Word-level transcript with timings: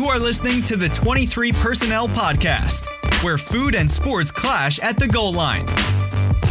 You 0.00 0.06
are 0.06 0.18
listening 0.18 0.62
to 0.62 0.76
the 0.76 0.88
23 0.88 1.52
Personnel 1.52 2.08
Podcast, 2.08 2.86
where 3.22 3.36
food 3.36 3.74
and 3.74 3.92
sports 3.92 4.30
clash 4.30 4.78
at 4.78 4.98
the 4.98 5.06
goal 5.06 5.30
line. 5.34 5.66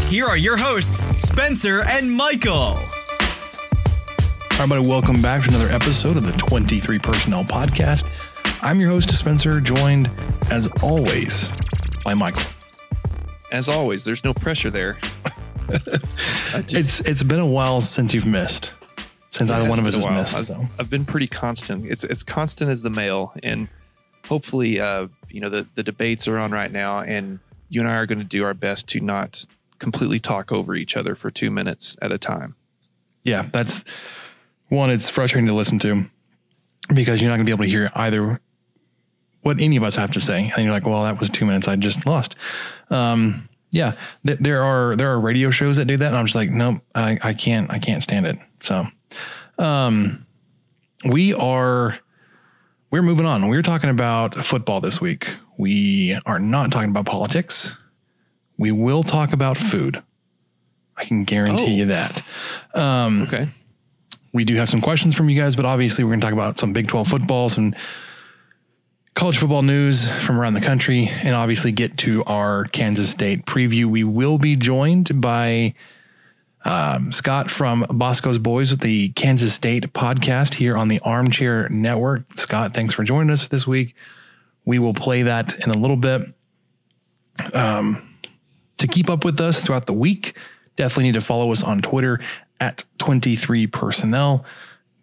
Here 0.08 0.27
are 0.27 0.38
your 0.38 0.55
hosts, 0.55 1.08
Spencer 1.20 1.81
and 1.88 2.12
Michael. 2.12 2.53
All 2.53 2.75
right, 2.75 4.59
everybody, 4.59 4.88
welcome 4.88 5.20
back 5.20 5.41
to 5.41 5.49
another 5.49 5.70
episode 5.72 6.16
of 6.16 6.27
the 6.27 6.34
23 6.34 6.99
Personnel 6.99 7.44
Podcast. 7.44 8.05
I'm 8.62 8.80
your 8.80 8.89
host, 8.91 9.09
Spencer, 9.17 9.59
joined 9.59 10.11
as 10.52 10.67
always 10.84 11.52
by 12.03 12.13
Michael. 12.13 12.44
As 13.52 13.67
always, 13.67 14.03
there's 14.03 14.23
no 14.23 14.31
pressure 14.36 14.70
there. 14.70 15.00
Just- 15.72 16.72
It's 16.72 17.00
it's 17.02 17.23
been 17.23 17.39
a 17.39 17.47
while 17.47 17.81
since 17.81 18.13
you've 18.13 18.27
missed, 18.27 18.73
since 19.30 19.50
it 19.50 19.54
either 19.54 19.70
one 19.70 19.80
of 19.80 19.86
us 19.86 19.96
has 19.96 20.08
missed. 20.08 20.36
I've, 20.36 20.46
So 20.46 20.66
I've 20.80 20.90
been 20.90 21.06
pretty 21.06 21.28
constant. 21.28 21.86
It's 21.86 22.04
it's 22.04 22.24
constant 22.24 22.72
as 22.72 22.82
the 22.82 22.90
mail, 22.90 23.34
and 23.44 23.67
hopefully, 24.28 24.80
uh, 24.80 25.08
you 25.30 25.42
know, 25.42 25.50
the 25.50 25.67
the 25.76 25.84
debates 25.84 26.28
are 26.28 26.38
on 26.38 26.52
right 26.52 26.72
now, 26.72 27.00
and 27.00 27.40
you 27.70 27.81
and 27.81 27.90
I 27.90 27.94
are 27.95 28.06
going 28.06 28.20
to 28.20 28.23
do 28.26 28.44
our 28.44 28.53
best 28.53 28.88
to 28.90 29.00
not 29.00 29.45
completely 29.80 30.20
talk 30.20 30.52
over 30.52 30.76
each 30.76 30.98
other 30.98 31.16
for 31.16 31.31
two 31.31 31.52
minutes 31.52 31.95
at 32.02 32.12
a 32.12 32.18
time. 32.18 32.56
yeah, 33.23 33.48
that's 33.52 33.86
one. 34.70 34.90
It's 34.90 35.09
frustrating 35.09 35.48
to 35.48 35.53
listen 35.53 35.80
to 35.80 36.06
because 36.94 37.22
you're 37.22 37.30
not 37.30 37.38
going 37.38 37.46
to 37.46 37.50
be 37.50 37.53
able 37.53 37.64
to 37.66 37.70
hear 37.70 37.92
either 37.96 38.42
what 39.42 39.62
any 39.62 39.78
of 39.78 39.84
us 39.84 39.96
have 39.96 40.12
to 40.12 40.20
say, 40.20 40.52
and 40.56 40.64
you're 40.64 40.73
like, 40.73 40.86
"Well, 40.86 41.03
that 41.03 41.20
was 41.20 41.30
two 41.30 41.46
minutes 41.46 41.68
I 41.68 41.75
just 41.75 42.06
lost." 42.06 42.36
Um, 42.90 43.48
yeah, 43.72 43.94
th- 44.25 44.40
there 44.40 44.64
are 44.64 44.96
there 44.96 45.12
are 45.12 45.20
radio 45.20 45.50
shows 45.52 45.78
that 45.78 45.86
do 45.86 45.96
that, 45.98 46.08
and 46.08 46.18
I'm 46.18 46.25
just 46.25 46.36
like, 46.36 46.50
nope, 46.50 46.81
I, 46.96 47.20
I 47.22 47.34
can't 47.34 47.72
I 47.72 47.80
can't 47.80 48.02
stand 48.03 48.25
it. 48.25 48.38
So, 48.62 48.88
um, 49.60 50.26
we 51.06 51.34
are 51.34 52.00
we're 52.92 53.04
moving 53.04 53.26
on. 53.26 53.48
We're 53.50 53.62
talking 53.62 53.90
about 53.92 54.44
football 54.44 54.82
this 54.82 55.00
week. 55.00 55.30
We 55.58 56.18
are 56.26 56.40
not 56.40 56.72
talking 56.72 56.90
about 56.90 57.06
politics. 57.06 57.78
We 58.58 58.72
will 58.72 59.04
talk 59.04 59.32
about 59.32 59.58
food. 59.58 60.02
I 60.98 61.06
can 61.06 61.24
guarantee 61.24 61.64
Oh. 61.74 61.78
you 61.78 61.86
that. 61.86 62.24
Um, 62.74 63.22
Okay. 63.24 63.48
we 64.34 64.44
do 64.44 64.56
have 64.56 64.68
some 64.68 64.82
questions 64.82 65.16
from 65.16 65.30
you 65.30 65.40
guys, 65.40 65.56
but 65.56 65.66
obviously 65.66 66.04
we're 66.04 66.10
going 66.12 66.20
to 66.22 66.26
talk 66.26 66.34
about 66.34 66.58
some 66.58 66.74
Big 66.74 66.88
12 66.88 67.08
football, 67.08 67.48
some 67.48 67.76
college 69.14 69.38
football 69.38 69.62
news 69.62 70.10
from 70.24 70.40
around 70.40 70.56
the 70.56 70.62
country, 70.62 71.10
and 71.24 71.36
obviously 71.36 71.72
get 71.72 71.98
to 72.00 72.24
our 72.26 72.66
Kansas 72.66 73.10
State 73.10 73.46
preview. 73.46 73.86
We 73.86 74.04
will 74.04 74.38
be 74.40 74.56
joined 74.56 75.22
by 75.22 75.74
um, 76.66 77.12
Scott 77.12 77.50
from 77.50 77.86
Bosco's 77.90 78.38
Boys 78.38 78.72
with 78.72 78.82
the 78.82 79.10
Kansas 79.10 79.54
State 79.54 79.94
podcast 79.94 80.56
here 80.56 80.78
on 80.78 80.88
the 80.88 81.00
Armchair 81.00 81.70
Network. 81.70 82.24
Scott, 82.36 82.74
thanks 82.74 82.94
for 82.94 83.04
joining 83.04 83.32
us 83.32 83.48
this 83.48 83.66
week. 83.66 83.96
We 84.66 84.80
will 84.80 84.94
play 84.94 85.24
that 85.24 85.58
in 85.64 85.72
a 85.72 85.78
little 85.78 85.96
bit. 85.96 86.34
Um, 87.53 88.18
to 88.78 88.88
keep 88.88 89.09
up 89.09 89.24
with 89.24 89.40
us 89.40 89.62
throughout 89.62 89.86
the 89.86 89.94
week, 89.94 90.38
definitely 90.75 91.06
need 91.06 91.14
to 91.14 91.22
follow 91.22 91.52
us 91.52 91.64
on 91.64 91.81
Twitter 91.81 92.19
at 92.59 92.84
23 92.98 93.68
personnel. 93.68 94.46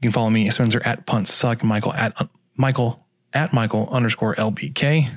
You 0.01 0.09
can 0.09 0.13
follow 0.13 0.31
me, 0.31 0.51
Spencer 0.51 0.83
at 0.85 1.07
punt 1.07 1.27
suck, 1.27 1.65
Michael 1.65 1.95
at 1.95 2.21
uh, 2.21 2.27
Michael 2.57 3.07
at 3.33 3.53
Michael 3.53 3.89
underscore 3.91 4.35
LBK. 4.35 5.05
You 5.05 5.09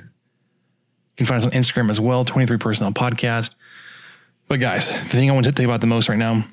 can 1.16 1.26
find 1.26 1.38
us 1.38 1.44
on 1.44 1.52
Instagram 1.52 1.90
as 1.90 2.00
well, 2.00 2.24
23 2.24 2.56
personnel 2.56 2.92
podcast. 2.92 3.54
But 4.50 4.58
guys, 4.58 4.92
the 4.92 4.98
thing 5.10 5.30
I 5.30 5.32
want 5.32 5.46
to 5.46 5.52
tell 5.52 5.62
you 5.62 5.70
about 5.70 5.80
the 5.80 5.86
most 5.86 6.08
right 6.08 6.18
now, 6.18 6.44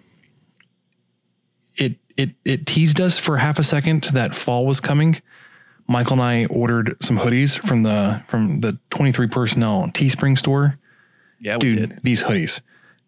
it 1.77 1.95
it 2.15 2.29
it 2.45 2.67
teased 2.67 3.01
us 3.01 3.17
for 3.17 3.37
half 3.37 3.57
a 3.57 3.63
second 3.63 4.03
that 4.13 4.35
fall 4.35 4.67
was 4.67 4.79
coming. 4.79 5.19
Michael 5.87 6.13
and 6.13 6.21
I 6.21 6.45
ordered 6.45 6.95
some 7.01 7.17
hoodies 7.17 7.57
from 7.67 7.81
the 7.81 8.21
from 8.27 8.61
the 8.61 8.77
23 8.91 9.27
personnel 9.29 9.87
Teespring 9.87 10.37
store 10.37 10.77
Yeah, 11.39 11.55
we 11.55 11.59
dude, 11.59 11.89
did. 11.89 11.99
these 12.03 12.21
hoodies, 12.21 12.61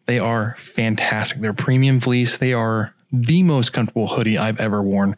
they 0.08 0.18
are 0.18 0.56
fantastic. 0.58 1.40
They're 1.40 1.54
premium 1.54 2.00
fleece. 2.00 2.38
They 2.38 2.54
are 2.54 2.96
the 3.12 3.44
most 3.44 3.74
comfortable 3.74 4.08
hoodie 4.08 4.40
I've 4.40 4.60
ever 4.60 4.82
worn. 4.82 5.16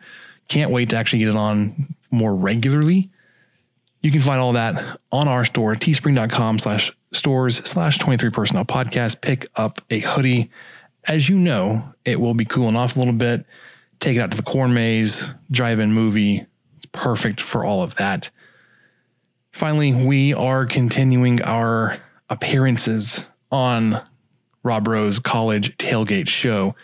Can't 0.49 0.71
wait 0.71 0.89
to 0.89 0.97
actually 0.97 1.19
get 1.19 1.29
it 1.29 1.37
on 1.37 1.95
more 2.11 2.35
regularly. 2.35 3.09
You 4.01 4.11
can 4.11 4.19
find 4.19 4.41
all 4.41 4.51
that 4.51 4.99
on 5.13 5.29
our 5.29 5.45
store, 5.45 5.75
teespring.com 5.75 6.59
slash 6.59 6.91
stores 7.11 7.57
slash 7.57 7.97
23 7.99 8.29
personnel 8.29 8.65
podcast. 8.65 9.21
Pick 9.21 9.47
up 9.55 9.81
a 9.89 9.99
hoodie. 9.99 10.51
As 11.07 11.27
you 11.27 11.37
know, 11.37 11.93
it 12.05 12.19
will 12.19 12.33
be 12.33 12.45
cooling 12.45 12.75
off 12.75 12.95
a 12.95 12.99
little 12.99 13.13
bit. 13.13 13.45
Take 13.99 14.17
it 14.17 14.19
out 14.19 14.31
to 14.31 14.37
the 14.37 14.43
corn 14.43 14.73
maze, 14.73 15.33
drive 15.51 15.79
in 15.79 15.93
movie. 15.93 16.45
It's 16.77 16.85
perfect 16.91 17.41
for 17.41 17.65
all 17.65 17.83
of 17.83 17.95
that. 17.95 18.29
Finally, 19.51 19.93
we 20.05 20.33
are 20.33 20.65
continuing 20.65 21.41
our 21.41 21.97
appearances 22.29 23.25
on 23.51 24.01
Rob 24.63 24.87
Rose 24.87 25.19
College 25.19 25.77
Tailgate 25.77 26.29
Show 26.29 26.75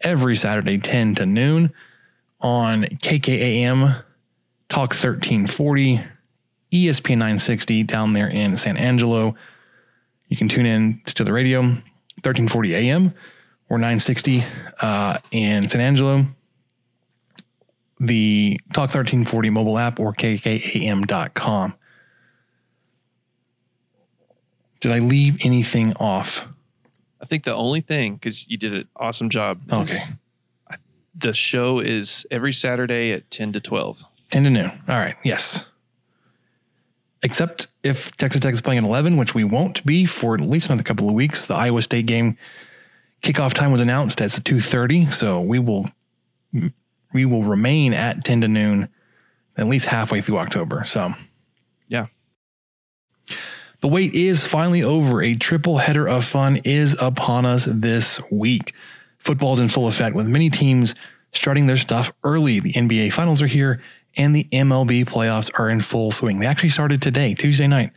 every 0.00 0.34
Saturday, 0.34 0.78
10 0.78 1.14
to 1.16 1.26
noon 1.26 1.72
on 2.40 2.84
KKAM 2.84 4.02
Talk 4.68 4.90
1340 4.90 6.00
ESP 6.72 7.10
960 7.10 7.82
down 7.82 8.12
there 8.12 8.28
in 8.28 8.56
San 8.56 8.76
Angelo. 8.76 9.34
You 10.30 10.36
can 10.36 10.48
tune 10.48 10.64
in 10.64 11.02
to 11.06 11.24
the 11.24 11.32
radio, 11.32 11.60
1340 11.60 12.74
AM 12.74 13.12
or 13.68 13.76
960 13.78 14.42
uh, 14.80 15.18
in 15.32 15.68
San 15.68 15.80
Angelo. 15.82 16.24
The 17.98 18.58
Talk 18.72 18.94
1340 18.94 19.50
mobile 19.50 19.76
app 19.78 20.00
or 20.00 20.14
kkam.com. 20.14 21.74
Did 24.80 24.92
I 24.92 25.00
leave 25.00 25.38
anything 25.44 25.92
off? 25.94 26.46
I 27.20 27.26
think 27.26 27.44
the 27.44 27.54
only 27.54 27.82
thing, 27.82 28.14
because 28.14 28.48
you 28.48 28.56
did 28.56 28.72
an 28.72 28.88
awesome 28.96 29.28
job. 29.28 29.60
Okay. 29.70 29.98
I- 30.70 30.76
The 31.18 31.34
show 31.34 31.80
is 31.80 32.24
every 32.30 32.54
Saturday 32.54 33.12
at 33.12 33.30
10 33.30 33.52
to 33.54 33.60
12. 33.60 34.02
10 34.30 34.44
to 34.44 34.50
noon. 34.50 34.70
All 34.88 34.96
right. 34.96 35.16
Yes. 35.22 35.66
Except 37.22 37.66
if 37.82 38.16
Texas 38.16 38.40
Tech 38.40 38.52
is 38.54 38.60
playing 38.60 38.78
at 38.78 38.84
11, 38.84 39.16
which 39.16 39.34
we 39.34 39.44
won't 39.44 39.84
be 39.84 40.06
for 40.06 40.34
at 40.34 40.40
least 40.40 40.68
another 40.68 40.82
couple 40.82 41.08
of 41.08 41.14
weeks. 41.14 41.46
The 41.46 41.54
Iowa 41.54 41.82
State 41.82 42.06
game 42.06 42.38
kickoff 43.22 43.52
time 43.52 43.72
was 43.72 43.80
announced 43.80 44.20
as 44.22 44.38
2:30, 44.40 45.12
so 45.12 45.40
we 45.40 45.58
will 45.58 45.90
we 47.12 47.24
will 47.24 47.42
remain 47.42 47.92
at 47.92 48.24
10 48.24 48.40
to 48.42 48.48
noon 48.48 48.88
at 49.56 49.66
least 49.66 49.86
halfway 49.86 50.20
through 50.20 50.38
October. 50.38 50.84
So 50.84 51.12
Yeah. 51.88 52.06
the 53.80 53.88
wait 53.88 54.14
is 54.14 54.46
finally 54.46 54.82
over. 54.82 55.22
A 55.22 55.34
triple 55.34 55.78
header 55.78 56.08
of 56.08 56.24
fun 56.24 56.56
is 56.64 56.96
upon 57.00 57.44
us 57.44 57.66
this 57.70 58.20
week. 58.30 58.72
Football's 59.18 59.60
in 59.60 59.68
full 59.68 59.86
effect 59.88 60.16
with 60.16 60.26
many 60.26 60.48
teams 60.48 60.94
starting 61.32 61.66
their 61.66 61.76
stuff 61.76 62.12
early. 62.24 62.60
The 62.60 62.72
NBA 62.72 63.10
finals 63.10 63.42
are 63.42 63.46
here 63.46 63.82
and 64.16 64.34
the 64.34 64.44
MLB 64.52 65.04
playoffs 65.04 65.50
are 65.58 65.70
in 65.70 65.80
full 65.80 66.10
swing. 66.10 66.40
They 66.40 66.46
actually 66.46 66.70
started 66.70 67.00
today, 67.00 67.34
Tuesday 67.34 67.66
night. 67.66 67.92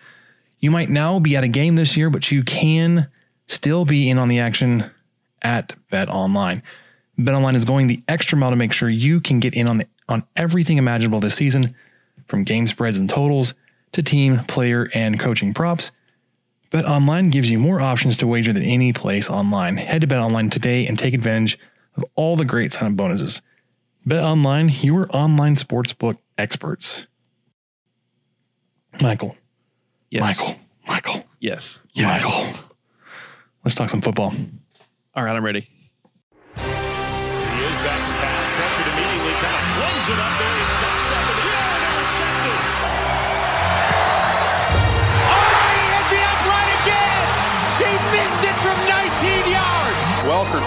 You 0.60 0.72
might 0.72 0.90
now 0.90 1.20
be 1.20 1.36
at 1.36 1.44
a 1.44 1.48
game 1.48 1.76
this 1.76 1.98
year, 1.98 2.10
but 2.10 2.32
you 2.32 2.44
can 2.44 3.10
still 3.48 3.86
be 3.86 4.10
in 4.10 4.18
on 4.18 4.28
the 4.28 4.40
action 4.40 4.90
at 5.42 5.74
Bet 5.90 6.10
Online. 6.10 6.64
Bet 7.18 7.36
Online 7.36 7.56
is 7.56 7.66
going 7.66 7.88
the 7.88 8.02
extra 8.08 8.38
mile 8.38 8.52
to 8.52 8.56
make 8.56 8.74
sure 8.74 8.90
you 8.90 9.20
can 9.20 9.40
get 9.40 9.54
in 9.54 9.68
on 9.68 9.80
the, 9.80 9.88
on 10.08 10.24
everything 10.36 10.78
imaginable 10.78 11.20
this 11.20 11.36
season, 11.36 11.76
from 12.28 12.44
game 12.44 12.66
spreads 12.68 12.98
and 12.98 13.10
totals 13.10 13.54
to 13.92 14.02
team, 14.02 14.40
player, 14.48 14.90
and 14.94 15.20
coaching 15.20 15.54
props. 15.54 15.92
Bet 16.72 16.86
Online 16.86 17.30
gives 17.30 17.52
you 17.52 17.60
more 17.60 17.82
options 17.82 18.18
to 18.18 18.28
wager 18.28 18.52
than 18.52 18.64
any 18.64 18.94
place 18.94 19.30
online. 19.30 19.78
Head 19.78 20.02
to 20.02 20.08
Bet 20.08 20.20
Online 20.20 20.50
today 20.50 20.88
and 20.88 20.98
take 20.98 21.14
advantage 21.14 21.60
of 21.96 22.06
all 22.16 22.36
the 22.36 22.46
great 22.46 22.74
sign-up 22.74 22.96
bonuses. 22.96 23.42
Bet 24.06 24.24
Online, 24.24 24.70
your 24.70 25.08
online 25.16 25.56
sportsbook 25.56 26.18
experts. 26.38 27.08
Michael, 29.02 29.36
Yes. 30.10 30.22
Michael, 30.22 30.60
Michael, 30.88 31.24
Yes. 31.40 31.82
Michael. 31.96 32.46
Let's 33.64 33.76
talk 33.76 33.90
some 33.90 34.02
football. 34.02 34.34
All 35.16 35.24
right, 35.24 35.36
I'm 35.36 35.44
ready. 35.44 35.68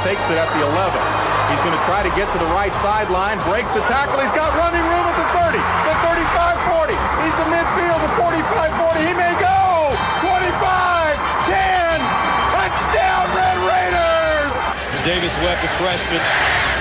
Takes 0.02 0.22
it 0.26 0.38
at 0.40 0.50
the 0.50 0.66
11. 0.66 0.98
He's 1.46 1.62
going 1.62 1.78
to 1.78 1.84
try 1.86 2.02
to 2.02 2.10
get 2.18 2.26
to 2.34 2.38
the 2.42 2.50
right 2.58 2.74
sideline, 2.82 3.38
breaks 3.46 3.70
the 3.70 3.84
tackle. 3.86 4.18
He's 4.18 4.34
got 4.34 4.50
running 4.58 4.82
room 4.82 5.06
at 5.06 5.14
the 5.14 5.28
30, 5.30 5.62
the 5.62 5.94
35 6.02 6.90
40. 6.90 6.98
He's 7.22 7.36
the 7.38 7.46
midfield, 7.46 7.98
the 8.02 8.12
45 8.18 8.98
40. 8.98 9.06
He 9.06 9.14
may 9.14 9.30
go 9.38 9.94
25 10.26 11.14
10. 11.46 12.02
Touchdown, 12.50 13.24
Red 13.30 13.58
Raiders. 13.62 14.50
Davis 15.06 15.34
Webb, 15.38 15.62
the 15.62 15.70
freshman, 15.78 16.22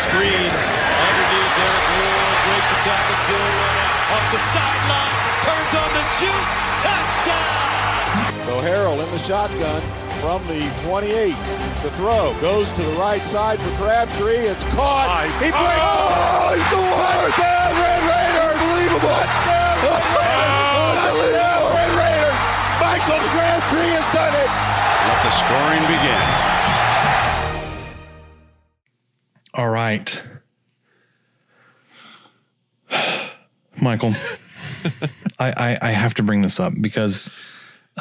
screen 0.01 0.49
underneath 0.49 1.51
Derek 1.61 1.85
Ward, 2.01 2.37
breaks 2.49 2.69
the 2.73 2.79
tackle, 2.89 3.17
still 3.21 3.45
running 3.45 3.85
up 4.17 4.25
the 4.33 4.41
sideline, 4.49 5.17
turns 5.45 5.73
on 5.77 5.89
the 5.93 6.05
juice, 6.17 6.51
touchdown! 6.81 8.45
So 8.49 8.53
Harrell 8.65 8.97
in 8.97 9.09
the 9.13 9.21
shotgun 9.21 10.04
from 10.25 10.41
the 10.47 10.65
28. 10.81 11.37
The 11.83 11.91
throw 12.01 12.35
goes 12.41 12.71
to 12.71 12.81
the 12.81 12.93
right 12.93 13.21
side 13.21 13.61
for 13.61 13.69
Crabtree. 13.77 14.49
It's 14.49 14.63
caught. 14.73 15.29
he 15.37 15.53
breaks. 15.53 15.53
Oh, 15.53 16.49
he's 16.49 16.65
going 16.73 16.89
touchdown, 16.89 17.77
Red 17.77 18.01
Raiders! 18.09 18.57
Unbelievable! 18.57 19.13
Touchdown, 19.21 19.85
Red 19.85 20.01
Raiders! 20.17 20.65
Touchdown, 21.13 21.61
Red 21.77 21.93
Raiders! 22.01 22.41
Michael 22.81 23.21
Crabtree 23.37 23.93
has 23.93 24.07
done 24.17 24.33
it. 24.33 24.49
Let 25.05 25.21
the 25.21 25.29
scoring 25.45 25.85
begin. 25.93 26.25
All 29.53 29.69
right. 29.69 30.09
Michael, 33.79 34.15
I, 35.37 35.51
I, 35.51 35.77
I 35.83 35.91
have 35.91 36.15
to 36.15 36.23
bring 36.23 36.41
this 36.41 36.59
up 36.59 36.73
because 36.81 37.29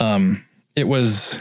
um, 0.00 0.42
it 0.74 0.88
was 0.88 1.38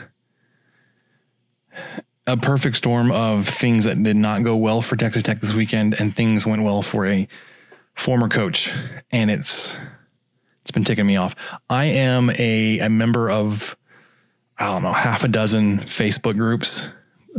a 2.26 2.38
perfect 2.38 2.78
storm 2.78 3.12
of 3.12 3.48
things 3.48 3.86
that 3.86 4.02
did 4.02 4.16
not 4.16 4.44
go 4.44 4.56
well 4.56 4.82
for 4.82 4.96
Texas 4.96 5.24
Tech 5.24 5.42
this 5.42 5.54
weekend, 5.54 6.00
and 6.00 6.16
things 6.16 6.46
went 6.46 6.64
well 6.64 6.82
for 6.82 7.06
a 7.06 7.28
former 7.96 8.30
coach, 8.30 8.72
and 9.12 9.30
it's 9.30 9.78
it's 10.62 10.72
been 10.72 10.84
ticking 10.84 11.06
me 11.06 11.18
off. 11.18 11.36
I 11.70 11.86
am 11.86 12.30
a, 12.32 12.80
a 12.80 12.90
member 12.90 13.30
of 13.30 13.76
I 14.58 14.68
don't 14.68 14.84
know 14.84 14.94
half 14.94 15.24
a 15.24 15.28
dozen 15.28 15.80
Facebook 15.80 16.38
groups 16.38 16.88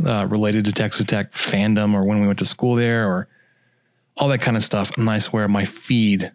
uh, 0.05 0.27
related 0.27 0.65
to 0.65 0.71
Texas 0.71 1.05
Tech 1.05 1.31
fandom 1.31 1.93
or 1.93 2.03
when 2.03 2.21
we 2.21 2.27
went 2.27 2.39
to 2.39 2.45
school 2.45 2.75
there 2.75 3.07
or 3.07 3.27
all 4.17 4.27
that 4.29 4.41
kind 4.41 4.57
of 4.57 4.63
stuff. 4.63 4.97
And 4.97 5.09
I 5.09 5.19
swear 5.19 5.47
my 5.47 5.65
feed 5.65 6.31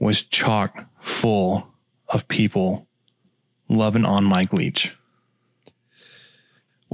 was 0.00 0.22
chock 0.22 0.86
full 1.00 1.68
of 2.08 2.26
people 2.28 2.88
loving 3.68 4.04
on 4.04 4.24
Mike 4.24 4.52
Leach. 4.52 4.96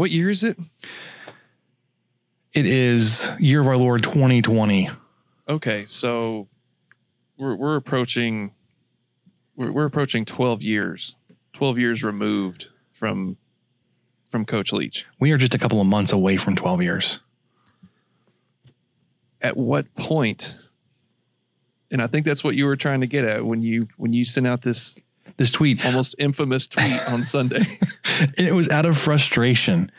What 0.01 0.11
year 0.11 0.31
is 0.31 0.45
it? 0.45 0.57
It 2.55 2.65
is 2.65 3.29
year 3.39 3.61
of 3.61 3.67
our 3.67 3.77
Lord 3.77 4.03
2020. 4.03 4.89
Okay, 5.47 5.85
so 5.85 6.49
we're 7.37 7.55
we're 7.55 7.77
approaching 7.77 8.53
we're, 9.57 9.71
we're 9.71 9.85
approaching 9.85 10.25
12 10.25 10.63
years. 10.63 11.17
12 11.53 11.79
years 11.79 12.03
removed 12.03 12.69
from 12.93 13.37
from 14.29 14.47
Coach 14.47 14.73
Leach. 14.73 15.05
We 15.19 15.33
are 15.33 15.37
just 15.37 15.55
a 15.55 15.59
couple 15.59 15.83
of 15.83 15.87
months 15.87 16.13
away 16.13 16.39
from 16.39 16.57
12 16.57 16.81
years. 16.81 17.21
At 19.43 19.55
what 19.55 19.95
point? 19.97 20.57
And 21.91 22.01
I 22.01 22.07
think 22.07 22.25
that's 22.25 22.43
what 22.43 22.55
you 22.55 22.65
were 22.65 22.77
trying 22.77 23.03
to 23.03 23.07
get 23.07 23.27
at 23.27 23.45
when 23.45 23.61
you 23.61 23.87
when 23.99 24.15
you 24.15 24.25
sent 24.25 24.47
out 24.47 24.63
this 24.63 24.99
This 25.37 25.53
tweet, 25.53 25.85
almost 25.87 26.17
infamous 26.19 26.67
tweet 26.67 27.09
on 27.09 27.23
Sunday. 27.23 27.79
and 28.21 28.47
it 28.47 28.53
was 28.53 28.69
out 28.69 28.85
of 28.87 28.99
frustration. 28.99 29.91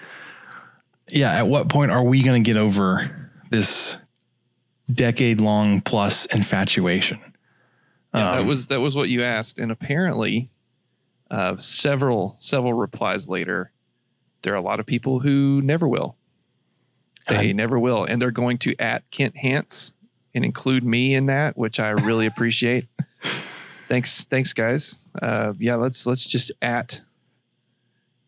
Yeah, 1.09 1.31
at 1.31 1.47
what 1.47 1.67
point 1.69 1.91
are 1.91 2.03
we 2.03 2.21
going 2.21 2.43
to 2.43 2.47
get 2.47 2.57
over 2.57 3.29
this 3.49 3.97
decade 4.91 5.41
long 5.41 5.81
plus 5.81 6.25
infatuation? 6.25 7.19
Yeah, 8.13 8.31
that 8.31 8.39
Um, 8.41 8.47
was 8.47 8.67
that 8.67 8.81
was 8.81 8.95
what 8.95 9.09
you 9.09 9.23
asked, 9.23 9.57
and 9.57 9.71
apparently, 9.71 10.49
uh, 11.29 11.57
several 11.57 12.35
several 12.39 12.73
replies 12.73 13.27
later, 13.29 13.71
there 14.41 14.53
are 14.53 14.57
a 14.57 14.61
lot 14.61 14.79
of 14.79 14.85
people 14.85 15.19
who 15.19 15.61
never 15.63 15.87
will. 15.87 16.17
They 17.27 17.49
I- 17.49 17.51
never 17.53 17.79
will, 17.79 18.03
and 18.03 18.21
they're 18.21 18.31
going 18.31 18.57
to 18.59 18.75
at 18.79 19.09
Kent 19.11 19.37
Hance 19.37 19.93
and 20.35 20.43
include 20.45 20.83
me 20.83 21.13
in 21.15 21.27
that, 21.27 21.57
which 21.57 21.79
I 21.79 21.89
really 21.91 22.25
appreciate. 22.25 22.87
thanks, 23.87 24.25
thanks, 24.25 24.53
guys. 24.53 25.00
Uh, 25.19 25.53
yeah, 25.59 25.75
let's 25.75 26.05
let's 26.05 26.25
just 26.25 26.51
at 26.61 27.01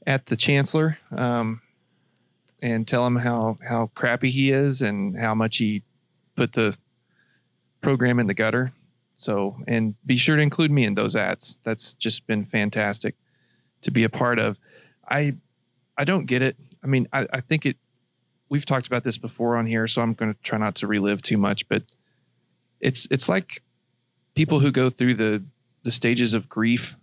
at 0.05 0.25
the 0.25 0.35
chancellor 0.35 0.97
um, 1.11 1.61
and 2.61 2.87
tell 2.87 3.05
him 3.05 3.15
how 3.15 3.57
how 3.65 3.89
crappy 3.95 4.31
he 4.31 4.51
is 4.51 4.81
and 4.81 5.17
how 5.17 5.35
much 5.35 5.57
he 5.57 5.83
put 6.35 6.51
the 6.51 6.75
program 7.81 8.19
in 8.19 8.27
the 8.27 8.33
gutter. 8.33 8.73
So, 9.15 9.57
and 9.67 9.95
be 10.05 10.17
sure 10.17 10.35
to 10.35 10.41
include 10.41 10.71
me 10.71 10.85
in 10.85 10.95
those 10.95 11.15
ads. 11.15 11.59
That's 11.63 11.93
just 11.93 12.25
been 12.25 12.45
fantastic 12.45 13.15
to 13.83 13.91
be 13.91 14.03
a 14.03 14.09
part 14.09 14.39
of. 14.39 14.57
I, 15.07 15.33
I 15.97 16.03
don't 16.03 16.25
get 16.25 16.41
it. 16.41 16.57
I 16.83 16.87
mean, 16.87 17.07
I, 17.13 17.27
I 17.31 17.41
think 17.41 17.65
it, 17.65 17.77
we've 18.49 18.65
talked 18.65 18.87
about 18.87 19.03
this 19.03 19.17
before 19.17 19.55
on 19.57 19.65
here, 19.65 19.87
so 19.87 20.01
I'm 20.01 20.13
going 20.13 20.33
to 20.33 20.39
try 20.41 20.57
not 20.57 20.75
to 20.75 20.87
relive 20.87 21.21
too 21.21 21.37
much, 21.37 21.69
but 21.69 21.83
it's, 22.79 23.07
it's 23.11 23.29
like 23.29 23.61
people 24.35 24.59
who 24.59 24.71
go 24.71 24.89
through 24.89 25.13
the, 25.15 25.43
the 25.83 25.91
stages 25.91 26.33
of 26.33 26.49
grief. 26.49 26.95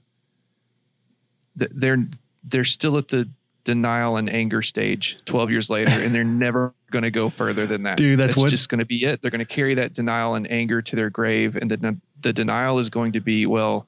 They're, 1.56 1.98
they're 2.44 2.64
still 2.64 2.96
at 2.96 3.08
the 3.08 3.28
denial 3.64 4.16
and 4.16 4.30
anger 4.30 4.62
stage 4.62 5.18
12 5.26 5.50
years 5.50 5.70
later, 5.70 5.90
and 5.90 6.14
they're 6.14 6.24
never 6.46 6.74
going 6.90 7.02
to 7.02 7.10
go 7.10 7.28
further 7.28 7.66
than 7.66 7.82
that. 7.84 7.96
Dude, 7.98 8.18
that's 8.18 8.36
what- 8.36 8.50
just 8.50 8.68
going 8.68 8.78
to 8.78 8.84
be 8.86 9.04
it. 9.04 9.20
They're 9.20 9.30
going 9.30 9.40
to 9.40 9.44
carry 9.44 9.74
that 9.74 9.92
denial 9.92 10.34
and 10.34 10.50
anger 10.50 10.82
to 10.82 10.96
their 10.96 11.10
grave, 11.10 11.56
and 11.56 11.70
the 11.70 11.98
the 12.22 12.32
denial 12.32 12.78
is 12.78 12.90
going 12.90 13.12
to 13.12 13.20
be, 13.20 13.46
well, 13.46 13.86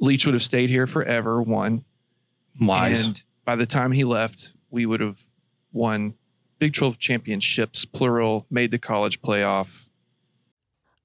Leach 0.00 0.24
would 0.26 0.34
have 0.34 0.42
stayed 0.42 0.70
here 0.70 0.86
forever. 0.86 1.42
One, 1.42 1.84
lies. 2.60 3.06
and 3.06 3.22
by 3.44 3.56
the 3.56 3.66
time 3.66 3.90
he 3.90 4.04
left, 4.04 4.52
we 4.70 4.86
would 4.86 5.00
have 5.00 5.20
won 5.72 6.14
Big 6.60 6.74
12 6.74 6.98
championships, 6.98 7.84
plural, 7.84 8.46
made 8.50 8.70
the 8.70 8.78
college 8.78 9.20
playoff. 9.22 9.87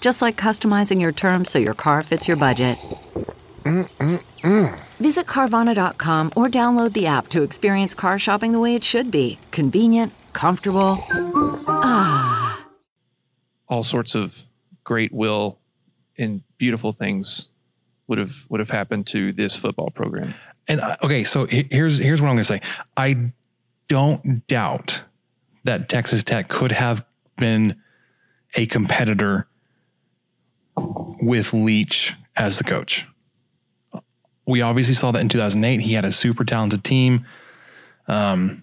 Just 0.00 0.22
like 0.22 0.36
customizing 0.36 1.00
your 1.00 1.12
terms 1.12 1.50
so 1.50 1.58
your 1.58 1.74
car 1.74 2.02
fits 2.02 2.28
your 2.28 2.36
budget. 2.36 2.78
Mm-mm-mm. 3.64 4.78
Visit 4.98 5.26
Carvana.com 5.26 6.32
or 6.36 6.48
download 6.48 6.92
the 6.92 7.06
app 7.06 7.28
to 7.28 7.42
experience 7.42 7.94
car 7.94 8.18
shopping 8.18 8.52
the 8.52 8.60
way 8.60 8.74
it 8.74 8.84
should 8.84 9.10
be 9.10 9.38
convenient, 9.50 10.12
comfortable. 10.32 10.98
Ah. 11.66 12.64
All 13.68 13.82
sorts 13.82 14.14
of 14.14 14.40
great 14.84 15.12
will 15.12 15.58
and 16.16 16.42
beautiful 16.58 16.92
things 16.92 17.48
would 18.06 18.18
have 18.18 18.46
would 18.48 18.60
have 18.60 18.70
happened 18.70 19.08
to 19.08 19.32
this 19.32 19.54
football 19.56 19.90
program. 19.90 20.34
And 20.68 20.80
uh, 20.80 20.96
okay, 21.02 21.24
so 21.24 21.46
here's 21.46 21.98
here's 21.98 22.22
what 22.22 22.28
I'm 22.28 22.36
going 22.36 22.44
to 22.44 22.44
say. 22.44 22.60
I 22.96 23.32
don't 23.88 24.46
doubt 24.46 25.02
that 25.64 25.88
Texas 25.88 26.22
Tech 26.22 26.48
could 26.48 26.72
have 26.72 27.04
been 27.36 27.76
a 28.54 28.66
competitor 28.66 29.48
with 31.20 31.52
Leach 31.52 32.14
as 32.36 32.58
the 32.58 32.64
coach. 32.64 33.06
We 34.46 34.62
obviously 34.62 34.94
saw 34.94 35.10
that 35.12 35.20
in 35.20 35.28
2008. 35.28 35.80
He 35.80 35.94
had 35.94 36.04
a 36.04 36.12
super 36.12 36.44
talented 36.44 36.84
team. 36.84 37.26
Um, 38.06 38.62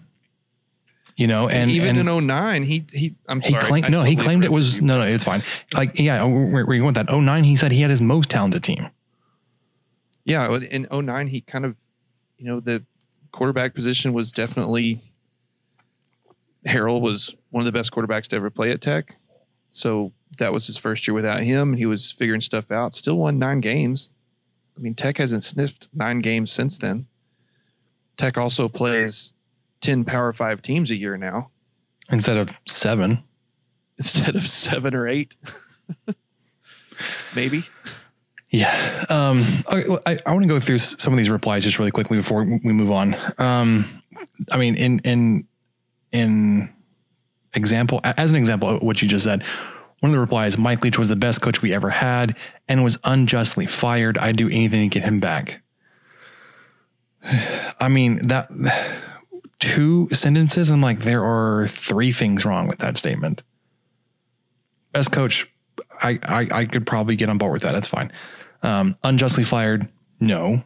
You 1.16 1.26
know, 1.26 1.48
and 1.48 1.70
even 1.70 1.96
and 1.98 2.08
in 2.08 2.26
09, 2.26 2.64
he 2.64 2.86
he 2.92 3.14
I'm 3.28 3.40
he 3.40 3.50
sorry. 3.52 3.64
claimed 3.64 3.90
no, 3.90 4.02
he 4.02 4.16
claimed 4.16 4.42
it 4.44 4.50
was 4.50 4.80
no, 4.82 4.98
no, 4.98 5.06
it's 5.06 5.22
fine. 5.24 5.42
Like 5.72 5.98
yeah, 5.98 6.24
where, 6.24 6.64
where 6.66 6.74
you 6.74 6.82
went 6.82 6.96
that 6.96 7.08
09, 7.08 7.44
he 7.44 7.54
said 7.56 7.70
he 7.70 7.82
had 7.82 7.90
his 7.90 8.00
most 8.00 8.30
talented 8.30 8.64
team. 8.64 8.88
Yeah, 10.24 10.56
in 10.56 10.88
09 10.90 11.26
he 11.28 11.40
kind 11.42 11.64
of 11.64 11.76
you 12.38 12.46
know 12.46 12.58
the 12.60 12.82
quarterback 13.30 13.74
position 13.74 14.12
was 14.12 14.32
definitely 14.32 15.00
Harrell 16.66 17.00
was 17.00 17.34
one 17.50 17.60
of 17.60 17.66
the 17.66 17.72
best 17.72 17.92
quarterbacks 17.92 18.26
to 18.28 18.36
ever 18.36 18.50
play 18.50 18.70
at 18.70 18.80
Tech. 18.80 19.14
So 19.70 20.12
that 20.38 20.52
was 20.52 20.66
his 20.66 20.76
first 20.76 21.06
year 21.06 21.14
without 21.14 21.40
him. 21.40 21.72
He 21.72 21.86
was 21.86 22.12
figuring 22.12 22.40
stuff 22.40 22.70
out. 22.70 22.94
Still 22.94 23.16
won 23.16 23.38
nine 23.38 23.60
games. 23.60 24.12
I 24.76 24.80
mean, 24.80 24.94
Tech 24.94 25.18
hasn't 25.18 25.44
sniffed 25.44 25.88
nine 25.92 26.20
games 26.20 26.50
since 26.50 26.78
then. 26.78 27.06
Tech 28.16 28.38
also 28.38 28.68
plays 28.68 29.32
10 29.80 30.04
Power 30.04 30.32
Five 30.32 30.62
teams 30.62 30.90
a 30.90 30.96
year 30.96 31.16
now 31.16 31.50
instead 32.10 32.36
of 32.36 32.50
seven. 32.66 33.22
instead 33.98 34.36
of 34.36 34.46
seven 34.46 34.94
or 34.94 35.06
eight. 35.06 35.36
Maybe. 37.34 37.64
Yeah. 38.50 39.04
Um, 39.08 39.44
okay, 39.72 39.96
I, 40.06 40.18
I 40.26 40.32
want 40.32 40.42
to 40.42 40.48
go 40.48 40.60
through 40.60 40.78
some 40.78 41.12
of 41.12 41.16
these 41.16 41.30
replies 41.30 41.64
just 41.64 41.78
really 41.78 41.90
quickly 41.90 42.18
before 42.18 42.44
we 42.44 42.72
move 42.72 42.90
on. 42.90 43.16
Um, 43.38 44.02
I 44.50 44.56
mean, 44.56 44.76
in, 44.76 45.00
in, 45.00 45.46
in 46.12 46.72
example, 47.52 48.00
as 48.04 48.30
an 48.30 48.36
example 48.36 48.70
of 48.70 48.82
what 48.82 49.02
you 49.02 49.08
just 49.08 49.24
said, 49.24 49.44
one 50.04 50.10
of 50.10 50.16
the 50.16 50.20
replies, 50.20 50.58
Mike 50.58 50.84
Leach 50.84 50.98
was 50.98 51.08
the 51.08 51.16
best 51.16 51.40
coach 51.40 51.62
we 51.62 51.72
ever 51.72 51.88
had 51.88 52.36
and 52.68 52.84
was 52.84 52.98
unjustly 53.04 53.64
fired. 53.64 54.18
I'd 54.18 54.36
do 54.36 54.48
anything 54.50 54.90
to 54.90 54.92
get 54.92 55.02
him 55.02 55.18
back. 55.18 55.62
I 57.80 57.88
mean, 57.88 58.18
that 58.28 58.50
two 59.60 60.10
sentences, 60.12 60.68
and 60.68 60.82
like 60.82 60.98
there 60.98 61.24
are 61.24 61.66
three 61.68 62.12
things 62.12 62.44
wrong 62.44 62.68
with 62.68 62.80
that 62.80 62.98
statement. 62.98 63.42
Best 64.92 65.10
coach, 65.10 65.50
I, 66.02 66.18
I, 66.22 66.48
I 66.50 66.64
could 66.66 66.86
probably 66.86 67.16
get 67.16 67.30
on 67.30 67.38
board 67.38 67.54
with 67.54 67.62
that. 67.62 67.72
That's 67.72 67.88
fine. 67.88 68.12
Um, 68.62 68.98
unjustly 69.02 69.44
fired, 69.44 69.88
no. 70.20 70.64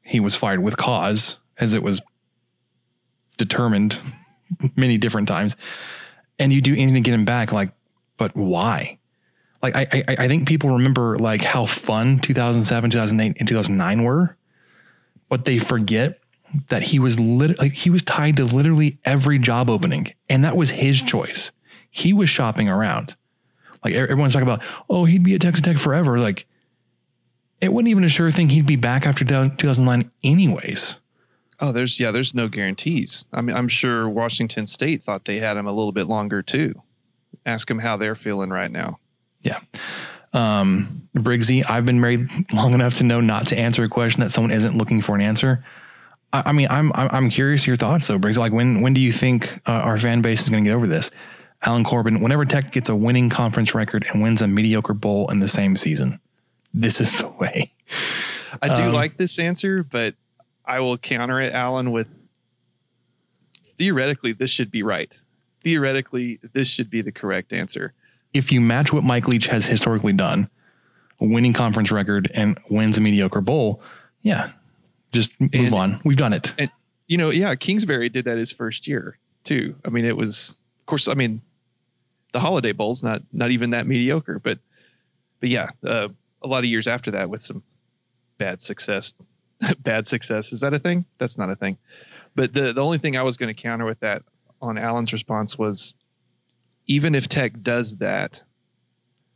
He 0.00 0.18
was 0.18 0.34
fired 0.34 0.62
with 0.62 0.78
cause, 0.78 1.36
as 1.58 1.74
it 1.74 1.82
was 1.82 2.00
determined 3.36 3.98
many 4.76 4.96
different 4.96 5.28
times. 5.28 5.56
And 6.38 6.54
you 6.54 6.62
do 6.62 6.72
anything 6.72 6.94
to 6.94 7.00
get 7.00 7.12
him 7.12 7.26
back, 7.26 7.52
like, 7.52 7.72
but 8.18 8.36
why? 8.36 8.98
Like, 9.62 9.74
I, 9.74 9.86
I, 9.92 10.16
I 10.24 10.28
think 10.28 10.46
people 10.46 10.70
remember 10.70 11.18
like 11.18 11.42
how 11.42 11.66
fun 11.66 12.18
2007, 12.20 12.90
2008, 12.90 13.36
and 13.38 13.48
2009 13.48 14.04
were, 14.04 14.36
but 15.28 15.44
they 15.46 15.58
forget 15.58 16.18
that 16.68 16.82
he 16.82 16.98
was 16.98 17.18
lit- 17.18 17.58
like 17.58 17.72
he 17.72 17.90
was 17.90 18.02
tied 18.02 18.36
to 18.36 18.44
literally 18.44 18.98
every 19.04 19.38
job 19.38 19.68
opening, 19.70 20.12
and 20.28 20.44
that 20.44 20.56
was 20.56 20.70
his 20.70 21.00
choice. 21.02 21.52
He 21.90 22.12
was 22.12 22.28
shopping 22.28 22.68
around. 22.68 23.16
Like 23.84 23.94
everyone's 23.94 24.32
talking 24.32 24.48
about, 24.48 24.62
oh, 24.90 25.04
he'd 25.04 25.22
be 25.22 25.34
at 25.34 25.40
Texas 25.40 25.62
Tech 25.62 25.78
forever. 25.78 26.18
Like 26.18 26.46
it 27.60 27.72
wasn't 27.72 27.88
even 27.88 28.04
a 28.04 28.08
sure 28.08 28.30
thing 28.30 28.48
he'd 28.48 28.66
be 28.66 28.76
back 28.76 29.06
after 29.06 29.24
2009 29.24 30.10
anyways. 30.22 31.00
Oh, 31.60 31.72
there's 31.72 31.98
yeah, 31.98 32.12
there's 32.12 32.34
no 32.34 32.48
guarantees. 32.48 33.24
I 33.32 33.40
mean, 33.40 33.56
I'm 33.56 33.68
sure 33.68 34.08
Washington 34.08 34.66
State 34.66 35.02
thought 35.02 35.24
they 35.24 35.38
had 35.38 35.56
him 35.56 35.66
a 35.66 35.72
little 35.72 35.92
bit 35.92 36.06
longer 36.06 36.42
too. 36.42 36.80
Ask 37.48 37.66
them 37.66 37.78
how 37.78 37.96
they're 37.96 38.14
feeling 38.14 38.50
right 38.50 38.70
now. 38.70 38.98
Yeah. 39.40 39.58
Um, 40.34 41.08
Briggsy, 41.16 41.64
I've 41.68 41.86
been 41.86 42.00
married 42.00 42.28
long 42.52 42.74
enough 42.74 42.96
to 42.96 43.04
know 43.04 43.22
not 43.22 43.46
to 43.48 43.58
answer 43.58 43.82
a 43.84 43.88
question 43.88 44.20
that 44.20 44.30
someone 44.30 44.50
isn't 44.50 44.76
looking 44.76 45.00
for 45.00 45.14
an 45.14 45.22
answer. 45.22 45.64
I, 46.34 46.42
I 46.46 46.52
mean, 46.52 46.68
I'm, 46.70 46.92
I'm 46.94 47.08
I'm 47.10 47.30
curious 47.30 47.66
your 47.66 47.76
thoughts 47.76 48.06
though, 48.06 48.18
Briggsy. 48.18 48.36
Like, 48.36 48.52
when 48.52 48.82
when 48.82 48.92
do 48.92 49.00
you 49.00 49.12
think 49.12 49.60
uh, 49.66 49.72
our 49.72 49.96
fan 49.98 50.20
base 50.20 50.42
is 50.42 50.50
going 50.50 50.64
to 50.64 50.68
get 50.68 50.74
over 50.76 50.86
this? 50.86 51.10
Alan 51.62 51.84
Corbin, 51.84 52.20
whenever 52.20 52.44
Tech 52.44 52.70
gets 52.70 52.90
a 52.90 52.94
winning 52.94 53.30
conference 53.30 53.74
record 53.74 54.06
and 54.12 54.22
wins 54.22 54.42
a 54.42 54.46
mediocre 54.46 54.94
bowl 54.94 55.30
in 55.30 55.40
the 55.40 55.48
same 55.48 55.74
season, 55.74 56.20
this 56.74 57.00
is 57.00 57.18
the 57.18 57.28
way. 57.28 57.72
I 58.60 58.76
do 58.76 58.82
Um, 58.82 58.92
like 58.92 59.16
this 59.16 59.38
answer, 59.38 59.82
but 59.82 60.14
I 60.64 60.80
will 60.80 60.98
counter 60.98 61.40
it, 61.40 61.54
Alan, 61.54 61.90
with 61.90 62.08
theoretically 63.78 64.32
this 64.32 64.50
should 64.50 64.70
be 64.70 64.82
right. 64.82 65.12
Theoretically, 65.62 66.38
this 66.52 66.68
should 66.68 66.90
be 66.90 67.02
the 67.02 67.12
correct 67.12 67.52
answer. 67.52 67.90
If 68.34 68.52
you 68.52 68.60
match 68.60 68.92
what 68.92 69.04
Mike 69.04 69.26
Leach 69.26 69.46
has 69.46 69.66
historically 69.66 70.12
done, 70.12 70.48
a 71.20 71.26
winning 71.26 71.52
conference 71.52 71.90
record 71.90 72.30
and 72.34 72.58
wins 72.70 72.96
a 72.98 73.00
mediocre 73.00 73.40
bowl, 73.40 73.82
yeah, 74.22 74.50
just 75.12 75.30
move 75.40 75.50
And- 75.54 75.74
on. 75.74 76.00
We've 76.04 76.16
done 76.16 76.32
it. 76.32 76.54
And 76.58 76.70
you 77.06 77.16
know, 77.16 77.30
yeah, 77.30 77.54
Kingsbury 77.54 78.10
did 78.10 78.26
that 78.26 78.36
his 78.38 78.52
first 78.52 78.86
year 78.86 79.18
too. 79.44 79.74
I 79.84 79.88
mean, 79.88 80.04
it 80.04 80.16
was, 80.16 80.58
of 80.80 80.86
course, 80.86 81.08
I 81.08 81.14
mean, 81.14 81.40
the 82.32 82.40
Holiday 82.40 82.72
Bowl's 82.72 83.02
not 83.02 83.22
not 83.32 83.50
even 83.50 83.70
that 83.70 83.86
mediocre, 83.86 84.38
but 84.38 84.58
but 85.40 85.48
yeah, 85.48 85.70
uh, 85.84 86.08
a 86.42 86.46
lot 86.46 86.58
of 86.58 86.66
years 86.66 86.86
after 86.86 87.12
that 87.12 87.30
with 87.30 87.42
some 87.42 87.62
bad 88.36 88.60
success. 88.62 89.14
bad 89.80 90.06
success 90.06 90.52
is 90.52 90.60
that 90.60 90.74
a 90.74 90.78
thing? 90.78 91.04
That's 91.18 91.38
not 91.38 91.50
a 91.50 91.56
thing. 91.56 91.78
But 92.34 92.52
the 92.52 92.72
the 92.74 92.84
only 92.84 92.98
thing 92.98 93.16
I 93.16 93.22
was 93.22 93.38
going 93.38 93.52
to 93.54 93.60
counter 93.60 93.86
with 93.86 94.00
that 94.00 94.22
on 94.60 94.78
Alan's 94.78 95.12
response 95.12 95.58
was, 95.58 95.94
even 96.86 97.14
if 97.14 97.28
Tech 97.28 97.62
does 97.62 97.96
that, 97.98 98.42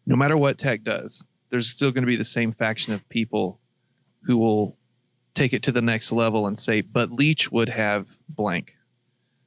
no 0.07 0.17
matter 0.17 0.37
what 0.37 0.59
Tech 0.59 0.83
does, 0.83 1.25
there's 1.50 1.69
still 1.69 1.91
going 1.91 2.02
to 2.02 2.11
be 2.11 2.17
the 2.17 2.25
same 2.25 2.52
faction 2.52 2.95
of 2.95 3.09
people 3.09 3.61
who 4.23 4.38
will 4.38 4.76
take 5.35 5.52
it 5.52 5.64
to 5.64 5.73
the 5.73 5.83
next 5.83 6.12
level 6.12 6.47
and 6.47 6.59
say, 6.59 6.81
but 6.81 7.11
Leach 7.11 7.50
would 7.50 7.69
have 7.69 8.09
blank. 8.29 8.76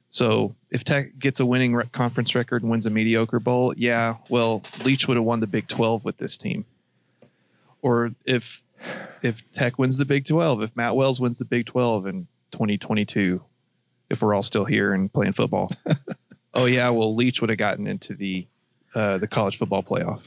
So 0.08 0.54
if 0.70 0.84
Tech 0.84 1.18
gets 1.18 1.40
a 1.40 1.46
winning 1.46 1.74
re- 1.74 1.84
conference 1.92 2.34
record 2.34 2.62
and 2.62 2.70
wins 2.70 2.86
a 2.86 2.90
mediocre 2.90 3.40
bowl, 3.40 3.74
yeah, 3.76 4.16
well, 4.28 4.62
Leach 4.84 5.08
would 5.08 5.16
have 5.16 5.24
won 5.24 5.40
the 5.40 5.46
Big 5.46 5.68
12 5.68 6.04
with 6.04 6.16
this 6.16 6.38
team. 6.38 6.64
Or 7.82 8.12
if 8.24 8.62
if 9.22 9.52
Tech 9.52 9.78
wins 9.78 9.96
the 9.96 10.04
Big 10.04 10.26
12, 10.26 10.62
if 10.62 10.76
Matt 10.76 10.96
Wells 10.96 11.20
wins 11.20 11.38
the 11.38 11.44
Big 11.44 11.66
12 11.66 12.06
in 12.06 12.26
2022, 12.52 13.42
if 14.10 14.22
we're 14.22 14.34
all 14.34 14.42
still 14.42 14.64
here 14.64 14.92
and 14.92 15.12
playing 15.12 15.32
football, 15.32 15.70
oh 16.54 16.66
yeah, 16.66 16.90
well 16.90 17.14
Leach 17.14 17.40
would 17.40 17.50
have 17.50 17.58
gotten 17.58 17.86
into 17.86 18.14
the 18.14 18.46
uh, 18.94 19.18
the 19.18 19.26
college 19.28 19.58
football 19.58 19.82
playoff. 19.82 20.22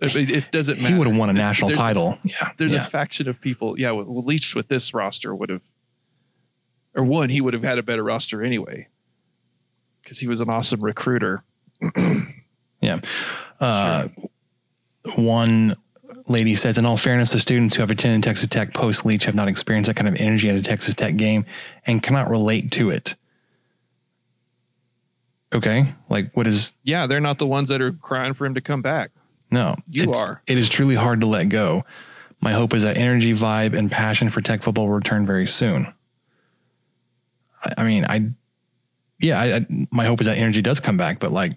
It, 0.00 0.30
it 0.30 0.50
doesn't 0.50 0.80
matter. 0.80 0.92
He 0.92 0.98
would 0.98 1.06
have 1.06 1.16
won 1.16 1.30
a 1.30 1.32
national 1.32 1.68
there's- 1.68 1.78
title. 1.78 2.18
Yeah. 2.24 2.50
there's 2.56 2.72
yeah. 2.72 2.86
a 2.86 2.90
faction 2.90 3.28
of 3.28 3.40
people. 3.40 3.78
Yeah, 3.78 3.92
well, 3.92 4.22
Leach 4.22 4.54
with 4.54 4.66
this 4.66 4.92
roster 4.92 5.32
would 5.32 5.50
have, 5.50 5.62
or 6.94 7.04
one, 7.04 7.30
he 7.30 7.40
would 7.40 7.54
have 7.54 7.62
had 7.62 7.78
a 7.78 7.82
better 7.84 8.02
roster 8.02 8.42
anyway, 8.42 8.88
because 10.02 10.18
he 10.18 10.26
was 10.26 10.40
an 10.40 10.50
awesome 10.50 10.80
recruiter. 10.80 11.44
Yeah. 12.80 13.00
Uh, 13.60 14.08
One 15.16 15.74
lady 16.28 16.54
says, 16.54 16.76
in 16.76 16.84
all 16.84 16.96
fairness, 16.98 17.32
the 17.32 17.40
students 17.40 17.74
who 17.74 17.80
have 17.80 17.90
attended 17.90 18.22
Texas 18.22 18.48
Tech 18.48 18.74
post 18.74 19.06
Leach 19.06 19.24
have 19.24 19.34
not 19.34 19.48
experienced 19.48 19.88
that 19.88 19.96
kind 19.96 20.08
of 20.08 20.14
energy 20.16 20.50
at 20.50 20.56
a 20.56 20.62
Texas 20.62 20.94
Tech 20.94 21.16
game 21.16 21.46
and 21.86 22.02
cannot 22.02 22.28
relate 22.28 22.70
to 22.72 22.90
it. 22.90 23.14
Okay. 25.54 25.86
Like, 26.08 26.36
what 26.36 26.46
is, 26.46 26.74
Yeah, 26.82 27.06
they're 27.06 27.20
not 27.20 27.38
the 27.38 27.46
ones 27.46 27.68
that 27.68 27.80
are 27.80 27.92
crying 27.92 28.34
for 28.34 28.44
him 28.44 28.54
to 28.54 28.60
come 28.60 28.82
back. 28.82 29.10
no. 29.50 29.76
You 29.88 30.12
are. 30.12 30.42
It 30.46 30.58
is 30.58 30.68
truly 30.68 30.96
hard 30.96 31.20
to 31.20 31.26
let 31.26 31.48
go. 31.48 31.84
My 32.40 32.52
hope 32.52 32.74
is 32.74 32.82
that 32.82 32.96
energy, 32.96 33.32
vibe, 33.32 33.76
and 33.78 33.90
passion 33.90 34.28
for 34.28 34.40
Tech 34.40 34.62
football 34.62 34.88
will 34.88 34.94
return 34.94 35.26
very 35.26 35.46
soon. 35.46 35.86
I, 37.64 37.74
I 37.78 37.84
mean, 37.84 38.04
I, 38.04 38.30
yeah, 39.20 39.40
I, 39.40 39.54
I, 39.56 39.66
my 39.90 40.04
hope 40.06 40.20
is 40.20 40.26
that 40.26 40.36
energy 40.36 40.60
does 40.60 40.80
come 40.80 40.96
back, 40.96 41.20
but 41.20 41.32
like, 41.32 41.56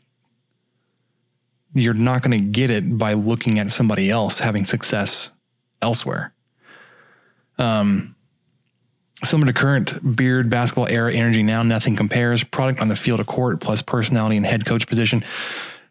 you're 1.73 1.93
not 1.93 2.21
going 2.21 2.39
to 2.39 2.45
get 2.45 2.69
it 2.69 2.97
by 2.97 3.13
looking 3.13 3.59
at 3.59 3.71
somebody 3.71 4.09
else 4.09 4.39
having 4.39 4.63
success 4.63 5.31
elsewhere. 5.81 6.33
Um, 7.57 8.15
similar 9.23 9.51
to 9.51 9.59
current 9.59 10.15
beard 10.15 10.49
basketball 10.49 10.87
era 10.87 11.13
energy 11.13 11.43
now, 11.43 11.63
nothing 11.63 11.95
compares. 11.95 12.43
Product 12.43 12.79
on 12.79 12.87
the 12.87 12.95
field 12.95 13.19
of 13.19 13.27
court 13.27 13.59
plus 13.61 13.81
personality 13.81 14.37
and 14.37 14.45
head 14.45 14.65
coach 14.65 14.87
position. 14.87 15.23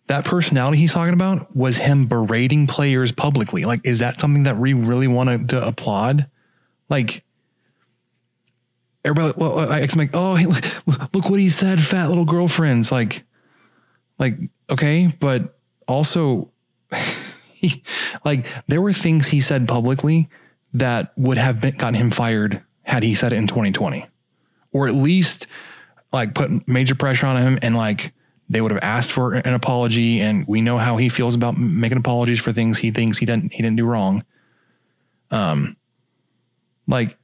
That 0.07 0.25
personality 0.25 0.79
he's 0.79 0.93
talking 0.93 1.15
about 1.15 1.55
was 1.57 1.79
him 1.79 2.07
berating 2.07 2.67
players 2.69 3.11
publicly. 3.11 3.65
Like, 3.65 3.81
is 3.83 3.99
that 3.99 4.21
something 4.21 4.45
that 4.45 4.57
we 4.57 4.73
really 4.73 5.09
want 5.09 5.49
to 5.51 5.67
applaud? 5.67 6.27
Like, 6.89 7.25
everybody, 9.05 9.35
well, 9.37 9.59
I 9.59 9.81
like, 9.97 10.11
oh, 10.15 10.37
hey, 10.37 10.47
look, 10.47 10.65
look 11.13 11.29
what 11.29 11.41
he 11.41 11.51
said, 11.51 11.81
fat 11.81 12.09
little 12.09 12.25
girlfriends. 12.25 12.93
Like, 12.93 13.25
like, 14.19 14.39
okay, 14.71 15.13
but 15.19 15.59
also, 15.89 16.53
like, 18.25 18.47
there 18.69 18.81
were 18.81 18.93
things 18.93 19.27
he 19.27 19.41
said 19.41 19.67
publicly 19.67 20.29
that 20.73 21.13
would 21.17 21.39
have 21.39 21.61
been, 21.61 21.77
gotten 21.77 21.95
him 21.95 22.11
fired 22.13 22.63
had 22.87 23.03
he 23.03 23.15
said 23.15 23.33
it 23.33 23.37
in 23.37 23.49
2020, 23.49 24.07
or 24.73 24.87
at 24.87 24.95
least 24.95 25.49
like 26.13 26.35
put 26.35 26.67
major 26.69 26.95
pressure 26.95 27.27
on 27.27 27.37
him 27.37 27.59
and 27.61 27.77
like 27.77 28.13
they 28.49 28.61
would 28.61 28.71
have 28.71 28.83
asked 28.83 29.11
for 29.11 29.35
an 29.35 29.55
apology. 29.55 30.21
And 30.21 30.47
we 30.47 30.61
know 30.61 30.79
how 30.79 30.97
he 30.97 31.09
feels 31.09 31.35
about 31.35 31.59
making 31.59 31.99
apologies 31.99 32.39
for 32.39 32.53
things 32.53 32.79
he 32.79 32.93
thinks 32.93 33.19
he 33.19 33.27
didn't 33.27 33.53
he 33.53 33.63
didn't 33.63 33.77
do 33.77 33.85
wrong. 33.85 34.25
Um, 35.33 35.77
like 36.87 37.19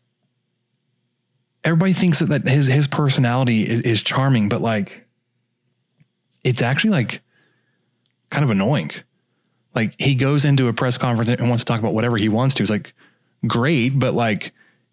everybody 1.63 1.93
thinks 1.93 2.19
that, 2.19 2.27
that 2.27 2.49
his 2.49 2.67
his 2.67 2.89
personality 2.89 3.69
is, 3.69 3.81
is 3.81 4.03
charming, 4.03 4.49
but 4.49 4.61
like 4.61 5.07
it's 6.43 6.61
actually 6.61 6.91
like 6.91 7.23
kind 8.31 8.43
of 8.43 8.51
annoying. 8.51 8.91
Like 9.77 9.95
he 9.97 10.17
goes 10.17 10.45
into 10.45 10.67
a 10.67 10.73
press 10.73 10.99
conference 10.99 11.31
and 11.31 11.49
wants 11.49 11.63
to 11.63 11.67
talk 11.67 11.79
about 11.79 11.95
whatever 11.95 12.17
he 12.17 12.29
wants 12.29 12.57
to. 12.57 12.65
It's 12.65 12.71
like 12.71 12.93
great, 13.47 13.97
but 13.97 14.13
like 14.13 14.53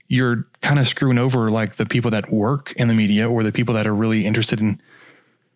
you're 0.09 0.47
kind 0.61 0.79
of 0.79 0.87
screwing 0.87 1.19
over 1.19 1.49
like 1.49 1.77
the 1.77 1.85
people 1.85 2.11
that 2.11 2.31
work 2.31 2.73
in 2.73 2.87
the 2.87 2.93
media 2.93 3.29
or 3.29 3.43
the 3.43 3.51
people 3.51 3.75
that 3.75 3.87
are 3.87 3.95
really 3.95 4.25
interested 4.25 4.59
in 4.59 4.81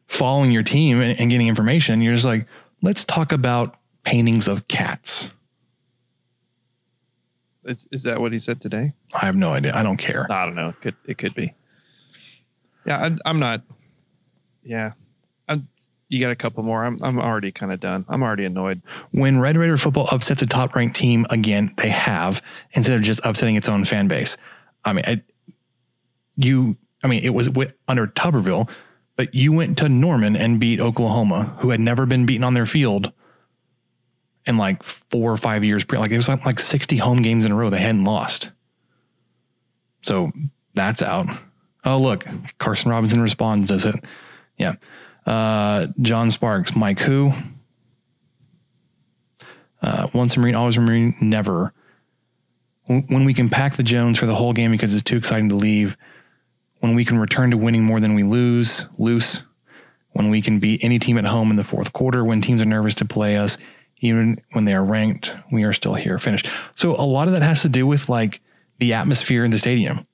following 0.08 0.52
your 0.52 0.64
team 0.64 1.02
and, 1.02 1.20
and 1.20 1.30
getting 1.32 1.48
information. 1.48 2.02
You're 2.02 2.14
just 2.14 2.26
like, 2.26 2.46
let's 2.82 3.04
talk 3.04 3.32
about 3.32 3.78
paintings 4.04 4.48
of 4.48 4.68
cats. 4.68 5.32
Is, 7.66 7.88
is 7.92 8.04
that 8.04 8.22
what 8.22 8.32
he 8.32 8.40
said 8.40 8.62
today? 8.62 8.94
I 9.14 9.26
have 9.26 9.36
no 9.36 9.54
idea. 9.54 9.76
I 9.76 9.84
don't 9.84 9.98
care. 9.98 10.32
I 10.32 10.46
don't 10.46 10.56
know. 10.56 10.70
It 10.70 10.82
could 10.82 10.96
it 11.08 11.18
could 11.18 11.34
be. 11.34 11.54
Yeah, 12.86 12.98
I, 12.98 13.30
I'm 13.30 13.40
not. 13.40 13.62
Yeah, 14.64 14.92
I'm. 15.48 15.68
You 16.14 16.20
got 16.20 16.32
a 16.32 16.36
couple 16.36 16.64
more. 16.64 16.86
I'm 16.86 17.04
I'm 17.04 17.20
already 17.20 17.52
kind 17.52 17.72
of 17.72 17.80
done. 17.80 18.06
I'm 18.08 18.22
already 18.22 18.46
annoyed. 18.46 18.84
When 19.12 19.40
Red 19.40 19.58
Raider 19.58 19.78
football 19.78 20.08
upsets 20.12 20.44
a 20.44 20.46
top 20.46 20.76
ranked 20.76 20.96
team 20.96 21.26
again, 21.32 21.74
they 21.78 21.90
have 21.90 22.42
instead 22.74 22.96
of 22.96 23.02
just 23.02 23.20
upsetting 23.24 23.56
its 23.56 23.68
own 23.68 23.84
fan 23.84 24.08
base. 24.08 24.38
I 24.86 24.94
mean, 24.94 25.06
I, 25.08 25.24
you. 26.36 26.78
I 27.04 27.08
mean, 27.08 27.24
it 27.24 27.32
was 27.32 27.50
with, 27.50 27.74
under 27.88 28.06
Tuberville, 28.06 28.70
but 29.18 29.34
you 29.34 29.52
went 29.52 29.80
to 29.80 29.90
Norman 29.90 30.36
and 30.36 30.60
beat 30.60 30.80
Oklahoma, 30.80 31.56
who 31.60 31.72
had 31.72 31.80
never 31.80 32.06
been 32.06 32.26
beaten 32.26 32.44
on 32.44 32.54
their 32.54 32.68
field 32.68 33.12
in 34.46 34.58
like 34.58 34.84
four 34.84 35.32
or 35.32 35.38
five 35.38 35.64
years. 35.64 35.84
Like 35.90 36.12
it 36.12 36.16
was 36.16 36.30
like, 36.30 36.46
like 36.46 36.60
60 36.60 36.98
home 36.98 37.22
games 37.22 37.44
in 37.44 37.52
a 37.52 37.56
row 37.56 37.70
they 37.70 37.80
hadn't 37.80 38.06
lost. 38.06 38.52
So 40.04 40.32
that's 40.76 41.02
out. 41.02 41.28
Oh, 41.84 41.98
look, 41.98 42.26
Carson 42.60 42.92
Robinson 42.92 43.22
responds, 43.22 43.70
does 43.70 43.84
it? 43.84 43.96
Yeah. 44.58 44.76
Uh, 45.26 45.88
John 46.02 46.32
Sparks, 46.32 46.76
Mike 46.76 47.00
who? 47.00 47.32
Uh, 49.82 50.08
once 50.14 50.36
a 50.36 50.40
Marine, 50.40 50.56
always 50.56 50.78
a 50.78 50.82
Marine, 50.82 51.16
never. 51.22 51.74
When 52.86 53.26
we 53.26 53.34
can 53.34 53.50
pack 53.50 53.76
the 53.76 53.84
Jones 53.84 54.18
for 54.18 54.26
the 54.26 54.36
whole 54.36 54.54
game 54.54 54.72
because 54.72 54.94
it's 54.94 55.04
too 55.04 55.18
exciting 55.18 55.50
to 55.50 55.56
leave. 55.56 55.98
When 56.80 56.96
we 56.96 57.06
can 57.06 57.18
return 57.18 57.52
to 57.52 57.58
winning 57.58 57.84
more 57.84 58.00
than 58.00 58.14
we 58.16 58.24
lose, 58.24 58.88
loose. 58.98 59.44
When 60.12 60.30
we 60.30 60.42
can 60.42 60.60
beat 60.60 60.84
any 60.84 61.00
team 61.00 61.18
at 61.18 61.26
home 61.26 61.50
in 61.50 61.58
the 61.58 61.64
fourth 61.64 61.92
quarter, 61.92 62.24
when 62.24 62.42
teams 62.42 62.62
are 62.62 62.66
nervous 62.66 62.94
to 62.96 63.06
play 63.06 63.38
us, 63.38 63.58
even 64.00 64.42
when 64.52 64.66
they 64.66 64.74
are 64.74 64.84
ranked, 64.84 65.34
we 65.52 65.64
are 65.64 65.74
still 65.74 65.96
here, 65.96 66.20
finished. 66.20 66.48
So 66.76 66.92
a 66.96 67.04
lot 67.08 67.28
of 67.28 67.34
that 67.34 67.42
has 67.42 67.62
to 67.62 67.70
do 67.70 67.88
with 67.88 68.10
like 68.10 68.42
the 68.80 68.94
atmosphere 68.94 69.44
in 69.44 69.52
the 69.52 69.58
stadium. 69.58 70.06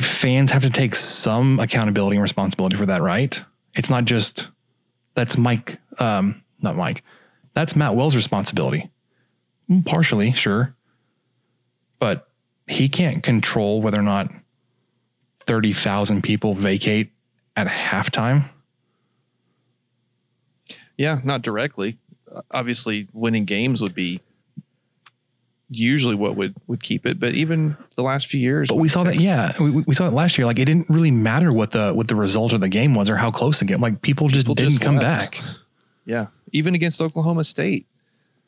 Fans 0.00 0.50
have 0.50 0.62
to 0.62 0.70
take 0.70 0.94
some 0.94 1.58
accountability 1.60 2.16
and 2.16 2.22
responsibility 2.22 2.76
for 2.76 2.86
that, 2.86 3.00
right? 3.00 3.42
It's 3.74 3.88
not 3.88 4.04
just 4.04 4.48
that's 5.14 5.38
Mike, 5.38 5.78
um, 5.98 6.42
not 6.60 6.76
Mike. 6.76 7.02
That's 7.54 7.74
Matt 7.74 7.96
Wells' 7.96 8.14
responsibility. 8.14 8.90
Mm, 9.70 9.84
partially, 9.84 10.32
sure. 10.32 10.74
But 11.98 12.28
he 12.66 12.88
can't 12.88 13.22
control 13.22 13.82
whether 13.82 13.98
or 13.98 14.02
not 14.04 14.30
30,000 15.46 16.22
people 16.22 16.54
vacate 16.54 17.10
at 17.56 17.66
halftime. 17.66 18.50
Yeah, 20.96 21.20
not 21.24 21.42
directly. 21.42 21.96
Obviously, 22.50 23.08
winning 23.12 23.46
games 23.46 23.80
would 23.80 23.94
be 23.94 24.20
usually 25.70 26.14
what 26.14 26.36
would 26.36 26.54
would 26.66 26.82
keep 26.82 27.06
it. 27.06 27.20
But 27.20 27.34
even 27.34 27.76
the 27.94 28.02
last 28.02 28.26
few 28.26 28.40
years, 28.40 28.68
but 28.68 28.76
we 28.76 28.88
saw 28.88 29.04
that. 29.04 29.16
Yeah, 29.16 29.52
we, 29.60 29.70
we 29.70 29.94
saw 29.94 30.06
it 30.06 30.12
last 30.12 30.38
year. 30.38 30.46
Like 30.46 30.58
it 30.58 30.64
didn't 30.64 30.88
really 30.88 31.10
matter 31.10 31.52
what 31.52 31.70
the 31.70 31.92
what 31.92 32.08
the 32.08 32.16
result 32.16 32.52
of 32.52 32.60
the 32.60 32.68
game 32.68 32.94
was 32.94 33.10
or 33.10 33.16
how 33.16 33.30
close 33.30 33.58
the 33.58 33.64
game. 33.64 33.80
Like 33.80 34.02
people 34.02 34.28
just 34.28 34.44
people 34.44 34.54
didn't 34.54 34.70
just 34.72 34.82
come 34.82 34.96
left. 34.96 35.32
back. 35.32 35.42
Yeah, 36.04 36.26
even 36.52 36.74
against 36.74 37.02
Oklahoma 37.02 37.44
State, 37.44 37.86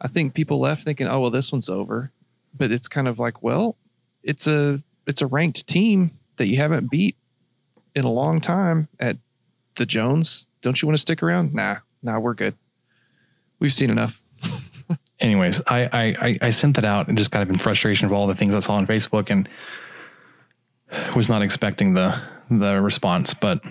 I 0.00 0.08
think 0.08 0.34
people 0.34 0.60
left 0.60 0.84
thinking, 0.84 1.06
"Oh 1.06 1.20
well, 1.20 1.30
this 1.30 1.52
one's 1.52 1.68
over." 1.68 2.10
But 2.56 2.72
it's 2.72 2.88
kind 2.88 3.06
of 3.06 3.18
like, 3.18 3.42
well, 3.42 3.76
it's 4.22 4.46
a 4.46 4.82
it's 5.06 5.22
a 5.22 5.26
ranked 5.26 5.66
team 5.66 6.18
that 6.36 6.46
you 6.46 6.56
haven't 6.56 6.90
beat 6.90 7.16
in 7.94 8.04
a 8.04 8.10
long 8.10 8.40
time 8.40 8.88
at 8.98 9.18
the 9.76 9.86
Jones. 9.86 10.46
Don't 10.62 10.80
you 10.80 10.88
want 10.88 10.96
to 10.96 11.00
stick 11.00 11.22
around? 11.22 11.54
Nah, 11.54 11.76
nah, 12.02 12.18
we're 12.18 12.34
good. 12.34 12.54
We've 13.58 13.72
seen 13.72 13.90
enough. 13.90 14.20
Anyways, 15.20 15.60
I, 15.66 16.14
I 16.22 16.38
I 16.40 16.50
sent 16.50 16.76
that 16.76 16.84
out 16.84 17.08
and 17.08 17.18
just 17.18 17.30
kind 17.30 17.42
of 17.42 17.50
in 17.50 17.58
frustration 17.58 18.06
of 18.06 18.12
all 18.12 18.26
the 18.26 18.34
things 18.34 18.54
I 18.54 18.60
saw 18.60 18.74
on 18.74 18.86
Facebook 18.86 19.30
and 19.30 19.48
was 21.14 21.28
not 21.28 21.42
expecting 21.42 21.94
the 21.94 22.20
the 22.50 22.80
response. 22.80 23.34
But 23.34 23.62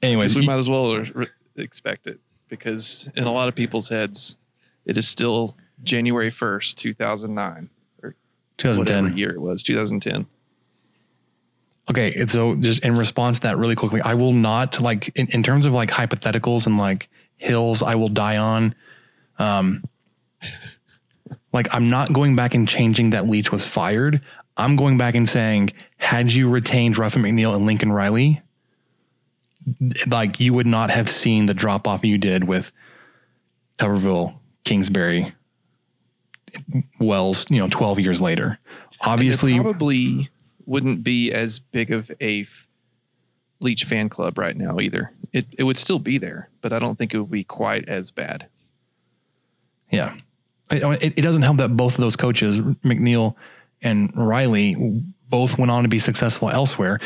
anyways, 0.00 0.36
we 0.36 0.46
might 0.46 0.58
as 0.58 0.70
well 0.70 0.96
re- 0.96 1.28
expect 1.56 2.06
it 2.06 2.20
because 2.48 3.08
in 3.16 3.24
a 3.24 3.32
lot 3.32 3.48
of 3.48 3.54
people's 3.54 3.88
heads, 3.88 4.38
it 4.84 4.96
is 4.96 5.08
still 5.08 5.56
January 5.82 6.30
first, 6.30 6.78
two 6.78 6.94
thousand 6.94 7.34
nine, 7.34 7.68
or 8.02 8.14
2010 8.58 9.16
year 9.16 9.30
it 9.30 9.40
was, 9.40 9.62
two 9.62 9.74
thousand 9.74 10.00
ten. 10.00 10.26
Okay, 11.90 12.24
so 12.26 12.54
just 12.54 12.82
in 12.82 12.96
response 12.96 13.40
to 13.40 13.42
that, 13.48 13.58
really 13.58 13.74
quickly, 13.74 14.00
I 14.00 14.14
will 14.14 14.32
not 14.32 14.80
like 14.80 15.10
in, 15.16 15.26
in 15.32 15.42
terms 15.42 15.66
of 15.66 15.72
like 15.72 15.90
hypotheticals 15.90 16.66
and 16.66 16.78
like 16.78 17.08
hills 17.36 17.82
I 17.82 17.96
will 17.96 18.08
die 18.08 18.38
on. 18.38 18.74
Um, 19.38 19.84
like 21.52 21.72
I'm 21.74 21.90
not 21.90 22.12
going 22.12 22.36
back 22.36 22.54
and 22.54 22.68
changing 22.68 23.10
that 23.10 23.28
Leach 23.28 23.52
was 23.52 23.66
fired. 23.66 24.20
I'm 24.56 24.76
going 24.76 24.98
back 24.98 25.14
and 25.14 25.28
saying, 25.28 25.72
had 25.96 26.32
you 26.32 26.48
retained 26.48 26.96
Ruffin 26.96 27.22
McNeill 27.22 27.56
and 27.56 27.66
Lincoln 27.66 27.90
Riley, 27.90 28.40
like 30.06 30.38
you 30.38 30.52
would 30.52 30.66
not 30.66 30.90
have 30.90 31.10
seen 31.10 31.46
the 31.46 31.54
drop 31.54 31.88
off 31.88 32.04
you 32.04 32.18
did 32.18 32.44
with 32.44 32.70
Tuberville, 33.78 34.34
Kingsbury, 34.64 35.34
Wells, 37.00 37.50
you 37.50 37.58
know, 37.58 37.68
12 37.68 38.00
years 38.00 38.20
later. 38.20 38.58
Obviously, 39.00 39.58
probably 39.58 40.30
wouldn't 40.66 41.02
be 41.02 41.32
as 41.32 41.58
big 41.58 41.90
of 41.90 42.10
a 42.20 42.46
Leach 43.60 43.84
fan 43.84 44.08
club 44.08 44.38
right 44.38 44.56
now 44.56 44.78
either. 44.80 45.12
It 45.32 45.46
it 45.58 45.64
would 45.64 45.78
still 45.78 45.98
be 45.98 46.18
there, 46.18 46.48
but 46.60 46.72
I 46.72 46.78
don't 46.78 46.96
think 46.96 47.12
it 47.12 47.18
would 47.18 47.30
be 47.30 47.44
quite 47.44 47.88
as 47.88 48.10
bad. 48.10 48.46
Yeah, 49.90 50.16
it, 50.70 51.14
it 51.16 51.22
doesn't 51.22 51.42
help 51.42 51.58
that 51.58 51.76
both 51.76 51.94
of 51.94 52.00
those 52.00 52.16
coaches, 52.16 52.60
McNeill 52.60 53.34
and 53.82 54.12
Riley, 54.14 55.02
both 55.28 55.58
went 55.58 55.70
on 55.70 55.82
to 55.82 55.88
be 55.88 55.98
successful 55.98 56.50
elsewhere, 56.50 57.00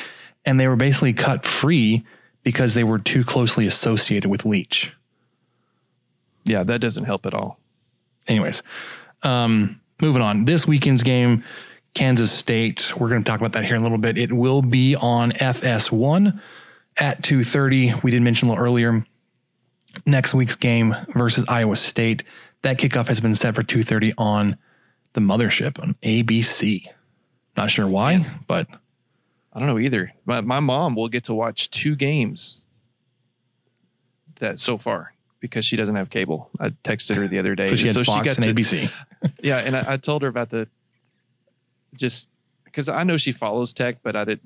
and 0.45 0.59
they 0.59 0.69
were 0.69 0.77
basically 0.77 1.13
cut 1.13 1.45
free 1.45 2.05
because 2.45 2.75
they 2.75 2.85
were 2.85 2.99
too 2.99 3.25
closely 3.25 3.67
associated 3.67 4.31
with 4.31 4.45
Leach. 4.45 4.93
Yeah, 6.45 6.63
that 6.63 6.81
doesn't 6.81 7.05
help 7.05 7.27
at 7.27 7.35
all. 7.35 7.59
Anyways, 8.27 8.63
um, 9.23 9.81
moving 10.01 10.23
on. 10.23 10.45
This 10.45 10.67
weekend's 10.67 11.03
game 11.03 11.45
Kansas 11.95 12.31
State. 12.31 12.93
We're 12.97 13.09
going 13.09 13.25
to 13.25 13.29
talk 13.29 13.41
about 13.41 13.53
that 13.53 13.65
here 13.65 13.75
in 13.75 13.81
a 13.81 13.85
little 13.85 13.99
bit. 13.99 14.17
It 14.17 14.33
will 14.33 14.63
be 14.63 14.95
on 14.95 15.33
FS1 15.33 16.41
at 16.97 17.23
2:30. 17.23 18.03
We 18.03 18.11
did 18.11 18.23
mention 18.23 18.49
a 18.49 18.53
little 18.53 18.65
earlier. 18.65 19.05
Next 20.07 20.35
week's 20.35 20.57
game 20.57 20.95
versus 21.15 21.45
Iowa 21.49 21.77
State. 21.77 22.23
That 22.63 22.79
kickoff 22.79 23.07
has 23.09 23.21
been 23.21 23.35
set 23.35 23.55
for 23.55 23.63
2:30 23.63 24.15
on 24.19 24.57
the 25.13 25.21
mothership 25.21 25.81
on 25.81 25.95
ABC. 26.03 26.87
Not 27.57 27.71
sure 27.71 27.89
why, 27.89 28.25
but 28.47 28.69
I 29.53 29.59
don't 29.59 29.69
know 29.69 29.79
either. 29.79 30.13
My, 30.27 30.41
my 30.41 30.61
mom 30.61 30.95
will 30.95 31.09
get 31.09 31.25
to 31.25 31.35
watch 31.35 31.71
two 31.71 31.97
games 31.97 32.65
that 34.39 34.61
so 34.61 34.79
far 34.79 35.13
because 35.41 35.65
she 35.65 35.77
doesn't 35.77 35.97
have 35.97 36.11
cable. 36.11 36.51
I 36.61 36.71
texted 36.71 37.17
her 37.17 37.27
the 37.27 37.39
other 37.39 37.55
day. 37.57 37.67
so 37.67 37.77
she 37.77 37.87
had 37.87 37.95
so 37.95 38.05
Fox 38.05 38.35
she 38.35 38.43
and 38.43 38.57
to, 38.57 38.63
ABC. 38.63 38.93
yeah, 39.43 39.59
and 39.59 39.77
I, 39.77 39.95
I, 39.95 39.97
told 39.97 40.23
her 40.23 40.29
about 40.29 40.51
the 40.51 40.69
just 41.95 42.29
because 42.65 42.89
I 42.89 43.03
know 43.05 43.17
she 43.17 43.33
follows 43.33 43.73
Tech, 43.73 43.99
but 44.03 44.15
I 44.15 44.25
did 44.25 44.41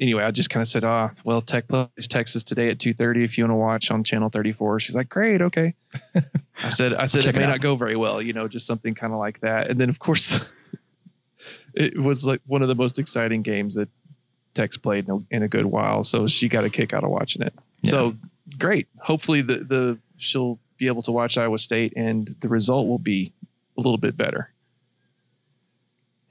anyway. 0.00 0.22
I 0.22 0.30
just 0.30 0.50
kind 0.50 0.62
of 0.62 0.68
said, 0.68 0.84
"Ah, 0.84 1.10
oh, 1.12 1.20
well, 1.24 1.40
Tech 1.40 1.68
plays 1.68 2.08
Texas 2.08 2.44
today 2.44 2.70
at 2.70 2.78
two 2.78 2.94
thirty. 2.94 3.24
If 3.24 3.38
you 3.38 3.44
want 3.44 3.52
to 3.52 3.56
watch 3.56 3.90
on 3.90 4.04
channel 4.04 4.28
thirty 4.28 4.52
four, 4.52 4.80
she's 4.80 4.94
like, 4.96 5.08
"Great, 5.08 5.42
okay." 5.42 5.74
I 6.62 6.68
said, 6.70 6.94
"I 6.94 7.06
said 7.06 7.24
it 7.24 7.34
may 7.34 7.44
it 7.44 7.48
not 7.48 7.60
go 7.60 7.76
very 7.76 7.96
well, 7.96 8.20
you 8.20 8.32
know, 8.32 8.48
just 8.48 8.66
something 8.66 8.94
kind 8.94 9.12
of 9.12 9.18
like 9.18 9.40
that." 9.40 9.70
And 9.70 9.80
then, 9.80 9.88
of 9.88 9.98
course, 9.98 10.38
it 11.74 11.98
was 11.98 12.24
like 12.24 12.40
one 12.46 12.62
of 12.62 12.68
the 12.68 12.74
most 12.74 12.98
exciting 12.98 13.42
games 13.42 13.74
that 13.76 13.88
Tech's 14.54 14.76
played 14.76 15.08
in 15.08 15.10
a, 15.10 15.36
in 15.36 15.42
a 15.42 15.48
good 15.48 15.66
while. 15.66 16.04
So 16.04 16.26
she 16.26 16.48
got 16.48 16.64
a 16.64 16.70
kick 16.70 16.92
out 16.92 17.04
of 17.04 17.10
watching 17.10 17.42
it. 17.42 17.54
Yeah. 17.82 17.90
So 17.90 18.16
great. 18.58 18.88
Hopefully, 18.98 19.42
the 19.42 19.56
the 19.56 19.98
she'll 20.16 20.58
be 20.78 20.88
able 20.88 21.02
to 21.02 21.12
watch 21.12 21.38
Iowa 21.38 21.58
State, 21.58 21.94
and 21.96 22.34
the 22.40 22.48
result 22.48 22.86
will 22.86 22.98
be 22.98 23.32
a 23.78 23.80
little 23.80 23.98
bit 23.98 24.16
better. 24.16 24.50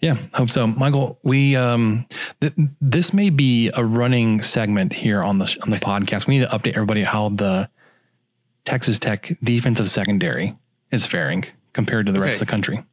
Yeah, 0.06 0.18
hope 0.36 0.52
so, 0.52 0.68
Michael. 0.68 1.18
We 1.24 1.56
um, 1.56 2.06
th- 2.40 2.54
this 2.80 3.12
may 3.12 3.32
be 3.32 3.72
a 3.74 3.84
running 3.84 4.44
segment 4.44 4.94
here 4.94 5.24
on 5.24 5.40
the 5.40 5.58
on 5.64 5.72
the 5.72 5.78
podcast. 5.78 6.28
We 6.28 6.38
need 6.38 6.48
to 6.48 6.56
update 6.56 6.74
everybody 6.74 7.02
how 7.02 7.30
the 7.30 7.68
Texas 8.66 9.00
Tech 9.00 9.36
defensive 9.44 9.90
secondary 9.90 10.56
is 10.92 11.08
faring 11.08 11.46
compared 11.74 12.06
to 12.06 12.12
the 12.12 12.20
okay. 12.20 12.28
rest 12.28 12.40
of 12.40 12.48
the 12.48 12.52
country. 12.52 12.84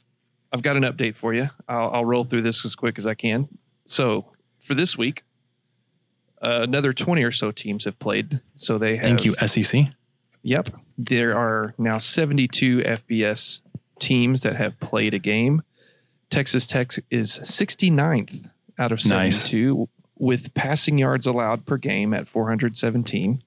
I've 0.54 0.62
got 0.62 0.78
an 0.78 0.84
update 0.84 1.16
for 1.16 1.34
you. 1.34 1.50
I'll, 1.68 1.90
I'll 1.90 2.04
roll 2.06 2.24
through 2.24 2.42
this 2.42 2.64
as 2.64 2.76
quick 2.76 2.96
as 2.96 3.04
I 3.04 3.12
can. 3.12 3.46
So 3.84 4.32
for 4.60 4.72
this 4.72 4.96
week, 4.96 5.22
uh, 6.40 6.62
another 6.62 6.94
20 6.94 7.24
or 7.24 7.30
so 7.30 7.50
teams 7.50 7.84
have 7.84 7.98
played. 7.98 8.40
So 8.54 8.78
they 8.78 8.96
have. 8.96 9.04
Thank 9.04 9.26
you, 9.26 9.34
SEC. 9.34 9.84
Yep. 10.44 10.70
There 10.96 11.36
are 11.36 11.74
now 11.76 11.98
72 11.98 12.78
FBS 12.78 13.60
teams 13.98 14.40
that 14.42 14.56
have 14.56 14.80
played 14.80 15.12
a 15.12 15.18
game. 15.18 15.62
Texas 16.32 16.66
Tech 16.66 16.92
is 17.10 17.38
69th 17.38 18.48
out 18.78 18.90
of 18.90 19.04
Nice. 19.04 19.42
72 19.42 19.88
with 20.18 20.54
passing 20.54 20.96
yards 20.96 21.26
allowed 21.26 21.66
per 21.66 21.76
game 21.76 22.14
at 22.14 22.26
417. 22.26 23.42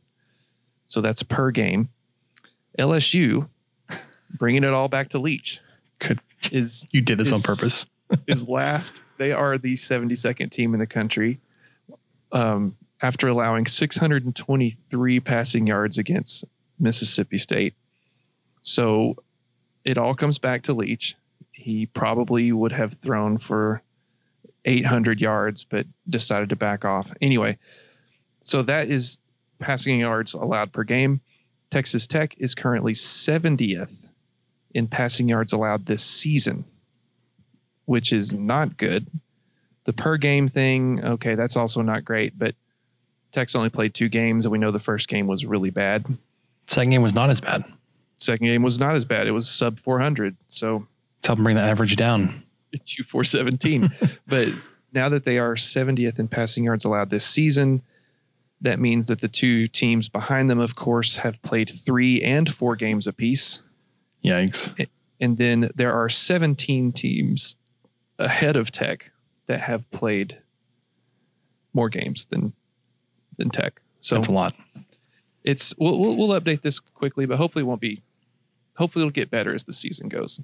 So 0.86 1.02
that's 1.02 1.24
per 1.24 1.50
game. 1.50 1.90
LSU, 2.78 3.50
bringing 4.38 4.64
it 4.64 4.70
all 4.70 4.88
back 4.88 5.10
to 5.10 5.20
Leach, 5.20 5.62
Good. 5.98 6.20
is 6.52 6.86
You 6.92 7.02
did 7.02 7.18
this 7.18 7.32
on 7.32 7.42
purpose. 7.42 7.88
is 8.28 8.48
last. 8.48 9.02
They 9.18 9.32
are 9.32 9.58
the 9.58 9.74
72nd 9.74 10.52
team 10.52 10.76
in 10.76 10.80
the 10.80 10.86
country 10.86 11.40
um, 12.32 12.78
after 13.02 13.30
allowing 13.30 13.66
623 13.66 15.20
passing 15.22 15.66
yards 15.66 15.98
against 15.98 16.44
Mississippi 16.80 17.40
State. 17.40 17.74
So 18.62 19.16
it 19.84 19.98
all 19.98 20.14
comes 20.14 20.38
back 20.38 20.64
to 20.64 20.74
Leach. 20.74 21.16
He 21.66 21.88
probably 21.88 22.52
would 22.52 22.72
have 22.72 22.94
thrown 22.94 23.38
for 23.38 23.82
800 24.64 25.20
yards, 25.20 25.64
but 25.64 25.88
decided 26.08 26.50
to 26.50 26.56
back 26.56 26.86
off. 26.86 27.12
Anyway, 27.22 27.58
so 28.42 28.62
that 28.62 28.90
is 28.90 29.20
passing 29.58 30.00
yards 30.00 30.36
allowed 30.36 30.72
per 30.72 30.84
game. 30.84 31.22
Texas 31.72 32.06
Tech 32.06 32.36
is 32.38 32.54
currently 32.54 32.94
70th 32.94 33.96
in 34.74 34.88
passing 34.88 35.28
yards 35.28 35.54
allowed 35.54 35.86
this 35.86 36.04
season 36.04 36.66
which 37.86 38.12
is 38.14 38.34
not 38.34 38.78
good. 38.78 39.08
The 39.86 39.94
per 39.94 40.18
game 40.18 40.48
thing, 40.48 41.04
okay, 41.04 41.36
that's 41.36 41.56
also 41.56 41.82
not 41.82 42.04
great, 42.04 42.38
but 42.38 42.56
Tech's 43.32 43.56
only 43.56 43.70
played 43.70 43.94
two 43.94 44.10
games, 44.10 44.46
and 44.46 44.52
we 44.52 44.58
know 44.58 44.72
the 44.72 44.80
first 44.80 45.08
game 45.08 45.28
was 45.28 45.46
really 45.46 45.70
bad. 45.70 46.06
Second 46.68 46.92
game 46.92 47.02
was 47.02 47.14
not 47.14 47.30
as 47.30 47.40
bad. 47.40 47.64
Second 48.18 48.48
game 48.48 48.64
was 48.64 48.80
not 48.80 48.96
as 48.96 49.06
bad. 49.06 49.28
It 49.28 49.32
was 49.32 49.48
sub 49.48 49.80
400, 49.80 50.36
so 50.48 50.88
It's 51.26 51.28
helping 51.28 51.44
bring 51.44 51.56
that 51.56 51.68
average 51.72 51.96
down. 51.96 52.44
two 52.86 53.04
four 53.04 53.24
seventeen. 53.24 53.90
but 54.28 54.50
now 54.94 55.10
that 55.10 55.26
they 55.26 55.40
are 55.40 55.56
70th 55.56 56.20
in 56.20 56.28
passing 56.28 56.66
yards 56.66 56.86
allowed 56.86 57.10
this 57.10 57.26
season, 57.26 57.82
that 58.62 58.80
means 58.80 59.08
that 59.08 59.20
the 59.20 59.28
two 59.28 59.68
teams 59.68 60.08
behind 60.08 60.52
them, 60.52 60.60
of 60.60 60.76
course, 60.76 61.16
have 61.18 61.42
played 61.42 61.72
three 61.72 62.22
and 62.22 62.48
four 62.54 62.76
games 62.76 63.08
apiece. 63.08 63.64
Yikes. 64.24 64.88
And 65.20 65.36
then 65.36 65.72
there 65.74 65.94
are 65.94 66.10
17 66.10 66.92
teams 66.92 67.56
ahead 68.20 68.56
of 68.56 68.70
Tech 68.70 69.10
that 69.48 69.62
have 69.62 69.90
played 69.90 70.38
more 71.74 71.90
games 71.90 72.26
than 72.26 72.54
than 73.38 73.50
Tech. 73.50 73.82
So 74.00 74.18
That's 74.18 74.28
a 74.28 74.32
lot. 74.32 74.54
it's 75.44 75.74
we'll, 75.80 76.00
we'll 76.00 76.18
we'll 76.18 76.40
update 76.40 76.62
this 76.62 76.80
quickly, 76.80 77.26
but 77.26 77.38
hopefully 77.38 77.64
it 77.64 77.68
won't 77.68 77.82
be. 77.82 78.04
Hopefully 78.76 79.02
it'll 79.02 79.12
get 79.12 79.32
better 79.32 79.56
as 79.56 79.64
the 79.64 79.74
season 79.74 80.08
goes. 80.08 80.40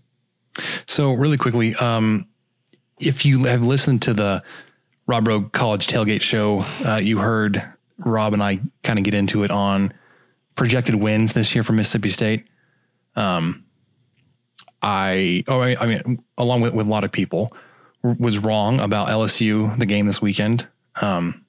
So 0.92 1.14
really 1.14 1.38
quickly, 1.38 1.74
um, 1.76 2.28
if 3.00 3.26
you 3.26 3.46
have 3.46 3.64
listened 3.64 4.02
to 4.02 4.14
the 4.14 4.44
Rob 5.08 5.26
Rogue 5.26 5.54
College 5.54 5.88
Tailgate 5.88 6.20
Show, 6.20 6.66
uh, 6.86 6.98
you 6.98 7.18
heard 7.18 7.64
Rob 7.98 8.34
and 8.34 8.44
I 8.44 8.60
kind 8.84 9.00
of 9.00 9.06
get 9.06 9.14
into 9.14 9.44
it 9.44 9.52
on 9.52 9.94
projected 10.56 10.96
wins 10.96 11.32
this 11.32 11.56
year 11.56 11.64
for 11.64 11.72
Mississippi 11.72 12.10
State. 12.10 12.46
Um, 13.16 13.64
I, 14.82 15.46
oh, 15.48 15.62
I, 15.62 15.78
I 15.80 15.86
mean, 15.86 16.22
along 16.38 16.60
with, 16.60 16.74
with 16.74 16.88
a 16.88 16.90
lot 16.90 17.06
of 17.06 17.12
people, 17.14 17.56
was 18.04 18.38
wrong 18.40 18.82
about 18.82 19.08
LSU, 19.08 19.80
the 19.80 19.86
game 19.86 20.08
this 20.08 20.22
weekend. 20.22 20.68
Um, 21.02 21.46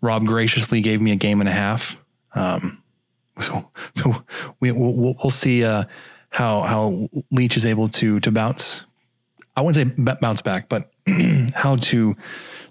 Rob 0.00 0.26
graciously 0.26 0.80
gave 0.80 1.00
me 1.00 1.10
a 1.10 1.16
game 1.16 1.40
and 1.40 1.48
a 1.48 1.52
half. 1.52 1.96
Um, 2.36 2.80
so, 3.40 3.68
so 3.96 4.24
we, 4.60 4.70
we'll, 4.70 5.16
we'll 5.20 5.30
see, 5.30 5.64
uh, 5.64 5.84
how, 6.30 6.62
how 6.62 7.08
Leach 7.30 7.56
is 7.56 7.66
able 7.66 7.88
to, 7.88 8.20
to 8.20 8.30
bounce. 8.30 8.84
I 9.56 9.62
wouldn't 9.62 9.96
say 9.96 10.14
bounce 10.14 10.40
back, 10.40 10.68
but 10.68 10.90
how 11.54 11.76
to 11.76 12.16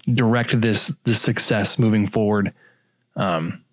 direct 0.08 0.60
this, 0.60 0.88
this 1.04 1.20
success 1.20 1.78
moving 1.78 2.06
forward. 2.08 2.52
Um, 3.16 3.64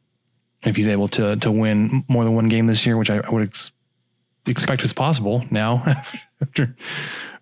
if 0.63 0.75
he's 0.75 0.87
able 0.87 1.07
to, 1.09 1.35
to 1.37 1.51
win 1.51 2.03
more 2.07 2.23
than 2.23 2.35
one 2.35 2.49
game 2.49 2.67
this 2.67 2.85
year, 2.85 2.97
which 2.97 3.09
I, 3.09 3.17
I 3.17 3.29
would 3.29 3.43
ex- 3.43 3.71
expect 4.45 4.83
is 4.83 4.93
possible 4.93 5.43
now 5.51 5.83
after 6.41 6.75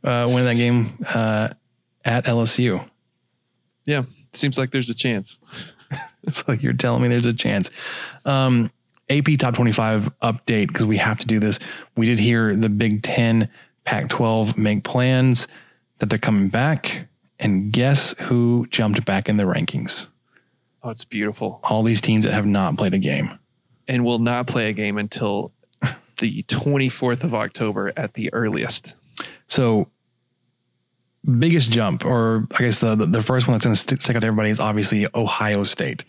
uh, 0.03 0.25
winning 0.27 0.45
that 0.45 0.55
game 0.55 1.05
uh, 1.13 1.49
at 2.03 2.25
LSU. 2.25 2.88
Yeah, 3.86 4.03
seems 4.34 4.58
like 4.58 4.71
there's 4.71 4.89
a 4.89 4.95
chance. 4.95 5.39
It's 6.27 6.47
like 6.47 6.63
you're 6.63 6.73
telling 6.73 7.03
me 7.03 7.08
there's 7.08 7.27
a 7.27 7.34
chance. 7.34 7.69
Um, 8.25 8.71
AP 9.10 9.38
top 9.38 9.54
25 9.54 10.10
update 10.20 10.68
because 10.68 10.86
we 10.86 10.98
have 10.98 11.20
to 11.20 11.28
do 11.28 11.39
this. 11.39 11.60
We 11.96 12.06
did 12.06 12.20
hear 12.20 12.56
the 12.56 12.70
Big 12.70 13.04
10, 13.04 13.50
Pac 13.84 14.10
12 14.10 14.58
make 14.58 14.84
plans 14.84 15.48
that 16.00 16.10
they're 16.10 16.20
coming 16.20 16.50
back. 16.50 17.08
And 17.39 17.72
guess 17.72 18.15
who 18.22 18.65
jumped 18.70 19.06
back 19.06 19.30
in 19.30 19.38
the 19.38 19.44
rankings? 19.44 20.08
Oh, 20.84 20.89
it's 20.89 21.04
beautiful. 21.04 21.60
All 21.63 21.84
these 21.84 22.02
teams 22.02 22.26
that 22.26 22.34
have 22.34 22.46
not 22.46 22.78
played 22.78 22.94
a 22.94 23.00
game. 23.00 23.39
And 23.88 24.04
will 24.04 24.20
not 24.20 24.48
play 24.48 24.70
a 24.70 24.74
game 24.74 24.98
until 24.98 25.52
the 26.18 26.44
24th 26.44 27.24
of 27.24 27.34
October 27.34 27.91
at 27.98 28.13
the 28.13 28.34
earliest. 28.34 28.96
So, 29.48 29.89
biggest 31.39 31.72
jump, 31.72 32.06
or 32.06 32.48
I 32.52 32.63
guess 32.63 32.80
the 32.80 32.96
the, 32.96 33.06
the 33.06 33.22
first 33.22 33.48
one 33.48 33.54
that's 33.54 33.65
going 33.65 33.76
to 33.76 33.80
stick 33.80 34.15
out 34.15 34.22
to 34.22 34.28
everybody 34.28 34.50
is 34.50 34.60
obviously 34.60 35.08
Ohio 35.13 35.63
State. 35.63 36.04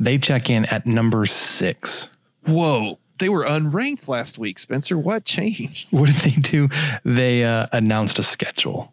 They 0.00 0.18
check 0.18 0.50
in 0.50 0.64
at 0.66 0.86
number 0.86 1.24
six. 1.26 2.08
Whoa, 2.46 2.98
they 3.18 3.28
were 3.28 3.44
unranked 3.44 4.08
last 4.08 4.38
week, 4.38 4.58
Spencer. 4.58 4.98
What 4.98 5.24
changed? 5.24 5.92
What 5.96 6.06
did 6.06 6.16
they 6.16 6.40
do? 6.40 6.68
They 7.04 7.44
uh, 7.44 7.66
announced 7.72 8.18
a 8.18 8.22
schedule. 8.22 8.92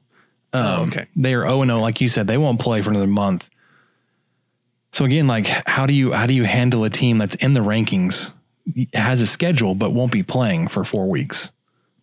Um, 0.54 0.62
Oh, 0.66 0.82
okay. 0.88 1.08
They 1.16 1.34
are 1.34 1.48
0 1.48 1.66
0, 1.66 1.80
like 1.80 2.02
you 2.02 2.08
said. 2.10 2.28
They 2.28 2.38
won't 2.38 2.60
play 2.60 2.82
for 2.82 2.90
another 2.92 3.08
month. 3.08 3.50
So 4.94 5.06
again, 5.06 5.26
like 5.28 5.48
how 5.48 5.86
do 5.86 5.94
you 5.94 6.12
how 6.12 6.26
do 6.26 6.34
you 6.34 6.44
handle 6.44 6.84
a 6.84 6.90
team 6.90 7.18
that's 7.18 7.36
in 7.36 7.54
the 7.54 7.62
rankings, 7.62 8.32
has 8.94 9.22
a 9.22 9.28
schedule 9.28 9.74
but 9.76 9.92
won't 9.92 10.12
be 10.12 10.24
playing 10.24 10.68
for 10.68 10.84
four 10.84 11.08
weeks? 11.10 11.52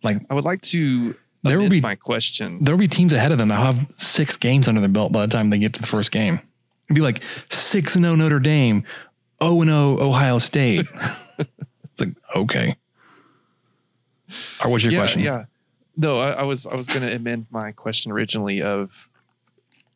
Like 0.03 0.21
I 0.29 0.33
would 0.33 0.45
like 0.45 0.61
to 0.73 1.15
There 1.43 1.59
will 1.59 1.69
be- 1.69 1.81
my 1.81 1.95
question. 1.95 2.63
there 2.63 2.73
will 2.75 2.79
be 2.79 2.87
teams 2.87 3.13
ahead 3.13 3.31
of 3.31 3.37
them 3.37 3.49
that 3.49 3.59
have 3.59 3.85
six 3.95 4.37
games 4.37 4.67
under 4.67 4.81
their 4.81 4.89
belt 4.89 5.11
by 5.11 5.21
the 5.25 5.31
time 5.31 5.51
they 5.51 5.59
get 5.59 5.73
to 5.73 5.81
the 5.81 5.87
first 5.87 6.11
game. 6.11 6.39
It'd 6.89 6.95
be 6.95 7.01
like 7.01 7.21
six 7.51 7.95
and 7.95 8.03
0 8.03 8.15
Notre 8.15 8.39
Dame, 8.39 8.83
0 9.43 9.61
and 9.61 9.69
0 9.69 9.99
Ohio 9.99 10.39
State. 10.39 10.87
it's 11.37 11.99
like 11.99 12.15
okay. 12.35 12.75
Or 14.63 14.71
what's 14.71 14.83
your 14.83 14.93
yeah, 14.93 14.99
question? 14.99 15.21
Yeah. 15.21 15.45
No, 15.95 16.17
I, 16.17 16.31
I 16.31 16.43
was 16.43 16.65
I 16.65 16.73
was 16.73 16.87
going 16.87 17.01
to 17.01 17.13
amend 17.13 17.45
my 17.51 17.73
question 17.73 18.11
originally 18.11 18.63
of 18.63 19.07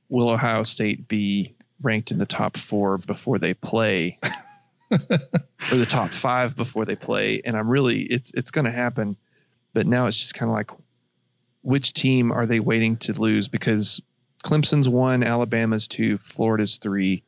will 0.08 0.30
Ohio 0.30 0.62
State 0.62 1.08
be 1.08 1.56
ranked 1.82 2.12
in 2.12 2.20
the 2.20 2.28
top 2.28 2.58
four 2.58 3.00
before 3.00 3.40
they 3.40 3.56
play, 3.56 4.14
or 4.92 5.00
the 5.72 5.88
top 5.88 6.12
five 6.12 6.56
before 6.56 6.86
they 6.86 6.96
play? 6.96 7.42
And 7.44 7.58
I'm 7.58 7.70
really 7.70 8.04
it's 8.04 8.32
it's 8.36 8.52
going 8.52 8.66
to 8.66 8.72
happen, 8.72 9.18
but 9.74 9.88
now 9.88 10.06
it's 10.06 10.20
just 10.20 10.36
kind 10.36 10.52
of 10.52 10.56
like 10.56 10.70
which 11.64 11.94
team 11.94 12.32
are 12.32 12.46
they 12.46 12.60
waiting 12.60 12.98
to 12.98 13.20
lose 13.20 13.48
because 13.48 14.00
Clemson's 14.44 14.90
one, 14.90 15.24
Alabama's 15.24 15.88
two, 15.88 16.18
Florida's 16.18 16.78
three, 16.78 17.24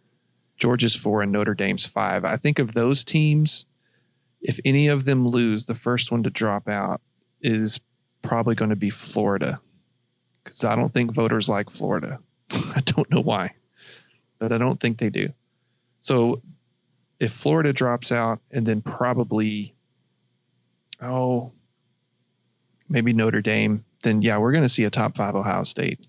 Georgia's 0.58 0.96
four, 0.96 1.22
and 1.22 1.32
Notre 1.32 1.56
Dame's 1.56 1.86
five. 1.86 2.26
I 2.26 2.38
think 2.38 2.60
of 2.60 2.74
those 2.74 3.04
teams 3.04 3.66
if 4.46 4.60
any 4.64 4.90
of 4.90 5.06
them 5.06 5.28
lose, 5.28 5.66
the 5.66 5.74
first 5.74 6.12
one 6.12 6.24
to 6.24 6.30
drop 6.30 6.70
out 6.70 7.02
is 7.42 7.80
probably 8.22 8.54
going 8.54 8.70
to 8.70 8.76
be 8.76 8.92
Florida 8.92 9.60
because 10.44 10.64
I 10.64 10.76
don't 10.76 10.94
think 10.94 11.14
voters 11.14 11.50
like 11.50 11.72
Florida. 11.72 12.20
I 12.52 12.82
don't 12.86 13.10
know 13.10 13.22
why, 13.22 13.54
but 14.38 14.52
I 14.52 14.60
don't 14.60 14.80
think 14.80 15.00
they 15.00 15.10
do. 15.10 15.34
So 16.00 16.44
if 17.20 17.34
Florida 17.34 17.74
drops 17.74 18.12
out 18.12 18.40
and 18.52 18.68
then 18.68 18.82
probably, 18.82 19.74
oh, 21.02 21.52
maybe 22.88 23.14
Notre 23.14 23.42
Dame, 23.42 23.84
then 24.04 24.22
yeah, 24.22 24.38
we're 24.38 24.52
going 24.52 24.64
to 24.64 24.70
see 24.70 24.84
a 24.84 24.92
top 24.92 25.18
five 25.18 25.36
Ohio 25.36 25.64
State. 25.64 26.06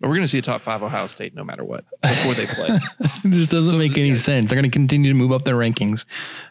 But 0.00 0.08
we're 0.08 0.16
going 0.16 0.24
to 0.24 0.28
see 0.28 0.38
a 0.38 0.42
top 0.42 0.62
five 0.62 0.82
Ohio 0.82 1.06
State 1.06 1.34
no 1.34 1.42
matter 1.42 1.64
what 1.64 1.84
before 2.02 2.34
they 2.34 2.46
play. 2.46 2.68
It 3.24 3.30
just 3.30 3.50
doesn't 3.50 3.78
make 3.78 3.96
any 3.98 4.14
sense. 4.14 4.48
They're 4.48 4.56
going 4.56 4.70
to 4.70 4.74
continue 4.74 5.10
to 5.10 5.16
move 5.16 5.32
up 5.32 5.44
their 5.44 5.56
rankings, 5.56 6.04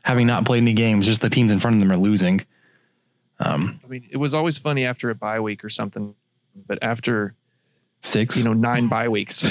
having 0.04 0.28
not 0.28 0.46
played 0.46 0.58
any 0.58 0.74
games. 0.74 1.06
Just 1.06 1.22
the 1.22 1.30
teams 1.30 1.52
in 1.52 1.60
front 1.60 1.76
of 1.76 1.80
them 1.80 1.92
are 1.92 1.98
losing. 1.98 2.46
Um, 3.40 3.80
I 3.84 3.88
mean, 3.88 4.08
it 4.10 4.18
was 4.18 4.34
always 4.34 4.58
funny 4.58 4.86
after 4.86 5.10
a 5.10 5.16
bye 5.16 5.40
week 5.40 5.64
or 5.64 5.70
something, 5.70 6.16
but 6.68 6.80
after 6.82 7.36
six, 8.02 8.38
you 8.38 8.44
know, 8.44 8.54
nine 8.54 8.88
bye 8.88 9.10
weeks 9.10 9.42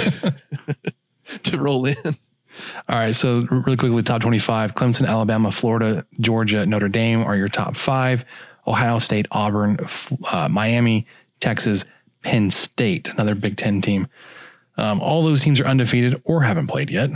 to 1.44 1.58
roll 1.58 1.86
in. 1.86 1.96
All 2.88 2.98
right. 2.98 3.14
So 3.14 3.40
really 3.50 3.76
quickly, 3.76 4.02
top 4.02 4.20
twenty-five: 4.20 4.74
Clemson, 4.74 5.06
Alabama, 5.06 5.50
Florida, 5.50 6.06
Georgia, 6.20 6.66
Notre 6.66 6.88
Dame 6.88 7.22
are 7.22 7.36
your 7.36 7.48
top 7.48 7.76
five. 7.76 8.24
Ohio 8.66 8.98
State, 8.98 9.26
Auburn, 9.30 9.78
uh, 10.30 10.48
Miami, 10.48 11.06
Texas, 11.40 11.84
Penn 12.24 12.50
State, 12.50 13.08
another 13.10 13.34
Big 13.34 13.56
Ten 13.56 13.80
team. 13.80 14.08
Um, 14.76 15.00
all 15.00 15.22
those 15.22 15.42
teams 15.42 15.60
are 15.60 15.66
undefeated 15.66 16.20
or 16.24 16.42
haven't 16.42 16.66
played 16.66 16.90
yet. 16.90 17.10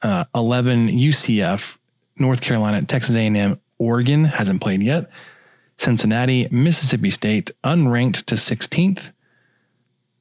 Uh, 0.00 0.24
11 0.34 0.88
UCF, 0.88 1.76
North 2.16 2.40
Carolina, 2.40 2.82
Texas 2.82 3.14
A&M, 3.14 3.60
Oregon 3.78 4.24
hasn't 4.24 4.62
played 4.62 4.82
yet. 4.82 5.10
Cincinnati, 5.76 6.48
Mississippi 6.50 7.10
State, 7.10 7.50
unranked 7.64 8.24
to 8.26 8.36
16th. 8.36 9.10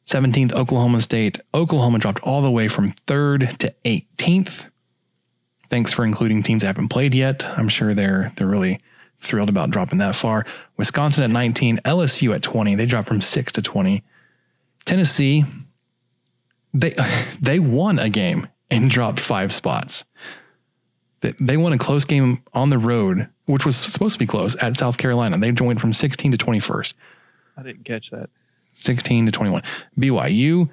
17th, 0.05 0.51
Oklahoma 0.53 0.99
State. 1.01 1.39
Oklahoma 1.53 1.99
dropped 1.99 2.19
all 2.21 2.41
the 2.41 2.51
way 2.51 2.67
from 2.67 2.93
3rd 3.07 3.57
to 3.57 3.73
18th. 3.85 4.65
Thanks 5.69 5.93
for 5.93 6.03
including 6.03 6.43
teams 6.43 6.61
that 6.61 6.67
haven't 6.67 6.89
played 6.89 7.13
yet. 7.13 7.45
I'm 7.45 7.69
sure 7.69 7.93
they're 7.93 8.33
they're 8.35 8.47
really 8.47 8.81
thrilled 9.19 9.49
about 9.49 9.69
dropping 9.69 9.99
that 9.99 10.15
far. 10.15 10.45
Wisconsin 10.77 11.23
at 11.23 11.29
19, 11.29 11.79
LSU 11.85 12.33
at 12.33 12.41
20. 12.41 12.75
They 12.75 12.87
dropped 12.87 13.07
from 13.07 13.21
6 13.21 13.51
to 13.53 13.61
20. 13.61 14.03
Tennessee 14.85 15.45
they 16.73 16.93
they 17.41 17.59
won 17.59 17.99
a 17.99 18.09
game 18.09 18.47
and 18.69 18.89
dropped 18.89 19.19
5 19.19 19.51
spots. 19.51 20.05
They, 21.39 21.55
won 21.57 21.71
a 21.71 21.77
close 21.77 22.03
game 22.05 22.41
on 22.51 22.71
the 22.71 22.79
road, 22.79 23.27
which 23.45 23.63
was 23.63 23.75
supposed 23.75 24.13
to 24.13 24.19
be 24.19 24.25
close 24.25 24.55
at 24.55 24.75
South 24.77 24.97
Carolina. 24.97 25.37
They 25.37 25.51
went 25.51 25.79
from 25.79 25.93
16 25.93 26.31
to 26.31 26.37
21st. 26.37 26.95
I 27.57 27.61
didn't 27.61 27.85
catch 27.85 28.09
that. 28.09 28.31
16 28.73 29.27
to 29.27 29.31
21. 29.31 29.61
BYU, 29.99 30.67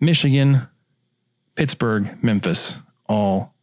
Michigan, 0.00 0.66
Pittsburgh, 1.54 2.18
Memphis, 2.24 2.78
all 3.06 3.54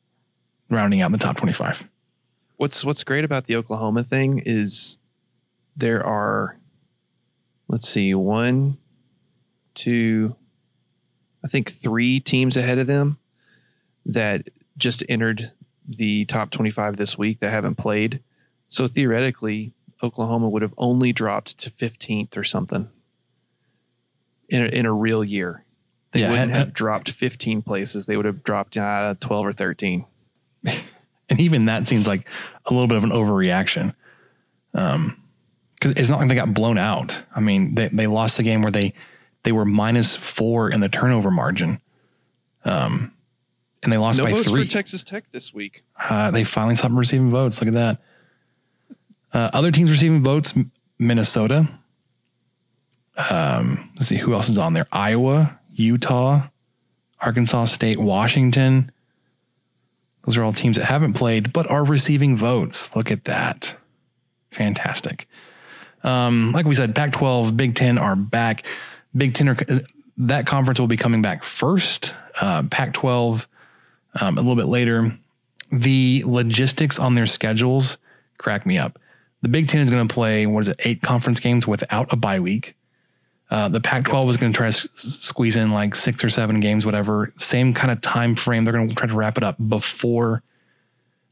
rounding 0.69 1.01
out 1.01 1.11
the 1.11 1.17
top 1.17 1.35
25. 1.35 1.85
What's 2.55 2.85
what's 2.85 3.03
great 3.03 3.25
about 3.25 3.45
the 3.47 3.57
Oklahoma 3.57 4.05
thing 4.05 4.43
is 4.45 4.97
there 5.75 6.05
are 6.05 6.55
let's 7.67 7.89
see, 7.89 8.13
one, 8.13 8.77
two, 9.75 10.35
I 11.43 11.47
think 11.47 11.71
three 11.71 12.19
teams 12.19 12.57
ahead 12.57 12.79
of 12.79 12.87
them 12.87 13.17
that 14.07 14.49
just 14.77 15.03
entered 15.07 15.51
the 15.87 16.25
top 16.25 16.51
25 16.51 16.97
this 16.97 17.17
week 17.17 17.39
that 17.39 17.51
haven't 17.51 17.75
played. 17.75 18.21
So 18.67 18.87
theoretically, 18.87 19.73
Oklahoma 20.01 20.49
would 20.49 20.61
have 20.61 20.73
only 20.77 21.13
dropped 21.13 21.59
to 21.59 21.71
15th 21.71 22.37
or 22.37 22.43
something 22.43 22.89
in 24.49 24.63
a, 24.63 24.67
in 24.67 24.85
a 24.85 24.93
real 24.93 25.23
year. 25.23 25.63
They 26.11 26.21
Yeah, 26.21 26.31
wouldn't 26.31 26.51
have 26.51 26.73
dropped 26.73 27.09
15 27.09 27.61
places. 27.61 28.05
They 28.05 28.17
would 28.17 28.25
have 28.25 28.43
dropped 28.43 28.77
uh, 28.77 29.15
12 29.19 29.45
or 29.45 29.53
13. 29.53 30.05
And 31.29 31.39
even 31.39 31.67
that 31.67 31.87
seems 31.87 32.05
like 32.07 32.27
a 32.65 32.73
little 32.73 32.89
bit 32.89 32.97
of 32.97 33.05
an 33.05 33.11
overreaction. 33.11 33.95
Um, 34.73 35.23
because 35.75 35.91
it's 35.91 36.09
not 36.09 36.19
like 36.19 36.27
they 36.27 36.35
got 36.35 36.53
blown 36.53 36.77
out. 36.77 37.23
I 37.33 37.39
mean, 37.39 37.73
they, 37.73 37.87
they 37.87 38.05
lost 38.05 38.35
the 38.35 38.43
game 38.43 38.61
where 38.61 38.71
they 38.71 38.93
they 39.43 39.51
were 39.51 39.65
minus 39.65 40.15
four 40.15 40.69
in 40.69 40.79
the 40.79 40.89
turnover 40.89 41.31
margin. 41.31 41.81
Um, 42.63 43.13
and 43.83 43.91
they 43.91 43.97
lost 43.97 44.19
no 44.19 44.25
by 44.25 44.31
votes 44.31 44.49
three. 44.49 44.65
for 44.65 44.69
Texas 44.69 45.03
Tech 45.03 45.23
this 45.31 45.53
week. 45.53 45.83
Uh, 45.97 46.31
they 46.31 46.43
finally 46.43 46.75
stopped 46.75 46.93
receiving 46.93 47.31
votes. 47.31 47.59
Look 47.59 47.67
at 47.67 47.73
that. 47.73 48.01
Uh, 49.33 49.49
other 49.53 49.71
teams 49.71 49.89
receiving 49.89 50.23
votes: 50.23 50.53
Minnesota. 50.99 51.67
Um, 53.29 53.91
let's 53.95 54.07
see 54.07 54.17
who 54.17 54.33
else 54.33 54.49
is 54.49 54.57
on 54.57 54.73
there: 54.73 54.87
Iowa, 54.91 55.59
Utah, 55.73 56.47
Arkansas 57.19 57.65
State, 57.65 57.99
Washington. 57.99 58.91
Those 60.25 60.37
are 60.37 60.43
all 60.43 60.53
teams 60.53 60.77
that 60.77 60.85
haven't 60.85 61.13
played 61.13 61.51
but 61.51 61.67
are 61.67 61.83
receiving 61.83 62.37
votes. 62.37 62.95
Look 62.95 63.09
at 63.09 63.23
that, 63.25 63.75
fantastic. 64.51 65.27
Um, 66.03 66.51
like 66.51 66.65
we 66.65 66.73
said, 66.73 66.95
Pac-12, 66.95 67.55
Big 67.55 67.75
Ten 67.75 67.97
are 67.97 68.15
back. 68.15 68.63
Big 69.15 69.33
Ten 69.33 69.55
that 70.17 70.45
conference 70.45 70.79
will 70.79 70.87
be 70.87 70.97
coming 70.97 71.21
back 71.21 71.43
first. 71.43 72.13
Uh, 72.39 72.63
Pac-12 72.69 73.45
um, 74.19 74.37
a 74.37 74.41
little 74.41 74.55
bit 74.55 74.67
later. 74.67 75.17
The 75.71 76.23
logistics 76.25 76.99
on 76.99 77.15
their 77.15 77.27
schedules 77.27 77.97
crack 78.37 78.65
me 78.65 78.77
up. 78.77 78.99
The 79.41 79.49
Big 79.49 79.67
Ten 79.67 79.81
is 79.81 79.89
going 79.89 80.07
to 80.07 80.13
play 80.13 80.45
what 80.45 80.61
is 80.61 80.67
it, 80.69 80.79
eight 80.83 81.01
conference 81.01 81.39
games 81.39 81.65
without 81.65 82.11
a 82.11 82.15
bye 82.15 82.39
week. 82.39 82.75
Uh, 83.49 83.67
the 83.67 83.81
Pac-12 83.81 84.29
is 84.29 84.37
going 84.37 84.53
to 84.53 84.57
try 84.57 84.69
to 84.69 84.75
s- 84.75 84.87
squeeze 84.95 85.57
in 85.57 85.71
like 85.71 85.93
six 85.93 86.23
or 86.23 86.29
seven 86.29 86.59
games, 86.61 86.85
whatever. 86.85 87.33
Same 87.37 87.73
kind 87.73 87.91
of 87.91 87.99
time 88.01 88.35
frame. 88.35 88.63
They're 88.63 88.73
going 88.73 88.87
to 88.87 88.95
try 88.95 89.07
to 89.07 89.13
wrap 89.13 89.37
it 89.37 89.43
up 89.43 89.57
before 89.67 90.41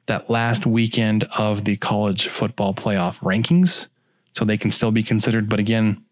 that 0.07 0.29
last 0.29 0.65
weekend 0.65 1.23
of 1.37 1.63
the 1.63 1.77
college 1.77 2.27
football 2.27 2.73
playoff 2.73 3.19
rankings, 3.19 3.87
so 4.33 4.43
they 4.43 4.57
can 4.57 4.71
still 4.71 4.91
be 4.91 5.03
considered. 5.03 5.47
But 5.47 5.59
again, 5.59 6.03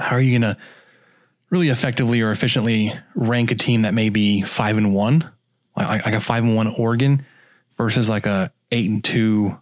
how 0.00 0.16
are 0.16 0.20
you 0.20 0.38
going 0.38 0.54
to 0.54 0.60
really 1.50 1.68
effectively 1.68 2.20
or 2.20 2.30
efficiently 2.30 2.92
rank 3.14 3.50
a 3.50 3.54
team 3.54 3.82
that 3.82 3.94
may 3.94 4.08
be 4.08 4.42
five 4.42 4.76
and 4.76 4.94
one, 4.94 5.30
like, 5.76 6.04
like 6.04 6.14
a 6.14 6.20
five 6.20 6.44
and 6.44 6.56
one 6.56 6.68
Oregon, 6.68 7.24
versus 7.76 8.08
like 8.08 8.26
a 8.26 8.52
eight 8.70 8.88
and 8.88 9.02
two 9.02 9.58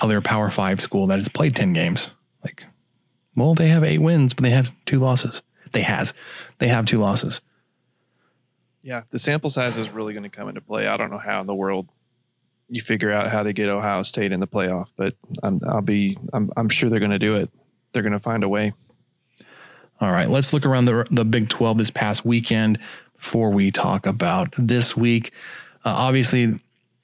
other 0.00 0.20
Power 0.20 0.50
Five 0.50 0.80
school 0.80 1.08
that 1.08 1.18
has 1.18 1.28
played 1.28 1.56
ten 1.56 1.72
games? 1.72 2.10
Like, 2.44 2.64
well, 3.34 3.54
they 3.54 3.68
have 3.68 3.84
eight 3.84 3.98
wins, 3.98 4.34
but 4.34 4.42
they 4.44 4.50
have 4.50 4.70
two 4.86 4.98
losses. 4.98 5.42
They 5.72 5.82
has, 5.82 6.14
they 6.58 6.68
have 6.68 6.86
two 6.86 6.98
losses. 6.98 7.40
Yeah, 8.82 9.02
the 9.10 9.18
sample 9.18 9.50
size 9.50 9.76
is 9.76 9.90
really 9.90 10.14
going 10.14 10.22
to 10.22 10.28
come 10.28 10.48
into 10.48 10.60
play. 10.60 10.86
I 10.86 10.96
don't 10.96 11.10
know 11.10 11.18
how 11.18 11.40
in 11.40 11.46
the 11.46 11.54
world 11.54 11.88
you 12.68 12.80
figure 12.80 13.12
out 13.12 13.30
how 13.30 13.42
to 13.42 13.52
get 13.52 13.68
Ohio 13.68 14.02
State 14.02 14.30
in 14.30 14.40
the 14.40 14.46
playoff, 14.46 14.88
but 14.96 15.14
I'm, 15.42 15.60
I'll 15.66 15.82
be, 15.82 16.16
I'm, 16.32 16.50
I'm 16.56 16.68
sure 16.68 16.88
they're 16.88 17.00
going 17.00 17.10
to 17.10 17.18
do 17.18 17.34
it. 17.34 17.50
They're 17.92 18.02
going 18.02 18.12
to 18.12 18.20
find 18.20 18.44
a 18.44 18.48
way. 18.48 18.74
All 20.00 20.12
right, 20.12 20.30
let's 20.30 20.52
look 20.52 20.64
around 20.64 20.84
the 20.84 21.06
the 21.10 21.24
Big 21.24 21.48
12 21.48 21.78
this 21.78 21.90
past 21.90 22.24
weekend 22.24 22.78
before 23.16 23.50
we 23.50 23.70
talk 23.70 24.06
about 24.06 24.54
this 24.56 24.96
week. 24.96 25.32
Uh, 25.84 25.90
obviously, 25.90 26.60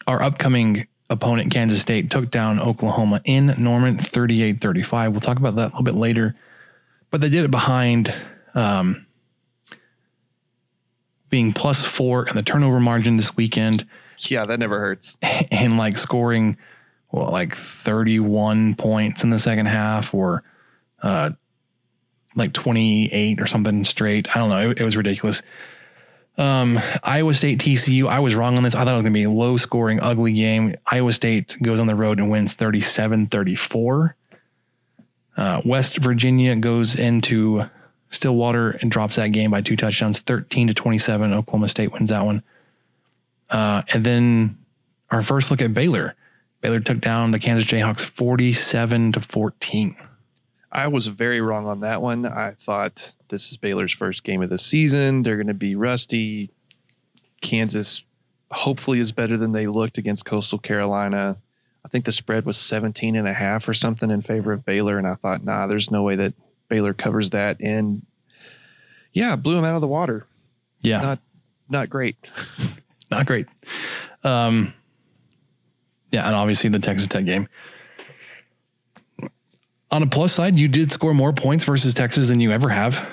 our 0.07 0.22
upcoming 0.22 0.87
opponent, 1.11 1.52
Kansas 1.52 1.80
State, 1.80 2.11
took 2.11 2.30
down 2.30 2.61
Oklahoma 2.61 3.20
in 3.24 3.54
Norman 3.59 3.98
38 3.98 4.61
35. 4.61 5.11
We'll 5.12 5.20
talk 5.20 5.38
about 5.38 5.57
that 5.57 5.66
a 5.66 5.70
little 5.70 5.83
bit 5.83 5.96
later. 5.96 6.37
But 7.11 7.20
they 7.20 7.28
did 7.28 7.44
it 7.44 7.50
behind 7.50 8.14
um, 8.54 9.07
being 11.30 11.52
plus 11.52 11.85
four 11.85 12.26
in 12.28 12.37
the 12.37 12.42
turnover 12.42 12.78
margin 12.78 13.16
this 13.16 13.37
weekend 13.37 13.87
Yeah, 14.18 14.46
that 14.46 14.59
never 14.59 14.78
hurts. 14.78 15.18
and 15.50 15.76
like 15.76 15.98
scoring 15.98 16.57
well, 17.11 17.30
like 17.30 17.57
31 17.57 18.74
points 18.74 19.22
in 19.24 19.30
the 19.30 19.38
second 19.38 19.66
half 19.66 20.14
or 20.14 20.42
uh, 21.02 21.30
like 22.35 22.53
28 22.53 23.40
or 23.40 23.47
something 23.47 23.85
straight. 23.85 24.35
I 24.35 24.40
don't 24.40 24.51
know. 24.51 24.70
It, 24.70 24.81
it 24.81 24.85
was 24.85 24.97
ridiculous. 24.97 25.42
Um, 26.37 26.81
Iowa 27.03 27.33
State 27.33 27.61
TCU. 27.61 28.09
I 28.09 28.18
was 28.18 28.35
wrong 28.35 28.57
on 28.57 28.64
this. 28.64 28.75
I 28.75 28.85
thought 28.85 28.92
it 28.92 28.97
was 28.97 29.03
going 29.03 29.12
to 29.12 29.18
be 29.18 29.23
a 29.25 29.31
low 29.31 29.57
scoring, 29.57 30.01
ugly 30.01 30.33
game. 30.33 30.75
Iowa 30.87 31.12
State 31.12 31.57
goes 31.62 31.79
on 31.79 31.87
the 31.87 31.94
road 31.94 32.18
and 32.18 32.31
wins 32.31 32.55
37 32.55 33.27
34. 33.27 34.16
Uh, 35.37 35.61
West 35.64 35.99
Virginia 35.99 36.57
goes 36.57 36.97
into 36.97 37.68
Stillwater 38.09 38.70
and 38.70 38.90
drops 38.90 39.16
that 39.16 39.29
game 39.29 39.51
by 39.51 39.61
two 39.61 39.77
touchdowns, 39.77 40.20
13 40.20 40.68
to 40.68 40.75
27. 40.75 41.33
Oklahoma 41.33 41.68
State 41.68 41.92
wins 41.92 42.11
that 42.11 42.25
one. 42.25 42.42
Uh, 43.51 43.83
and 43.92 44.05
then 44.05 44.59
our 45.11 45.23
first 45.23 45.51
look 45.51 45.62
at 45.62 45.75
Baylor. 45.75 46.14
Baylor 46.61 46.81
took 46.81 47.01
down 47.01 47.31
the 47.31 47.38
Kansas 47.38 47.66
Jayhawks 47.66 48.05
47 48.05 49.12
to 49.12 49.20
14. 49.20 49.97
I 50.74 50.88
was 50.88 51.06
very 51.06 51.40
wrong 51.40 51.66
on 51.66 51.80
that 51.80 52.02
one. 52.02 52.26
I 52.26 52.50
thought 52.50 53.14
this 53.28 53.52
is 53.52 53.56
Baylor's 53.56 53.92
first 53.92 54.24
game 54.24 54.42
of 54.42 54.50
the 54.50 54.58
season. 54.58 55.22
They're 55.22 55.37
going 55.37 55.46
to 55.46 55.54
be 55.54 55.76
rusty. 55.76 56.50
Kansas 57.40 58.02
hopefully 58.50 58.98
is 58.98 59.12
better 59.12 59.37
than 59.37 59.52
they 59.52 59.68
looked 59.68 59.98
against 59.98 60.24
Coastal 60.24 60.58
Carolina. 60.58 61.37
I 61.84 61.88
think 61.88 62.04
the 62.04 62.12
spread 62.12 62.44
was 62.44 62.56
17 62.56 63.14
and 63.14 63.28
a 63.28 63.32
half 63.32 63.68
or 63.68 63.74
something 63.74 64.10
in 64.10 64.22
favor 64.22 64.52
of 64.52 64.64
Baylor. 64.64 64.98
And 64.98 65.06
I 65.06 65.14
thought, 65.14 65.44
nah, 65.44 65.68
there's 65.68 65.92
no 65.92 66.02
way 66.02 66.16
that 66.16 66.34
Baylor 66.68 66.92
covers 66.92 67.30
that. 67.30 67.60
And 67.60 68.04
yeah, 69.12 69.37
blew 69.37 69.54
them 69.54 69.64
out 69.64 69.76
of 69.76 69.80
the 69.80 69.87
water. 69.87 70.26
Yeah. 70.80 71.00
Not, 71.00 71.18
not 71.68 71.90
great. 71.90 72.30
Not 73.10 73.26
great. 73.26 73.46
Um, 74.24 74.74
yeah, 76.10 76.26
and 76.26 76.34
obviously 76.34 76.70
the 76.70 76.80
Texas 76.80 77.06
Tech 77.06 77.24
game. 77.24 77.48
On 79.94 80.02
a 80.02 80.09
plus 80.09 80.33
side, 80.33 80.59
you 80.59 80.66
did 80.66 80.90
score 80.90 81.14
more 81.14 81.33
points 81.33 81.62
versus 81.62 81.94
Texas 81.94 82.26
than 82.26 82.40
you 82.40 82.50
ever 82.50 82.68
have. 82.68 83.09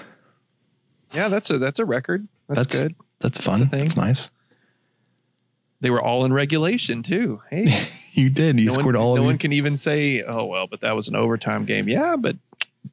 Yeah, 1.13 1.27
that's 1.27 1.51
a, 1.51 1.59
that's 1.59 1.77
a 1.77 1.85
record. 1.85 2.27
That's, 2.47 2.59
That's 2.59 2.81
good. 2.81 2.95
That's 3.19 3.37
fun. 3.37 3.69
That's 3.71 3.95
nice. 3.95 4.31
They 5.81 5.91
were 5.91 6.01
all 6.01 6.25
in 6.25 6.33
regulation 6.33 7.03
too. 7.03 7.39
Hey, 7.51 7.87
You 8.13 8.31
did. 8.31 8.59
You 8.59 8.65
no 8.65 8.73
scored 8.73 8.95
one, 8.95 9.03
all 9.03 9.15
no 9.15 9.21
one 9.21 9.37
can 9.37 9.53
even 9.53 9.77
say, 9.77 10.23
"Oh 10.23 10.45
well," 10.45 10.65
but 10.65 10.81
that 10.81 10.95
was 10.95 11.07
an 11.07 11.15
overtime 11.15 11.65
game. 11.65 11.87
Yeah, 11.87 12.15
but 12.15 12.35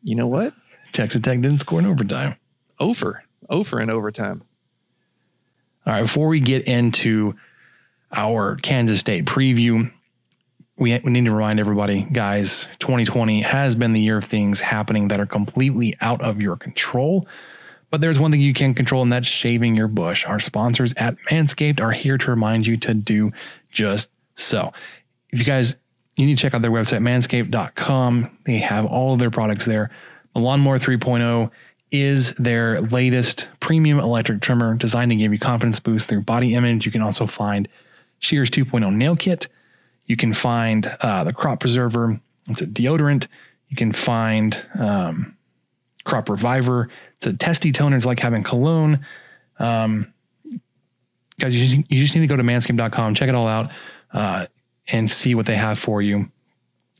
you 0.03 0.15
know 0.15 0.27
what? 0.27 0.53
Texas 0.93 1.23
Tech 1.23 1.41
didn't 1.41 1.61
score 1.61 1.79
in 1.79 1.87
overtime. 1.87 2.37
Over, 2.79 3.25
over 3.49 3.81
in 3.81 3.89
overtime. 3.89 4.43
All 5.87 5.95
right, 5.95 6.03
before 6.03 6.29
we 6.29 6.41
get 6.41 6.69
into 6.69 7.37
our 8.13 8.57
Kansas 8.57 9.01
State 9.01 9.25
preview, 9.25 9.91
we, 10.79 10.99
we 11.05 11.11
need 11.11 11.25
to 11.25 11.33
remind 11.33 11.59
everybody, 11.59 12.03
guys, 12.13 12.69
2020 12.79 13.43
has 13.43 13.75
been 13.75 13.93
the 13.93 14.01
year 14.01 14.19
of 14.19 14.25
things 14.25 14.61
happening 14.61 15.09
that 15.09 15.19
are 15.19 15.27
completely 15.27 15.97
out 16.01 16.21
of 16.23 16.41
your 16.41 16.57
control. 16.57 17.27
But 17.91 18.01
there's 18.01 18.19
one 18.19 18.31
thing 18.31 18.41
you 18.41 18.55
can 18.55 18.75
control, 18.75 19.03
and 19.03 19.13
that's 19.13 19.27
shaving 19.27 19.75
your 19.75 19.89
bush. 19.89 20.25
Our 20.25 20.39
sponsors 20.39 20.95
at 20.97 21.17
Manscaped 21.31 21.81
are 21.81 21.91
here 21.91 22.17
to 22.19 22.31
remind 22.31 22.67
you 22.67 22.77
to 22.79 22.95
do 22.95 23.33
just 23.73 24.11
so. 24.35 24.73
If 25.31 25.41
you 25.41 25.45
guys, 25.45 25.75
you 26.17 26.27
need 26.27 26.37
to 26.37 26.43
check 26.43 26.55
out 26.55 26.63
their 26.63 26.71
website, 26.71 27.01
manscaped.com. 27.01 28.39
They 28.45 28.59
have 28.59 28.87
all 28.87 29.15
of 29.15 29.19
their 29.19 29.31
products 29.31 29.65
there. 29.65 29.91
The 30.35 30.41
Lawnmower 30.41 30.79
3.0 30.79 31.51
is 31.91 32.35
their 32.35 32.83
latest 32.83 33.49
premium 33.61 33.99
electric 33.99 34.43
trimmer 34.43 34.75
designed 34.75 35.11
to 35.11 35.17
give 35.17 35.33
you 35.33 35.39
confidence 35.39 35.81
boost 35.81 36.09
through 36.09 36.23
body 36.23 36.55
image. 36.55 36.87
You 36.87 36.93
can 36.93 37.03
also 37.03 37.27
find 37.27 37.67
Shears 38.19 38.51
2.0 38.51 38.95
nail 38.95 39.17
kit. 39.17 39.49
You 40.09 40.17
can 40.17 40.35
find 40.35 40.87
uh, 41.01 41.23
the 41.25 41.33
crop 41.33 41.61
preserver. 41.61 42.21
It's 42.49 42.63
a 42.63 42.67
deodorant. 42.67 43.29
You 43.69 43.77
can 43.77 43.93
find 43.93 44.61
um, 44.79 45.37
crop 46.05 46.29
reviver. 46.29 46.89
It's 47.19 47.27
a 47.27 47.35
testy 47.35 47.71
toner. 47.71 47.97
It's 47.97 48.07
like 48.07 48.19
having 48.19 48.43
cologne. 48.43 49.07
Um, 49.59 50.13
guys, 51.39 51.55
you 51.55 51.77
just, 51.77 51.91
you 51.93 52.01
just 52.01 52.15
need 52.15 52.23
to 52.23 52.27
go 52.27 52.37
to 52.37 52.43
manscaped.com, 52.43 53.15
check 53.15 53.29
it 53.29 53.35
all 53.35 53.47
out, 53.47 53.71
uh, 54.13 54.47
and 54.89 55.11
see 55.11 55.35
what 55.35 55.47
they 55.47 55.57
have 55.57 55.79
for 55.79 56.01
you. 56.01 56.31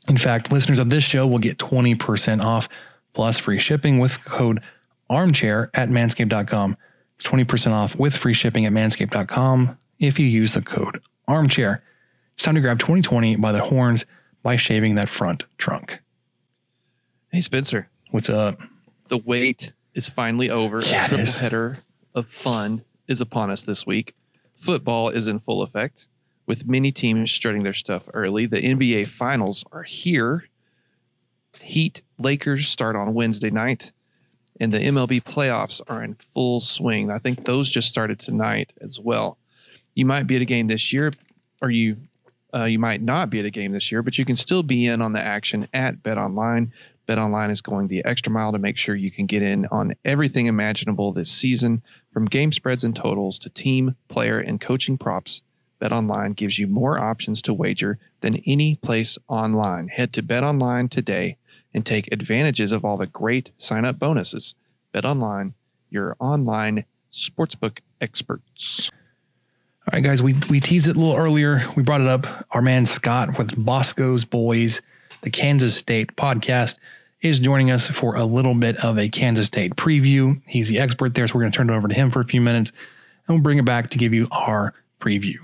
In 0.07 0.17
fact, 0.17 0.51
listeners 0.51 0.79
of 0.79 0.89
this 0.89 1.03
show 1.03 1.27
will 1.27 1.39
get 1.39 1.57
20% 1.57 2.43
off 2.43 2.69
plus 3.13 3.39
free 3.39 3.59
shipping 3.59 3.99
with 3.99 4.23
code 4.23 4.61
armchair 5.09 5.71
at 5.73 5.89
manscaped.com. 5.89 6.77
It's 7.15 7.25
20% 7.27 7.71
off 7.71 7.95
with 7.95 8.15
free 8.15 8.33
shipping 8.33 8.65
at 8.65 8.71
manscaped.com 8.71 9.77
if 9.99 10.19
you 10.19 10.27
use 10.27 10.53
the 10.53 10.61
code 10.61 11.01
armchair. 11.27 11.83
It's 12.39 12.45
time 12.45 12.55
to 12.55 12.61
grab 12.61 12.79
2020 12.79 13.35
by 13.35 13.51
the 13.51 13.59
horns 13.59 14.05
by 14.43 14.55
shaving 14.55 14.95
that 14.95 15.09
front 15.09 15.43
trunk. 15.57 15.99
Hey, 17.33 17.41
Spencer. 17.41 17.89
What's 18.11 18.29
up? 18.29 18.61
The 19.09 19.17
wait 19.17 19.73
is 19.93 20.07
finally 20.07 20.49
over. 20.49 20.79
Yeah, 20.79 21.03
a 21.03 21.07
triple 21.09 21.33
header 21.33 21.79
of 22.15 22.29
fun 22.29 22.81
is 23.09 23.19
upon 23.19 23.51
us 23.51 23.63
this 23.63 23.85
week. 23.85 24.15
Football 24.55 25.09
is 25.09 25.27
in 25.27 25.39
full 25.39 25.63
effect 25.63 26.05
with 26.45 26.65
many 26.65 26.93
teams 26.93 27.29
starting 27.29 27.61
their 27.61 27.73
stuff 27.73 28.03
early. 28.13 28.45
The 28.45 28.61
NBA 28.61 29.09
finals 29.09 29.65
are 29.73 29.83
here. 29.83 30.45
Heat 31.59 32.03
Lakers 32.19 32.69
start 32.69 32.95
on 32.95 33.13
Wednesday 33.13 33.49
night, 33.49 33.91
and 34.61 34.71
the 34.71 34.79
MLB 34.79 35.21
playoffs 35.23 35.81
are 35.89 36.01
in 36.01 36.13
full 36.13 36.61
swing. 36.61 37.11
I 37.11 37.19
think 37.19 37.43
those 37.43 37.69
just 37.69 37.89
started 37.89 38.17
tonight 38.17 38.71
as 38.79 38.97
well. 38.97 39.37
You 39.93 40.05
might 40.05 40.25
be 40.25 40.37
at 40.37 40.41
a 40.41 40.45
game 40.45 40.67
this 40.67 40.93
year, 40.93 41.11
or 41.61 41.69
you 41.69 41.97
uh, 42.53 42.63
you 42.65 42.79
might 42.79 43.01
not 43.01 43.29
be 43.29 43.39
at 43.39 43.45
a 43.45 43.51
game 43.51 43.71
this 43.71 43.91
year, 43.91 44.01
but 44.01 44.17
you 44.17 44.25
can 44.25 44.35
still 44.35 44.63
be 44.63 44.87
in 44.87 45.01
on 45.01 45.13
the 45.13 45.21
action 45.21 45.67
at 45.73 46.01
Bet 46.01 46.17
Online. 46.17 46.73
Bet 47.05 47.19
Online 47.19 47.49
is 47.49 47.61
going 47.61 47.87
the 47.87 48.05
extra 48.05 48.31
mile 48.31 48.51
to 48.51 48.59
make 48.59 48.77
sure 48.77 48.95
you 48.95 49.11
can 49.11 49.25
get 49.25 49.41
in 49.41 49.65
on 49.67 49.95
everything 50.05 50.47
imaginable 50.47 51.11
this 51.11 51.31
season, 51.31 51.81
from 52.11 52.25
game 52.25 52.51
spreads 52.51 52.83
and 52.83 52.95
totals 52.95 53.39
to 53.39 53.49
team, 53.49 53.95
player, 54.07 54.39
and 54.39 54.61
coaching 54.61 54.97
props. 54.97 55.41
Bet 55.79 55.91
Online 55.91 56.33
gives 56.33 56.57
you 56.57 56.67
more 56.67 56.99
options 56.99 57.43
to 57.43 57.53
wager 57.53 57.99
than 58.21 58.43
any 58.45 58.75
place 58.75 59.17
online. 59.27 59.87
Head 59.87 60.13
to 60.13 60.21
Bet 60.21 60.43
Online 60.43 60.89
today 60.89 61.37
and 61.73 61.85
take 61.85 62.11
advantages 62.11 62.71
of 62.71 62.83
all 62.83 62.97
the 62.97 63.07
great 63.07 63.51
sign-up 63.57 63.97
bonuses. 63.97 64.55
Bet 64.91 65.05
Online, 65.05 65.53
your 65.89 66.15
online 66.19 66.85
sportsbook 67.11 67.79
experts. 68.01 68.91
All 69.87 69.97
right, 69.97 70.03
guys, 70.03 70.21
we, 70.21 70.35
we 70.49 70.59
teased 70.59 70.87
it 70.87 70.95
a 70.95 70.99
little 70.99 71.15
earlier. 71.15 71.63
We 71.75 71.83
brought 71.83 72.01
it 72.01 72.07
up. 72.07 72.45
Our 72.51 72.61
man 72.61 72.85
Scott 72.85 73.37
with 73.37 73.55
Bosco's 73.57 74.25
Boys, 74.25 74.81
the 75.21 75.31
Kansas 75.31 75.75
State 75.75 76.15
podcast, 76.15 76.77
is 77.21 77.39
joining 77.39 77.71
us 77.71 77.87
for 77.87 78.15
a 78.15 78.23
little 78.23 78.53
bit 78.53 78.77
of 78.83 78.99
a 78.99 79.09
Kansas 79.09 79.47
State 79.47 79.75
preview. 79.75 80.41
He's 80.45 80.67
the 80.67 80.79
expert 80.79 81.15
there, 81.15 81.27
so 81.27 81.35
we're 81.35 81.41
going 81.41 81.51
to 81.51 81.57
turn 81.57 81.69
it 81.69 81.75
over 81.75 81.87
to 81.87 81.95
him 81.95 82.11
for 82.11 82.19
a 82.19 82.25
few 82.25 82.41
minutes 82.41 82.71
and 83.27 83.35
we'll 83.35 83.43
bring 83.43 83.57
it 83.57 83.65
back 83.65 83.89
to 83.91 83.97
give 83.97 84.13
you 84.13 84.27
our 84.31 84.73
preview. 84.99 85.37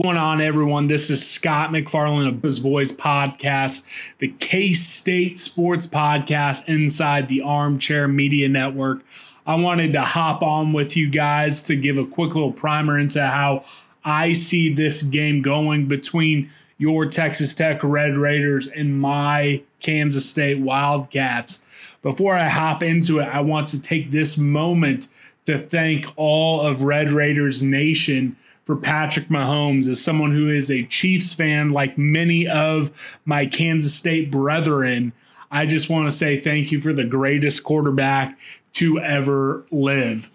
Going 0.00 0.16
on, 0.16 0.40
everyone. 0.40 0.86
This 0.86 1.10
is 1.10 1.28
Scott 1.28 1.70
McFarland 1.70 2.28
of 2.28 2.42
His 2.42 2.60
Boys 2.60 2.92
Podcast, 2.92 3.84
the 4.18 4.28
K 4.28 4.72
State 4.72 5.40
Sports 5.40 5.86
Podcast 5.86 6.68
inside 6.68 7.28
the 7.28 7.42
Armchair 7.42 8.06
Media 8.06 8.48
Network. 8.48 9.04
I 9.48 9.54
wanted 9.54 9.94
to 9.94 10.02
hop 10.02 10.42
on 10.42 10.74
with 10.74 10.94
you 10.94 11.08
guys 11.08 11.62
to 11.64 11.74
give 11.74 11.96
a 11.96 12.04
quick 12.04 12.34
little 12.34 12.52
primer 12.52 12.98
into 12.98 13.26
how 13.26 13.64
I 14.04 14.32
see 14.32 14.70
this 14.70 15.02
game 15.02 15.40
going 15.40 15.88
between 15.88 16.50
your 16.76 17.06
Texas 17.06 17.54
Tech 17.54 17.82
Red 17.82 18.18
Raiders 18.18 18.68
and 18.68 19.00
my 19.00 19.62
Kansas 19.80 20.28
State 20.28 20.60
Wildcats. 20.60 21.64
Before 22.02 22.34
I 22.34 22.44
hop 22.44 22.82
into 22.82 23.20
it, 23.20 23.24
I 23.24 23.40
want 23.40 23.68
to 23.68 23.80
take 23.80 24.10
this 24.10 24.36
moment 24.36 25.08
to 25.46 25.58
thank 25.58 26.04
all 26.16 26.60
of 26.60 26.82
Red 26.82 27.10
Raiders 27.10 27.62
Nation 27.62 28.36
for 28.64 28.76
Patrick 28.76 29.28
Mahomes 29.28 29.88
as 29.88 29.98
someone 29.98 30.32
who 30.32 30.50
is 30.50 30.70
a 30.70 30.84
Chiefs 30.84 31.32
fan, 31.32 31.72
like 31.72 31.96
many 31.96 32.46
of 32.46 33.18
my 33.24 33.46
Kansas 33.46 33.94
State 33.94 34.30
brethren. 34.30 35.14
I 35.50 35.64
just 35.64 35.88
want 35.88 36.04
to 36.04 36.14
say 36.14 36.38
thank 36.38 36.70
you 36.70 36.78
for 36.78 36.92
the 36.92 37.04
greatest 37.04 37.64
quarterback 37.64 38.38
to 38.78 39.00
ever 39.00 39.64
live. 39.70 40.30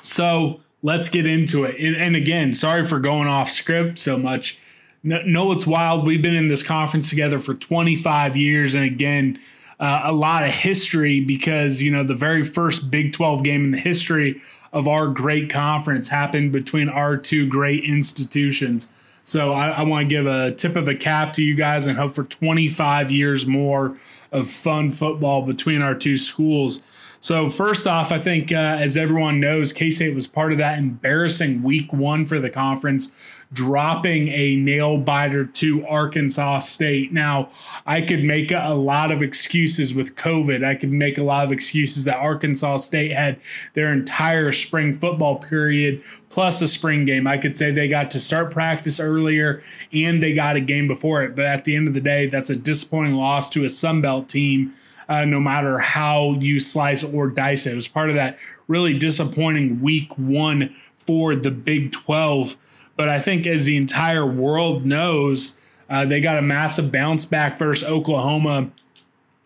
So 0.00 0.60
let's 0.82 1.08
get 1.08 1.26
into 1.26 1.64
it. 1.64 1.76
And, 1.80 2.16
again, 2.16 2.52
sorry 2.52 2.84
for 2.84 3.00
going 3.00 3.28
off 3.28 3.48
script 3.48 3.98
so 3.98 4.18
much. 4.18 4.58
No, 5.02 5.20
no, 5.24 5.52
it's 5.52 5.66
wild. 5.66 6.06
We've 6.06 6.22
been 6.22 6.34
in 6.34 6.48
this 6.48 6.62
conference 6.62 7.10
together 7.10 7.38
for 7.38 7.54
25 7.54 8.36
years. 8.36 8.74
And 8.74 8.84
again, 8.84 9.38
uh, 9.78 10.02
a 10.04 10.12
lot 10.12 10.44
of 10.44 10.52
history 10.52 11.20
because, 11.20 11.82
you 11.82 11.90
know, 11.90 12.02
the 12.02 12.14
very 12.14 12.42
first 12.42 12.90
Big 12.90 13.12
12 13.12 13.42
game 13.42 13.64
in 13.64 13.70
the 13.70 13.78
history 13.78 14.40
of 14.72 14.88
our 14.88 15.06
great 15.06 15.50
conference 15.50 16.08
happened 16.08 16.52
between 16.52 16.88
our 16.88 17.16
two 17.16 17.46
great 17.48 17.84
institutions. 17.84 18.92
So 19.22 19.52
I, 19.52 19.68
I 19.68 19.82
want 19.82 20.08
to 20.08 20.14
give 20.14 20.26
a 20.26 20.52
tip 20.52 20.74
of 20.76 20.88
a 20.88 20.94
cap 20.94 21.32
to 21.34 21.42
you 21.42 21.54
guys 21.54 21.86
and 21.86 21.96
hope 21.96 22.12
for 22.12 22.24
25 22.24 23.10
years 23.10 23.46
more 23.46 23.96
of 24.32 24.48
fun 24.48 24.90
football 24.90 25.42
between 25.42 25.80
our 25.80 25.94
two 25.94 26.16
schools. 26.16 26.82
So 27.24 27.48
first 27.48 27.86
off, 27.86 28.12
I 28.12 28.18
think 28.18 28.52
uh, 28.52 28.56
as 28.56 28.98
everyone 28.98 29.40
knows, 29.40 29.72
K 29.72 29.88
State 29.88 30.14
was 30.14 30.26
part 30.26 30.52
of 30.52 30.58
that 30.58 30.76
embarrassing 30.76 31.62
Week 31.62 31.90
One 31.90 32.26
for 32.26 32.38
the 32.38 32.50
conference, 32.50 33.14
dropping 33.50 34.28
a 34.28 34.56
nail 34.56 34.98
biter 34.98 35.46
to 35.46 35.86
Arkansas 35.86 36.58
State. 36.58 37.14
Now, 37.14 37.48
I 37.86 38.02
could 38.02 38.24
make 38.24 38.52
a 38.52 38.74
lot 38.74 39.10
of 39.10 39.22
excuses 39.22 39.94
with 39.94 40.16
COVID. 40.16 40.62
I 40.62 40.74
could 40.74 40.92
make 40.92 41.16
a 41.16 41.22
lot 41.22 41.46
of 41.46 41.50
excuses 41.50 42.04
that 42.04 42.18
Arkansas 42.18 42.76
State 42.76 43.12
had 43.12 43.40
their 43.72 43.90
entire 43.90 44.52
spring 44.52 44.92
football 44.92 45.36
period 45.36 46.02
plus 46.28 46.60
a 46.60 46.68
spring 46.68 47.06
game. 47.06 47.26
I 47.26 47.38
could 47.38 47.56
say 47.56 47.70
they 47.70 47.88
got 47.88 48.10
to 48.10 48.20
start 48.20 48.50
practice 48.50 49.00
earlier 49.00 49.62
and 49.94 50.22
they 50.22 50.34
got 50.34 50.56
a 50.56 50.60
game 50.60 50.86
before 50.86 51.22
it. 51.22 51.34
But 51.34 51.46
at 51.46 51.64
the 51.64 51.74
end 51.74 51.88
of 51.88 51.94
the 51.94 52.02
day, 52.02 52.26
that's 52.26 52.50
a 52.50 52.56
disappointing 52.56 53.14
loss 53.14 53.48
to 53.50 53.62
a 53.62 53.68
Sunbelt 53.68 54.28
team 54.28 54.74
uh, 55.08 55.24
no 55.24 55.40
matter 55.40 55.78
how 55.78 56.32
you 56.34 56.60
slice 56.60 57.04
or 57.04 57.28
dice 57.28 57.66
it. 57.66 57.72
It 57.72 57.76
was 57.76 57.88
part 57.88 58.08
of 58.08 58.14
that 58.16 58.38
really 58.68 58.98
disappointing 58.98 59.80
week 59.80 60.16
one 60.16 60.74
for 60.96 61.34
the 61.34 61.50
Big 61.50 61.92
12. 61.92 62.56
But 62.96 63.08
I 63.08 63.18
think 63.18 63.46
as 63.46 63.66
the 63.66 63.76
entire 63.76 64.26
world 64.26 64.86
knows, 64.86 65.54
uh, 65.90 66.04
they 66.04 66.20
got 66.20 66.38
a 66.38 66.42
massive 66.42 66.90
bounce 66.90 67.24
back 67.24 67.58
versus 67.58 67.86
Oklahoma 67.86 68.70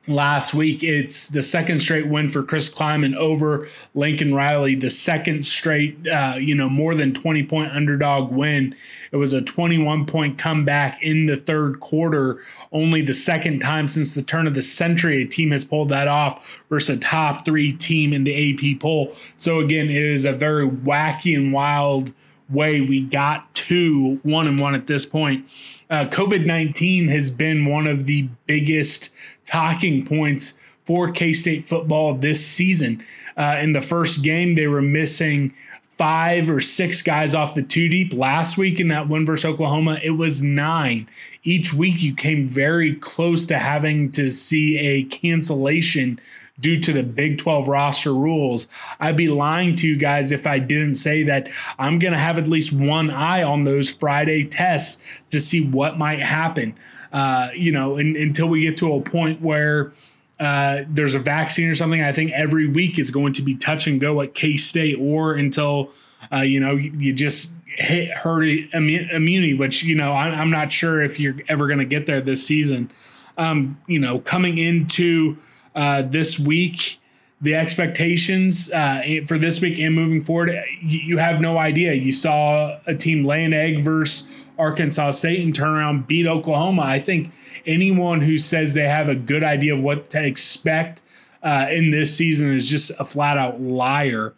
last 0.09 0.55
week. 0.55 0.83
It's 0.83 1.29
the 1.29 1.43
second 1.43 1.81
straight 1.81 2.09
win 2.09 2.29
for 2.29 2.43
Chris 2.43 2.69
Klieman 2.71 3.15
over 3.15 3.69
Lincoln 3.95 4.35
Riley, 4.35 4.75
the 4.75 4.91
second 4.91 5.45
straight, 5.45 6.07
uh, 6.09 6.37
you 6.39 6.55
know, 6.55 6.69
more 6.69 6.95
than 6.95 7.13
20 7.13 7.45
point 7.45 7.73
underdog 7.73 8.33
win. 8.33 8.75
It 9.13 9.17
was 9.17 9.33
a 9.33 9.43
21 9.43 10.07
point 10.07 10.39
comeback 10.39 11.03
in 11.03 11.27
the 11.27 11.37
third 11.37 11.81
quarter, 11.81 12.43
only 12.73 13.03
the 13.03 13.15
second 13.15 13.61
time 13.61 13.89
since 13.89 14.15
the 14.15 14.23
turn 14.23 14.47
of 14.47 14.55
the 14.55 14.63
century 14.63 15.23
a 15.23 15.27
team 15.27 15.51
has 15.51 15.65
pulled 15.65 15.89
that 15.91 16.09
off 16.09 16.63
versus 16.69 16.97
a 16.97 17.01
top 17.01 17.45
three 17.45 17.73
team 17.73 18.13
in 18.13 18.25
the 18.25 18.75
AP 18.75 18.81
poll. 18.81 19.15
So 19.37 19.61
again, 19.61 19.89
it 19.91 20.03
is 20.03 20.25
a 20.25 20.33
very 20.33 20.69
wacky 20.69 21.37
and 21.37 21.53
wild 21.53 22.13
way 22.51 22.81
we 22.81 23.03
got 23.03 23.55
to 23.55 24.21
one 24.23 24.47
and 24.47 24.59
one 24.59 24.75
at 24.75 24.87
this 24.87 25.05
point. 25.05 25.47
Uh, 25.91 26.05
COVID 26.05 26.45
19 26.45 27.09
has 27.09 27.31
been 27.31 27.65
one 27.65 27.87
of 27.87 28.07
the 28.07 28.29
biggest 28.47 29.11
talking 29.47 30.05
points 30.05 30.55
for 30.83 31.11
K 31.11 31.33
State 31.33 31.65
football 31.65 32.15
this 32.15 32.45
season. 32.45 33.03
Uh, 33.37 33.59
in 33.61 33.73
the 33.73 33.81
first 33.81 34.23
game, 34.23 34.55
they 34.55 34.67
were 34.67 34.83
missing 34.83 35.55
five 35.99 36.49
or 36.49 36.61
six 36.61 37.03
guys 37.03 37.35
off 37.35 37.55
the 37.55 37.63
two 37.63 37.89
deep. 37.89 38.13
Last 38.13 38.57
week 38.57 38.79
in 38.79 38.89
that 38.89 39.09
win 39.09 39.27
versus 39.27 39.45
Oklahoma, 39.45 39.99
it 40.03 40.13
was 40.13 40.43
nine. 40.43 41.09
Each 41.43 41.73
week, 41.73 42.03
you 42.03 42.15
came 42.15 42.49
very 42.49 42.95
close 42.95 43.47
to 43.47 43.59
having 43.59 44.13
to 44.13 44.31
see 44.31 44.79
a 44.79 45.05
cancellation 45.05 46.21
due 46.61 46.81
to 46.81 46.93
the 46.93 47.03
Big 47.03 47.39
12 47.39 47.69
roster 47.69 48.13
rules. 48.13 48.69
I'd 48.99 49.17
be 49.17 49.29
lying 49.29 49.77
to 49.77 49.87
you 49.87 49.97
guys 49.97 50.33
if 50.33 50.47
I 50.47 50.59
didn't 50.59 50.97
say 50.97 51.23
that 51.25 51.49
I'm 51.79 51.99
going 51.99 52.13
to 52.13 52.19
have 52.19 52.39
at 52.39 52.47
least 52.47 52.73
one 52.73 53.11
eye 53.11 53.43
on 53.43 53.65
those 53.65 53.91
Friday 53.91 54.45
tests 54.45 55.03
to 55.31 55.41
see 55.41 55.69
what 55.69 55.99
might 55.99 56.21
happen. 56.21 56.75
Uh, 57.13 57.51
you 57.55 57.73
know, 57.73 57.97
and, 57.97 58.17
until 58.17 58.49
we 58.49 58.63
get 58.63 58.77
to 58.79 58.93
a 58.95 59.01
point 59.01 59.41
where 59.41 59.93
uh, 60.41 60.83
there's 60.89 61.15
a 61.15 61.19
vaccine 61.19 61.69
or 61.69 61.75
something, 61.75 62.03
I 62.03 62.13
think 62.13 62.33
every 62.33 62.69
week 62.69 62.99
is 62.99 63.11
going 63.11 63.33
to 63.35 63.43
be 63.43 63.55
touch 63.55 63.87
and 63.87 64.01
go 64.01 64.21
at 64.21 64.35
K 64.35 64.57
State 64.57 64.97
or 65.01 65.35
until 65.35 65.91
uh, 66.33 66.43
you 66.43 66.61
know 66.61 66.73
you, 66.73 66.93
you 66.97 67.13
just 67.13 67.51
hit 67.65 68.11
herd 68.11 68.47
immunity, 68.73 69.55
which 69.55 69.83
you 69.83 69.95
know 69.95 70.13
I, 70.13 70.29
I'm 70.29 70.51
not 70.51 70.71
sure 70.71 71.03
if 71.03 71.19
you're 71.19 71.37
ever 71.49 71.67
going 71.67 71.79
to 71.79 71.85
get 71.85 72.07
there 72.07 72.21
this 72.21 72.47
season. 72.47 72.91
Um, 73.37 73.81
you 73.87 73.99
know, 73.99 74.19
coming 74.19 74.59
into 74.59 75.39
uh, 75.79 76.03
this 76.03 76.41
week, 76.41 76.99
the 77.41 77.55
expectations 77.55 78.69
uh, 78.73 79.01
for 79.27 79.39
this 79.39 79.61
week 79.61 79.79
and 79.79 79.95
moving 79.95 80.21
forward, 80.21 80.53
you, 80.83 81.19
have 81.19 81.41
no 81.41 81.57
idea. 81.57 81.95
You 81.95 82.11
saw 82.11 82.81
a 82.85 82.97
team 82.97 83.25
lay 83.25 83.45
an 83.45 83.53
egg 83.53 83.79
versus 83.79 84.29
Arkansas 84.59 85.11
State 85.11 85.45
and 85.45 85.55
turn 85.55 85.69
around 85.69 86.09
beat 86.09 86.27
Oklahoma. 86.27 86.83
I 86.83 86.99
think 86.99 87.31
anyone 87.65 88.23
who 88.23 88.39
says 88.39 88.75
they 88.75 88.89
have 88.89 89.09
a 89.09 89.15
good 89.15 89.45
idea 89.45 89.73
of 89.73 89.81
what 89.81 90.11
to 90.11 90.21
expect 90.21 91.03
uh, 91.45 91.69
in 91.71 91.93
this 91.93 92.17
season 92.17 92.53
is 92.53 92.69
just 92.69 92.91
a 92.99 93.05
flat 93.05 93.39
out 93.39 93.61
liar. 93.61 94.35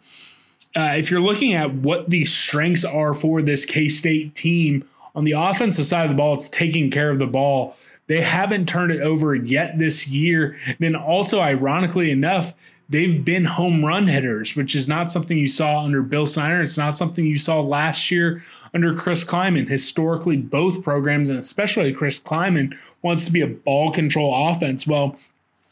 Uh, 0.75 0.93
if 0.95 1.09
you're 1.09 1.19
looking 1.19 1.53
at 1.53 1.73
what 1.73 2.11
the 2.11 2.23
strengths 2.23 2.85
are 2.85 3.15
for 3.15 3.41
this 3.41 3.65
K 3.65 3.89
State 3.89 4.35
team 4.35 4.87
on 5.15 5.23
the 5.23 5.31
offensive 5.31 5.85
side 5.85 6.03
of 6.03 6.11
the 6.11 6.15
ball, 6.15 6.35
it's 6.35 6.47
taking 6.47 6.91
care 6.91 7.09
of 7.09 7.17
the 7.17 7.25
ball. 7.25 7.75
They 8.11 8.19
haven't 8.19 8.67
turned 8.67 8.91
it 8.91 8.99
over 8.99 9.33
yet 9.33 9.79
this 9.79 10.05
year. 10.05 10.57
Then 10.79 10.97
also, 10.97 11.39
ironically 11.39 12.11
enough, 12.11 12.53
they've 12.89 13.23
been 13.23 13.45
home 13.45 13.85
run 13.85 14.07
hitters, 14.07 14.53
which 14.53 14.75
is 14.75 14.85
not 14.85 15.13
something 15.13 15.37
you 15.37 15.47
saw 15.47 15.85
under 15.85 16.01
Bill 16.01 16.25
Snyder. 16.25 16.61
It's 16.61 16.77
not 16.77 16.97
something 16.97 17.25
you 17.25 17.37
saw 17.37 17.61
last 17.61 18.11
year 18.11 18.41
under 18.73 18.93
Chris 18.93 19.23
Klieman. 19.23 19.69
Historically, 19.69 20.35
both 20.35 20.83
programs, 20.83 21.29
and 21.29 21.39
especially 21.39 21.93
Chris 21.93 22.19
Klieman, 22.19 22.75
wants 23.01 23.23
to 23.27 23.31
be 23.31 23.39
a 23.39 23.47
ball 23.47 23.91
control 23.91 24.49
offense. 24.49 24.85
Well, 24.85 25.15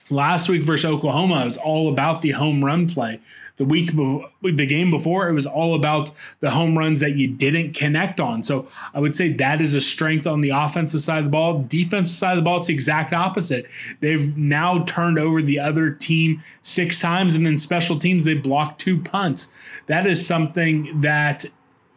last 0.10 0.48
week 0.48 0.64
versus 0.64 0.86
Oklahoma, 0.86 1.42
it 1.42 1.46
was 1.46 1.58
all 1.58 1.92
about 1.92 2.22
the 2.22 2.32
home 2.32 2.64
run 2.64 2.88
play 2.88 3.20
the 3.60 3.66
week 3.66 3.94
before, 3.94 4.30
the 4.42 4.66
game 4.66 4.90
before, 4.90 5.28
it 5.28 5.34
was 5.34 5.46
all 5.46 5.76
about 5.76 6.12
the 6.40 6.52
home 6.52 6.78
runs 6.78 7.02
that 7.02 7.18
you 7.18 7.28
didn't 7.28 7.74
connect 7.74 8.22
on. 8.22 8.42
So 8.42 8.70
I 8.94 9.02
would 9.02 9.14
say 9.14 9.34
that 9.34 9.60
is 9.60 9.74
a 9.74 9.82
strength 9.82 10.26
on 10.26 10.40
the 10.40 10.52
offensive 10.52 11.02
side 11.02 11.20
of 11.20 11.24
the 11.26 11.30
ball. 11.30 11.66
Defensive 11.68 12.16
side 12.16 12.38
of 12.38 12.38
the 12.38 12.42
ball, 12.44 12.60
it's 12.60 12.68
the 12.68 12.74
exact 12.74 13.12
opposite. 13.12 13.66
They've 14.00 14.36
now 14.38 14.86
turned 14.86 15.20
over 15.20 15.42
the 15.42 15.60
other 15.60 15.92
team 15.92 16.42
six 16.62 17.02
times, 17.02 17.36
and 17.36 17.46
then 17.46 17.58
special 17.58 18.00
teams 18.00 18.24
they 18.24 18.34
blocked 18.34 18.80
two 18.80 19.02
punts. 19.02 19.52
That 19.88 20.08
is 20.08 20.26
something 20.26 21.02
that 21.02 21.44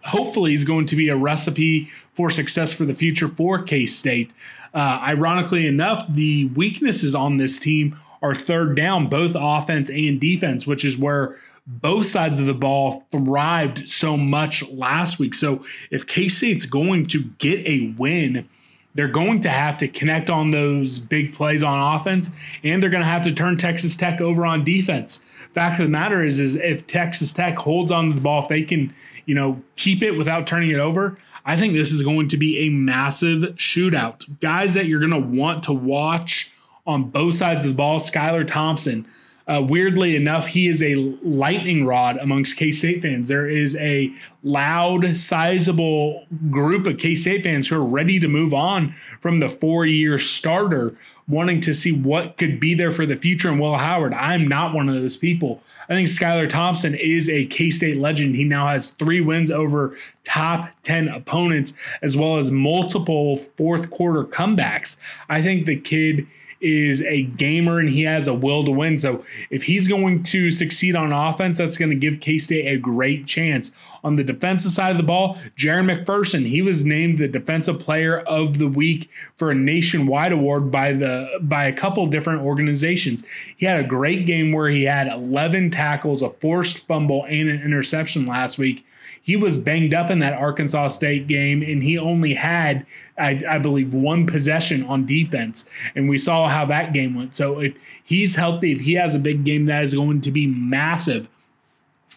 hopefully 0.07 0.55
is 0.55 0.65
going 0.65 0.87
to 0.87 0.97
be 0.97 1.09
a 1.09 1.17
recipe 1.17 1.85
for 2.13 2.29
success 2.29 2.75
for 2.75 2.85
the 2.85 2.95
future 2.95 3.29
for 3.29 3.63
K 3.63 3.87
State. 3.87 4.35
Uh, 4.75 4.99
ironically 5.01 5.69
enough, 5.69 6.03
the 6.09 6.47
weaknesses 6.47 7.15
on 7.15 7.37
this 7.37 7.61
team 7.61 7.97
are 8.23 8.35
third 8.35 8.77
down, 8.77 9.09
both 9.09 9.37
offense 9.39 9.91
and 9.91 10.21
defense, 10.21 10.67
which 10.67 10.85
is 10.85 10.97
where 10.97 11.37
both 11.67 12.07
sides 12.07 12.41
of 12.41 12.47
the 12.47 12.55
ball 12.55 13.07
thrived 13.11 13.87
so 13.89 14.17
much 14.17 14.63
last 14.69 15.19
week. 15.19 15.35
So 15.35 15.65
if 15.91 16.07
K 16.07 16.29
State's 16.29 16.67
going 16.67 17.07
to 17.07 17.25
get 17.39 17.67
a 17.67 17.95
win, 17.97 18.49
they're 18.95 19.09
going 19.09 19.41
to 19.43 19.49
have 19.49 19.77
to 19.79 19.89
connect 19.89 20.29
on 20.29 20.51
those 20.51 20.99
big 20.99 21.33
plays 21.33 21.63
on 21.63 21.95
offense, 21.95 22.31
and 22.63 22.83
they're 22.83 22.91
going 22.91 23.05
to 23.05 23.09
have 23.09 23.23
to 23.23 23.33
turn 23.33 23.57
Texas 23.57 23.97
Tech 23.97 24.21
over 24.21 24.45
on 24.45 24.65
defense. 24.65 25.19
Fact 25.55 25.79
of 25.79 25.87
the 25.87 25.91
matter 25.91 26.25
is, 26.25 26.39
is 26.39 26.57
if 26.57 26.87
Texas 26.87 27.33
Tech 27.33 27.57
holds 27.57 27.91
on 27.91 28.09
to 28.09 28.15
the 28.15 28.21
ball, 28.21 28.43
if 28.43 28.49
they 28.49 28.63
can, 28.63 28.93
you 29.25 29.35
know, 29.35 29.63
keep 29.77 30.03
it 30.03 30.13
without 30.13 30.47
turning 30.47 30.71
it 30.71 30.79
over, 30.79 31.17
I 31.45 31.57
think 31.57 31.73
this 31.73 31.91
is 31.91 32.03
going 32.03 32.29
to 32.29 32.37
be 32.37 32.59
a 32.67 32.69
massive 32.69 33.55
shootout. 33.57 34.41
Guys 34.41 34.75
that 34.75 34.87
you're 34.87 35.01
going 35.01 35.11
to 35.11 35.19
want 35.19 35.63
to 35.65 35.73
watch 35.73 36.51
on 36.87 37.05
both 37.05 37.35
sides 37.35 37.65
of 37.65 37.71
the 37.71 37.77
ball. 37.77 37.99
Skylar 37.99 38.47
Thompson, 38.47 39.07
uh, 39.47 39.65
weirdly 39.67 40.15
enough, 40.15 40.49
he 40.49 40.69
is 40.69 40.83
a 40.83 40.95
lightning 41.23 41.85
rod 41.85 42.17
amongst 42.19 42.57
K 42.57 42.71
State 42.71 43.03
fans. 43.03 43.29
There 43.29 43.49
is 43.49 43.77
a 43.77 44.13
loud, 44.45 45.17
sizable 45.17 46.27
group 46.51 46.87
of 46.87 46.99
K 46.99 47.15
State 47.15 47.43
fans 47.43 47.69
who 47.69 47.77
are 47.77 47.85
ready 47.85 48.21
to 48.21 48.29
move 48.29 48.55
on 48.55 48.93
from 48.93 49.41
the 49.41 49.49
four 49.49 49.85
year 49.85 50.19
starter, 50.19 50.97
wanting 51.27 51.61
to 51.61 51.75
see 51.75 51.93
what 51.93 52.39
could 52.39 52.61
be 52.61 52.75
there 52.75 52.93
for 52.93 53.05
the 53.05 53.17
future 53.17 53.49
And 53.49 53.61
Will 53.61 53.79
Howard. 53.79 54.15
I'm 54.15 54.47
not 54.47 54.75
one 54.75 54.89
of 54.89 54.95
those 54.95 55.17
people. 55.17 55.61
I 55.89 55.95
think 55.95 56.09
Skylar 56.09 56.49
Thompson 56.49 56.95
is 56.95 57.29
a 57.29 57.47
K 57.47 57.71
State 57.71 57.99
legend. 57.99 58.37
He 58.37 58.45
now 58.45 58.69
has 58.69 58.91
three 58.91 59.21
wins 59.21 59.51
over 59.51 59.97
top 60.23 60.71
10 60.85 61.09
opponents, 61.09 61.73
as 62.01 62.17
well 62.17 62.37
as 62.37 62.51
multiple 62.51 63.37
fourth 63.37 63.91
quarter 63.91 64.25
comebacks. 64.25 64.97
I 65.29 65.43
think 65.43 65.67
the 65.67 65.77
kid 65.77 66.29
is 66.63 67.03
a 67.03 67.23
gamer 67.23 67.79
and 67.79 67.91
he 67.91 68.05
has 68.05 68.29
a 68.29 68.35
will 68.35 68.65
to 68.65 68.71
win. 68.71 68.97
So 68.97 69.25
if 69.51 69.65
he's 69.65 69.89
going 69.89 70.23
to 70.25 70.51
succeed 70.51 70.97
on 70.97 71.13
offense, 71.13 71.59
that's 71.59 71.77
going 71.77 71.91
to 71.91 71.97
give 71.97 72.21
K 72.21 72.39
State 72.39 72.67
a 72.67 72.79
great 72.79 73.27
chance. 73.27 73.73
On 74.05 74.15
the 74.15 74.25
defensive 74.25 74.71
side 74.71 74.93
of 74.93 74.97
the 74.97 75.03
ball, 75.03 75.37
Jaron 75.57 75.91
McPherson, 75.91 76.47
he 76.47 76.63
was 76.63 76.85
named 76.85 77.19
the 77.19 77.29
defensive 77.29 77.79
player 77.79 78.21
of 78.21 78.59
the 78.59 78.69
week 78.69 79.11
for 79.37 79.51
a 79.51 79.55
nationwide 79.55 80.33
award 80.33 80.71
by 80.71 80.93
the 80.93 81.29
by 81.41 81.65
a 81.65 81.73
couple 81.73 82.07
different 82.07 82.43
organizations. 82.43 83.25
He 83.57 83.67
had 83.67 83.85
a 83.85 83.87
great 83.87 84.25
game 84.25 84.53
where 84.53 84.69
he 84.69 84.85
had 84.85 85.13
11 85.13 85.71
tackles, 85.71 86.23
a 86.23 86.31
forced 86.31 86.87
fumble, 86.87 87.25
and 87.25 87.49
an 87.49 87.63
interception 87.63 88.27
last 88.27 88.59
week 88.59 88.87
he 89.23 89.37
was 89.37 89.57
banged 89.57 89.95
up 89.95 90.11
in 90.11 90.19
that 90.19 90.35
Arkansas 90.35 90.89
State 90.89 91.29
game, 91.29 91.63
and 91.63 91.83
he 91.83 91.97
only 91.97 92.35
had, 92.35 92.85
I, 93.17 93.41
I, 93.49 93.59
believe, 93.59 93.95
one 93.95 94.27
possession 94.27 94.83
on 94.85 95.07
defense. 95.07 95.71
And 95.95 96.09
we 96.09 96.19
saw 96.19 96.49
how 96.49 96.67
that 96.67 96.93
game 96.93 97.15
went. 97.15 97.37
So 97.37 97.61
if 97.61 97.79
he's 98.03 98.35
healthy, 98.35 98.73
if 98.73 98.81
he 98.81 98.95
has 98.95 99.15
a 99.15 99.21
big 99.21 99.45
game, 99.45 99.67
that 99.67 99.85
is 99.85 99.95
going 99.95 100.23
to 100.23 100.33
be 100.33 100.49
massive 100.49 101.29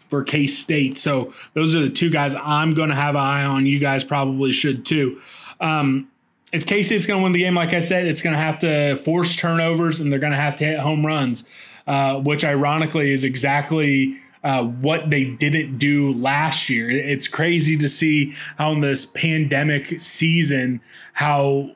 for 0.08 0.24
K 0.24 0.48
State. 0.48 0.98
So 0.98 1.32
those 1.54 1.76
are 1.76 1.82
the 1.82 1.90
two 1.90 2.10
guys 2.10 2.36
I'm 2.36 2.74
going 2.74 2.90
to 2.90 2.96
have 2.96 3.16
an 3.16 3.22
eye 3.22 3.46
on. 3.46 3.68
You 3.68 3.80
guys 3.80 4.04
probably 4.04 4.52
should 4.52 4.84
too. 4.84 5.22
Um, 5.62 6.10
if 6.52 6.66
K 6.66 6.82
State's 6.82 7.06
going 7.06 7.20
to 7.20 7.24
win 7.24 7.34
the 7.34 7.40
game, 7.40 7.54
like 7.54 7.74
I 7.74 7.80
said, 7.80 8.08
it's 8.08 8.24
going 8.24 8.36
to 8.36 8.42
have 8.42 8.58
to 8.60 8.96
force 8.96 9.36
turnovers 9.36 10.00
and 10.00 10.12
they're 10.12 10.20
going 10.20 10.32
to 10.32 10.38
have 10.38 10.56
to 10.56 10.66
hit 10.66 10.80
home 10.80 11.06
runs, 11.06 11.48
uh, 11.86 12.16
which 12.20 12.44
ironically 12.44 13.12
is 13.12 13.24
exactly 13.24 14.16
uh, 14.46 14.64
what 14.64 15.10
they 15.10 15.26
didn't 15.26 15.80
do 15.80 16.14
last 16.14 16.70
year. 16.70 16.88
It's 16.88 17.28
crazy 17.28 17.76
to 17.78 17.90
see 17.90 18.34
how 18.58 18.74
in 18.74 18.80
this 18.80 19.04
pandemic 19.04 20.00
season, 20.00 20.82
how 21.14 21.72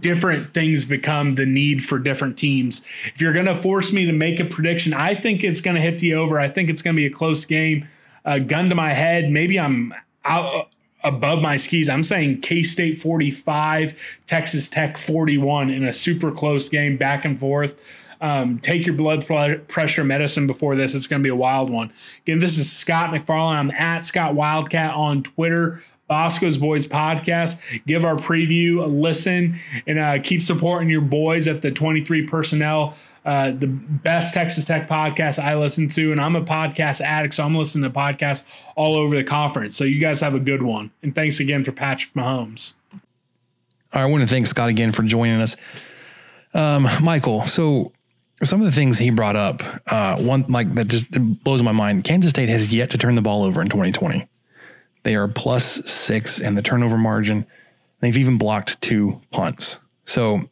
different 0.00 0.54
things 0.54 0.86
become 0.86 1.34
the 1.34 1.44
need 1.44 1.84
for 1.84 1.98
different 1.98 2.38
teams. 2.38 2.80
If 3.14 3.20
you're 3.20 3.34
going 3.34 3.44
to 3.44 3.54
force 3.54 3.92
me 3.92 4.06
to 4.06 4.12
make 4.12 4.40
a 4.40 4.46
prediction, 4.46 4.94
I 4.94 5.14
think 5.14 5.44
it's 5.44 5.60
going 5.60 5.74
to 5.74 5.82
hit 5.82 5.98
the 5.98 6.14
over. 6.14 6.40
I 6.40 6.48
think 6.48 6.70
it's 6.70 6.80
going 6.80 6.96
to 6.96 7.00
be 7.00 7.06
a 7.06 7.10
close 7.10 7.44
game. 7.44 7.86
Uh, 8.24 8.38
gun 8.38 8.70
to 8.70 8.74
my 8.74 8.94
head, 8.94 9.30
maybe 9.30 9.60
I'm 9.60 9.92
out 10.24 10.70
above 11.02 11.42
my 11.42 11.56
skis. 11.56 11.90
I'm 11.90 12.02
saying 12.02 12.40
K 12.40 12.62
State 12.62 12.98
45, 12.98 14.20
Texas 14.26 14.70
Tech 14.70 14.96
41 14.96 15.68
in 15.68 15.84
a 15.84 15.92
super 15.92 16.32
close 16.32 16.70
game, 16.70 16.96
back 16.96 17.26
and 17.26 17.38
forth. 17.38 17.84
Um, 18.24 18.58
take 18.58 18.86
your 18.86 18.94
blood 18.94 19.26
pressure 19.68 20.02
medicine 20.02 20.46
before 20.46 20.76
this. 20.76 20.94
It's 20.94 21.06
going 21.06 21.20
to 21.20 21.22
be 21.22 21.28
a 21.28 21.36
wild 21.36 21.68
one. 21.68 21.92
Again, 22.22 22.38
this 22.38 22.56
is 22.56 22.72
Scott 22.72 23.10
McFarland. 23.10 23.56
I'm 23.56 23.70
at 23.72 24.06
Scott 24.06 24.34
Wildcat 24.34 24.94
on 24.94 25.22
Twitter. 25.22 25.82
Bosco's 26.08 26.56
Boys 26.56 26.86
podcast. 26.86 27.60
Give 27.86 28.02
our 28.02 28.16
preview 28.16 28.82
a 28.82 28.86
listen 28.86 29.58
and 29.86 29.98
uh, 29.98 30.20
keep 30.22 30.40
supporting 30.40 30.88
your 30.88 31.02
boys 31.02 31.46
at 31.46 31.60
the 31.60 31.70
23 31.70 32.26
personnel, 32.26 32.96
uh, 33.26 33.50
the 33.50 33.66
best 33.66 34.32
Texas 34.32 34.64
Tech 34.64 34.88
podcast 34.88 35.38
I 35.38 35.56
listen 35.56 35.88
to. 35.88 36.10
And 36.10 36.18
I'm 36.18 36.34
a 36.34 36.42
podcast 36.42 37.02
addict, 37.02 37.34
so 37.34 37.44
I'm 37.44 37.52
listening 37.52 37.90
to 37.90 37.94
podcasts 37.94 38.46
all 38.74 38.96
over 38.96 39.14
the 39.14 39.24
conference. 39.24 39.76
So 39.76 39.84
you 39.84 40.00
guys 40.00 40.22
have 40.22 40.34
a 40.34 40.40
good 40.40 40.62
one. 40.62 40.92
And 41.02 41.14
thanks 41.14 41.40
again 41.40 41.62
for 41.62 41.72
Patrick 41.72 42.14
Mahomes. 42.14 42.72
All 42.92 43.00
right, 44.00 44.02
I 44.02 44.06
want 44.06 44.22
to 44.22 44.28
thank 44.28 44.46
Scott 44.46 44.70
again 44.70 44.92
for 44.92 45.02
joining 45.02 45.42
us. 45.42 45.58
Um, 46.54 46.86
Michael, 47.02 47.46
so 47.46 47.92
some 48.42 48.60
of 48.60 48.66
the 48.66 48.72
things 48.72 48.98
he 48.98 49.10
brought 49.10 49.36
up, 49.36 49.62
uh, 49.86 50.16
one 50.16 50.44
like 50.48 50.74
that 50.74 50.88
just 50.88 51.10
blows 51.44 51.62
my 51.62 51.72
mind. 51.72 52.04
Kansas 52.04 52.30
State 52.30 52.48
has 52.48 52.72
yet 52.72 52.90
to 52.90 52.98
turn 52.98 53.14
the 53.14 53.22
ball 53.22 53.44
over 53.44 53.62
in 53.62 53.68
2020. 53.68 54.26
They 55.02 55.16
are 55.16 55.28
plus 55.28 55.88
six 55.88 56.40
in 56.40 56.54
the 56.54 56.62
turnover 56.62 56.96
margin. 56.96 57.46
They've 58.00 58.16
even 58.16 58.38
blocked 58.38 58.80
two 58.80 59.20
punts. 59.30 59.78
So, 60.04 60.48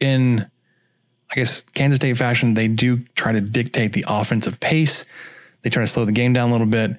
in 0.00 0.50
I 1.30 1.34
guess 1.34 1.62
Kansas 1.62 1.96
State 1.96 2.16
fashion, 2.16 2.54
they 2.54 2.68
do 2.68 2.98
try 3.14 3.32
to 3.32 3.40
dictate 3.40 3.92
the 3.92 4.04
offensive 4.08 4.60
pace. 4.60 5.04
They 5.62 5.70
try 5.70 5.82
to 5.82 5.86
slow 5.86 6.04
the 6.04 6.12
game 6.12 6.32
down 6.32 6.48
a 6.48 6.52
little 6.52 6.66
bit, 6.66 6.96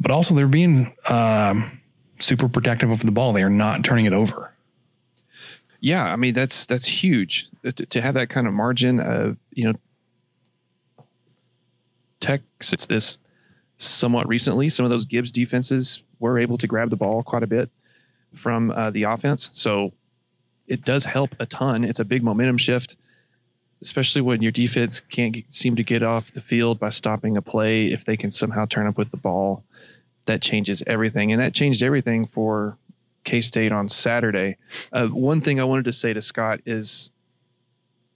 but 0.00 0.10
also 0.10 0.34
they're 0.34 0.46
being 0.46 0.94
um, 1.08 1.80
super 2.18 2.48
protective 2.48 2.90
of 2.90 3.00
the 3.00 3.12
ball. 3.12 3.32
They 3.32 3.42
are 3.42 3.50
not 3.50 3.84
turning 3.84 4.06
it 4.06 4.12
over 4.12 4.53
yeah, 5.84 6.02
I 6.02 6.16
mean 6.16 6.32
that's 6.32 6.64
that's 6.64 6.86
huge 6.86 7.50
to, 7.62 7.72
to 7.72 8.00
have 8.00 8.14
that 8.14 8.30
kind 8.30 8.46
of 8.46 8.54
margin. 8.54 9.00
of 9.00 9.36
you 9.52 9.64
know, 9.64 9.78
Texas 12.20 12.86
this 12.86 13.18
somewhat 13.76 14.26
recently. 14.26 14.70
Some 14.70 14.84
of 14.86 14.90
those 14.90 15.04
Gibbs 15.04 15.30
defenses 15.30 16.02
were 16.18 16.38
able 16.38 16.56
to 16.58 16.66
grab 16.66 16.88
the 16.88 16.96
ball 16.96 17.22
quite 17.22 17.42
a 17.42 17.46
bit 17.46 17.70
from 18.34 18.70
uh, 18.70 18.92
the 18.92 19.02
offense, 19.02 19.50
so 19.52 19.92
it 20.66 20.86
does 20.86 21.04
help 21.04 21.34
a 21.38 21.44
ton. 21.44 21.84
It's 21.84 22.00
a 22.00 22.04
big 22.06 22.22
momentum 22.22 22.56
shift. 22.56 22.96
especially 23.84 24.22
when 24.22 24.42
your 24.42 24.52
defense 24.52 25.00
can't 25.00 25.34
get, 25.34 25.52
seem 25.52 25.76
to 25.76 25.84
get 25.84 26.02
off 26.02 26.32
the 26.32 26.40
field 26.40 26.80
by 26.80 26.88
stopping 26.88 27.36
a 27.36 27.42
play. 27.42 27.92
If 27.92 28.04
they 28.04 28.16
can 28.16 28.30
somehow 28.30 28.66
turn 28.66 28.86
up 28.86 28.96
with 28.96 29.10
the 29.10 29.18
ball, 29.18 29.64
that 30.24 30.40
changes 30.40 30.82
everything, 30.86 31.32
and 31.32 31.42
that 31.42 31.52
changed 31.54 31.82
everything 31.82 32.26
for 32.26 32.78
K 33.24 33.40
State 33.40 33.72
on 33.72 33.88
Saturday. 33.88 34.56
Uh, 34.92 35.08
one 35.08 35.40
thing 35.40 35.60
I 35.60 35.64
wanted 35.64 35.86
to 35.86 35.92
say 35.92 36.12
to 36.12 36.22
Scott 36.22 36.60
is, 36.66 37.10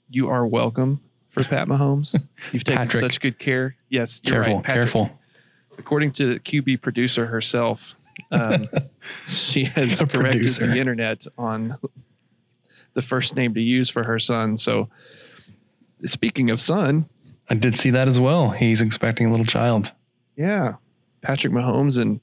you 0.08 0.28
are 0.28 0.46
welcome 0.46 1.00
for 1.30 1.42
Pat 1.44 1.66
Mahomes. 1.68 2.14
You've 2.52 2.64
taken 2.64 2.84
Patrick. 2.86 3.02
such 3.02 3.20
good 3.20 3.38
care. 3.38 3.76
Yes, 3.88 4.20
you're 4.24 4.36
Careful, 4.42 4.56
right, 4.56 4.64
careful. 4.64 5.18
According 5.78 6.12
to 6.12 6.34
the 6.34 6.40
QB 6.40 6.80
producer 6.82 7.26
herself, 7.26 7.94
um, 8.30 8.68
she 9.26 9.64
has 9.64 9.98
corrected 9.98 10.12
producer. 10.12 10.66
the 10.66 10.78
internet 10.78 11.26
on 11.36 11.76
the 12.94 13.02
first 13.02 13.36
name 13.36 13.54
to 13.54 13.60
use 13.60 13.88
for 13.90 14.02
her 14.02 14.18
son. 14.18 14.56
So, 14.56 14.88
speaking 16.04 16.50
of 16.50 16.60
son, 16.60 17.08
I 17.48 17.54
did 17.54 17.78
see 17.78 17.90
that 17.90 18.08
as 18.08 18.18
well. 18.18 18.50
He's 18.50 18.82
expecting 18.82 19.26
a 19.28 19.30
little 19.30 19.46
child. 19.46 19.92
yeah, 20.36 20.74
Patrick 21.22 21.52
Mahomes 21.52 21.96
and 22.00 22.20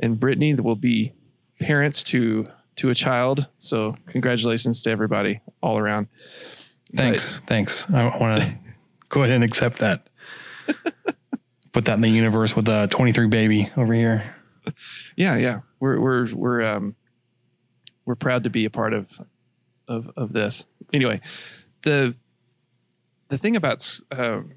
and 0.00 0.18
Brittany 0.18 0.54
will 0.54 0.76
be 0.76 1.12
parents 1.58 2.02
to 2.04 2.48
to 2.76 2.90
a 2.90 2.94
child. 2.94 3.46
So, 3.58 3.94
congratulations 4.06 4.82
to 4.82 4.90
everybody 4.90 5.40
all 5.60 5.78
around. 5.78 6.08
Thanks. 6.94 7.40
Thanks. 7.40 7.90
I 7.90 8.16
want 8.16 8.42
to 8.42 8.58
go 9.08 9.22
ahead 9.22 9.34
and 9.34 9.44
accept 9.44 9.80
that. 9.80 10.08
Put 11.72 11.84
that 11.86 11.94
in 11.94 12.00
the 12.00 12.08
universe 12.08 12.56
with 12.56 12.68
a 12.68 12.86
23 12.88 13.26
baby 13.28 13.68
over 13.76 13.92
here. 13.92 14.34
yeah 15.16 15.36
yeah 15.36 15.60
we're 15.80 15.98
we're 16.00 16.34
we're 16.34 16.62
um 16.62 16.94
we're 18.04 18.14
proud 18.16 18.44
to 18.44 18.50
be 18.50 18.64
a 18.66 18.70
part 18.70 18.92
of 18.92 19.06
of 19.86 20.10
of 20.16 20.32
this 20.32 20.66
anyway 20.92 21.20
the 21.82 22.14
the 23.28 23.38
thing 23.38 23.56
about 23.56 24.00
um 24.10 24.52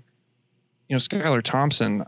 you 0.89 0.95
know 0.95 0.97
Skylar 0.97 1.41
Thompson 1.41 2.03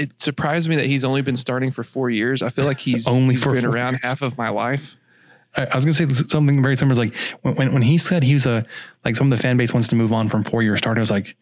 it 0.00 0.20
surprised 0.20 0.68
me 0.68 0.76
that 0.76 0.86
he's 0.86 1.04
only 1.04 1.22
been 1.22 1.36
starting 1.36 1.70
for 1.70 1.82
four 1.82 2.10
years 2.10 2.42
I 2.42 2.50
feel 2.50 2.64
like 2.64 2.78
he's 2.78 3.06
Only 3.08 3.34
he's 3.34 3.44
been 3.44 3.66
around 3.66 3.94
years. 3.94 4.04
half 4.04 4.22
of 4.22 4.36
my 4.38 4.48
life 4.48 4.96
I, 5.56 5.66
I 5.66 5.74
was 5.74 5.84
going 5.84 5.94
to 5.94 6.14
say 6.14 6.24
something 6.26 6.62
very 6.62 6.76
similar. 6.76 6.92
Is 6.92 6.98
like 6.98 7.14
when, 7.42 7.54
when, 7.56 7.72
when 7.72 7.82
he 7.82 7.98
said 7.98 8.22
he 8.22 8.34
was 8.34 8.46
a, 8.46 8.64
like 9.04 9.16
some 9.16 9.30
of 9.32 9.36
the 9.36 9.42
fan 9.42 9.56
base 9.56 9.72
wants 9.72 9.88
to 9.88 9.96
move 9.96 10.12
on 10.12 10.28
from 10.28 10.44
four 10.44 10.62
year 10.62 10.76
start. 10.76 10.96
I 10.96 11.00
was 11.00 11.10
like, 11.10 11.36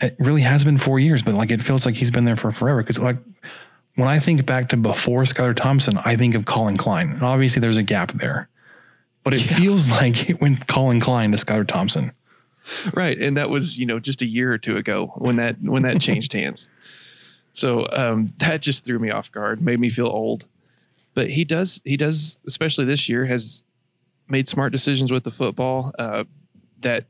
it 0.00 0.14
really 0.18 0.42
has 0.42 0.62
been 0.64 0.78
four 0.78 1.00
years, 1.00 1.22
but 1.22 1.34
like, 1.34 1.50
it 1.50 1.62
feels 1.62 1.84
like 1.84 1.96
he's 1.96 2.10
been 2.10 2.24
there 2.24 2.36
for 2.36 2.52
forever. 2.52 2.82
Cause 2.82 2.98
like 2.98 3.16
when 3.96 4.06
I 4.06 4.20
think 4.20 4.46
back 4.46 4.68
to 4.68 4.76
before 4.76 5.24
Skylar 5.24 5.56
Thompson, 5.56 5.98
I 6.04 6.14
think 6.16 6.34
of 6.36 6.44
Collin 6.44 6.76
Klein 6.76 7.10
and 7.10 7.22
obviously 7.22 7.60
there's 7.60 7.76
a 7.76 7.82
gap 7.82 8.12
there, 8.12 8.48
but 9.24 9.34
it 9.34 9.40
feels 9.40 9.90
like 10.00 10.30
it 10.30 10.40
went 10.40 10.66
Collin 10.68 11.00
Klein 11.00 11.32
to 11.32 11.38
Skylar 11.38 11.66
Thompson. 11.66 12.12
right 12.92 13.18
and 13.18 13.38
that 13.38 13.48
was 13.48 13.78
you 13.78 13.86
know 13.86 13.98
just 13.98 14.20
a 14.20 14.26
year 14.26 14.52
or 14.52 14.58
two 14.58 14.76
ago 14.76 15.10
when 15.16 15.36
that 15.36 15.56
when 15.62 15.82
that 15.82 15.98
changed 16.02 16.34
hands 16.34 16.68
so 17.52 17.86
um 17.90 18.28
that 18.38 18.62
just 18.62 18.84
threw 18.84 18.98
me 18.98 19.10
off 19.10 19.32
guard 19.32 19.60
made 19.62 19.78
me 19.78 19.90
feel 19.90 20.06
old. 20.06 20.44
But 21.14 21.28
he 21.30 21.44
does 21.44 21.80
he 21.84 21.96
does 21.96 22.38
especially 22.46 22.84
this 22.84 23.08
year 23.08 23.24
has 23.26 23.64
made 24.28 24.48
smart 24.48 24.72
decisions 24.72 25.10
with 25.10 25.24
the 25.24 25.30
football. 25.30 25.92
Uh 25.98 26.24
that 26.80 27.06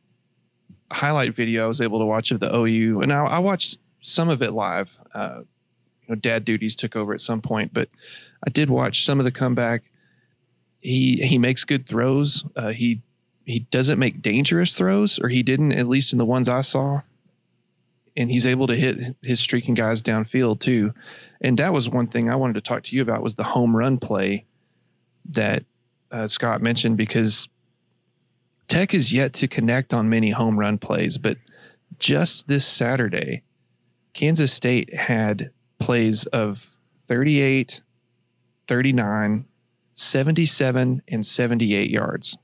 highlight 0.91 1.35
video 1.35 1.65
i 1.65 1.69
was 1.69 1.83
able 1.83 1.99
to 1.99 2.07
watch 2.07 2.31
of 2.31 2.41
the 2.41 2.55
ou 2.55 3.03
and 3.03 3.13
I, 3.13 3.23
I 3.25 3.39
watched 3.41 3.77
some 4.01 4.31
of 4.31 4.43
it 4.43 4.53
live. 4.53 4.97
Uh 5.15 5.41
you 6.03 6.09
know 6.09 6.15
dad 6.15 6.45
duties 6.45 6.77
took 6.77 6.97
over 6.97 7.13
at 7.13 7.21
some 7.21 7.43
point 7.43 7.75
but 7.75 7.89
i 8.47 8.51
did 8.51 8.71
watch 8.71 9.05
some 9.05 9.19
of 9.19 9.25
the 9.25 9.33
comeback. 9.33 9.83
He 10.81 11.17
he 11.17 11.39
makes 11.39 11.65
good 11.65 11.87
throws. 11.87 12.45
Uh 12.57 12.69
he 12.69 13.03
he 13.49 13.61
doesn't 13.61 13.99
make 13.99 14.21
dangerous 14.21 14.75
throws, 14.75 15.19
or 15.19 15.31
he 15.31 15.43
didn't, 15.43 15.73
at 15.73 15.89
least 15.89 16.13
in 16.13 16.19
the 16.19 16.27
ones 16.27 16.51
I 16.51 16.61
saw. 16.61 17.01
And 18.17 18.31
he's 18.31 18.47
able 18.47 18.67
to 18.69 18.77
hit 18.77 19.17
his 19.23 19.41
streaking 19.41 19.75
guys 19.75 20.03
downfield 20.03 20.61
too. 20.61 20.93
And 21.41 21.59
that 21.59 21.73
was 21.73 21.89
one 21.89 22.09
thing 22.09 22.31
I 22.31 22.37
wanted 22.37 22.55
to 22.55 22.61
talk 22.61 22.85
to 22.85 22.97
you 22.97 23.03
about 23.03 23.23
was 23.23 23.35
the 23.35 23.45
home 23.45 23.77
run 23.77 23.99
play 23.99 24.47
that 25.31 25.65
uh, 26.11 26.27
Scott 26.27 26.63
mentioned 26.63 26.97
because 26.97 27.49
Tech 28.67 28.95
is 28.95 29.13
yet 29.13 29.35
to 29.35 29.49
connect 29.49 29.95
on 29.95 30.09
many 30.09 30.31
home 30.31 30.59
run 30.59 30.79
plays, 30.79 31.17
but 31.19 31.39
just 31.99 32.47
this 32.47 32.67
Saturday, 32.67 33.43
Kansas 34.13 34.53
State 34.53 34.95
had 34.95 35.51
plays 35.79 36.27
of 36.27 36.67
38, 37.07 37.81
39, 38.67 39.45
77, 39.95 41.03
and 41.09 41.27
78 41.27 41.91
yards. 41.91 42.37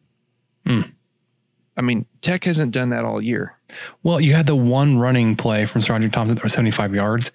I 1.77 1.83
mean, 1.83 2.07
Tech 2.23 2.45
hasn't 2.45 2.73
done 2.73 2.91
that 2.91 3.05
all 3.05 3.21
year. 3.21 3.59
Well, 4.03 4.21
you 4.21 4.35
had 4.35 4.47
the 4.47 4.57
one 4.57 4.99
running 4.99 5.37
play 5.37 5.65
from 5.67 5.81
SaRodorick 5.81 6.13
Thompson 6.13 6.35
that 6.37 6.43
was 6.45 6.53
75 6.53 6.95
yards. 6.95 7.33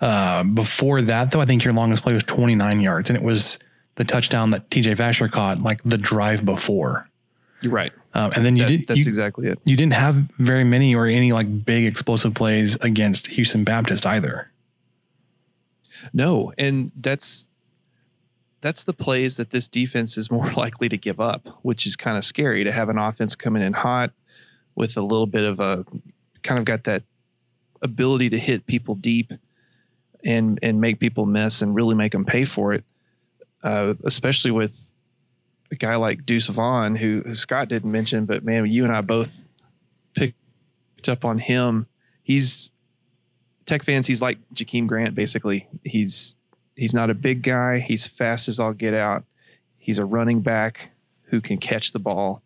Uh, 0.00 0.42
before 0.42 1.02
that, 1.02 1.30
though, 1.30 1.40
I 1.40 1.46
think 1.46 1.62
your 1.64 1.74
longest 1.74 2.02
play 2.02 2.14
was 2.14 2.24
29 2.24 2.80
yards, 2.80 3.10
and 3.10 3.16
it 3.16 3.22
was 3.22 3.58
the 3.96 4.04
touchdown 4.04 4.50
that 4.50 4.70
TJ 4.70 4.96
Vasher 4.96 5.30
caught, 5.30 5.60
like 5.60 5.82
the 5.84 5.98
drive 5.98 6.44
before. 6.44 7.06
You're 7.60 7.72
right. 7.72 7.92
Um, 8.14 8.32
and 8.34 8.44
then 8.46 8.56
you 8.56 8.62
That- 8.62 8.68
did. 8.70 8.86
that's 8.88 9.00
you- 9.04 9.08
exactly 9.08 9.46
it. 9.48 9.58
You 9.64 9.76
didn't 9.76 9.92
have 9.92 10.16
very 10.38 10.64
many 10.64 10.94
or 10.94 11.06
any 11.06 11.32
like 11.32 11.64
big 11.66 11.84
explosive 11.84 12.32
plays 12.34 12.76
against 12.80 13.26
Houston 13.28 13.62
Baptist 13.64 14.06
either. 14.06 14.50
No, 16.12 16.52
and 16.56 16.90
that's 16.98 17.48
that's 18.62 18.84
the 18.84 18.92
plays 18.92 19.36
that 19.38 19.50
this 19.50 19.68
defense 19.68 20.16
is 20.18 20.30
more 20.30 20.50
likely 20.56 20.88
to 20.88 20.96
give 20.96 21.20
up, 21.20 21.48
which 21.62 21.86
is 21.86 21.96
kind 21.96 22.16
of 22.16 22.24
scary 22.24 22.64
to 22.64 22.72
have 22.72 22.88
an 22.88 22.98
offense 22.98 23.36
coming 23.36 23.62
in 23.62 23.72
hot 23.72 24.12
with 24.74 24.96
a 24.96 25.02
little 25.02 25.26
bit 25.26 25.44
of 25.44 25.60
a 25.60 25.84
kind 26.42 26.58
of 26.58 26.64
got 26.64 26.84
that 26.84 27.02
ability 27.82 28.30
to 28.30 28.38
hit 28.38 28.66
people 28.66 28.94
deep 28.94 29.32
and 30.24 30.58
and 30.62 30.80
make 30.80 31.00
people 31.00 31.26
miss 31.26 31.62
and 31.62 31.74
really 31.74 31.94
make 31.94 32.12
them 32.12 32.24
pay 32.24 32.44
for 32.44 32.74
it. 32.74 32.84
Uh, 33.62 33.94
especially 34.04 34.50
with 34.52 34.92
a 35.70 35.74
guy 35.74 35.96
like 35.96 36.24
Deuce 36.24 36.46
Vaughn, 36.46 36.96
who, 36.96 37.22
who 37.24 37.34
Scott 37.34 37.68
didn't 37.68 37.92
mention, 37.92 38.24
but 38.24 38.42
man, 38.42 38.66
you 38.66 38.84
and 38.84 38.92
I 38.92 39.02
both 39.02 39.30
picked 40.14 41.08
up 41.08 41.24
on 41.24 41.38
him. 41.38 41.86
He's 42.22 42.70
Tech 43.66 43.84
fans. 43.84 44.06
He's 44.06 44.20
like 44.20 44.38
Jakeem 44.52 44.88
Grant, 44.88 45.14
basically. 45.14 45.68
He's 45.84 46.34
he's 46.74 46.94
not 46.94 47.10
a 47.10 47.14
big 47.14 47.42
guy. 47.42 47.78
He's 47.78 48.06
fast 48.06 48.48
as 48.48 48.58
all 48.58 48.72
get 48.72 48.94
out. 48.94 49.24
He's 49.78 49.98
a 49.98 50.04
running 50.04 50.40
back 50.40 50.90
who 51.24 51.40
can 51.40 51.58
catch 51.58 51.92
the 51.92 51.98
ball. 51.98 52.42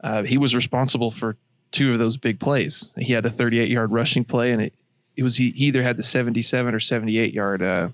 Uh, 0.00 0.22
he 0.22 0.38
was 0.38 0.54
responsible 0.54 1.10
for 1.10 1.36
two 1.72 1.92
of 1.92 1.98
those 1.98 2.16
big 2.16 2.38
plays. 2.38 2.90
He 2.96 3.12
had 3.12 3.26
a 3.26 3.30
38 3.30 3.68
yard 3.68 3.92
rushing 3.92 4.24
play, 4.24 4.52
and 4.52 4.62
it 4.62 4.74
it 5.16 5.22
was 5.22 5.36
he, 5.36 5.50
he 5.50 5.66
either 5.66 5.82
had 5.82 5.96
the 5.96 6.02
77 6.02 6.74
or 6.74 6.80
78 6.80 7.32
yard 7.32 7.62
uh, 7.62 7.88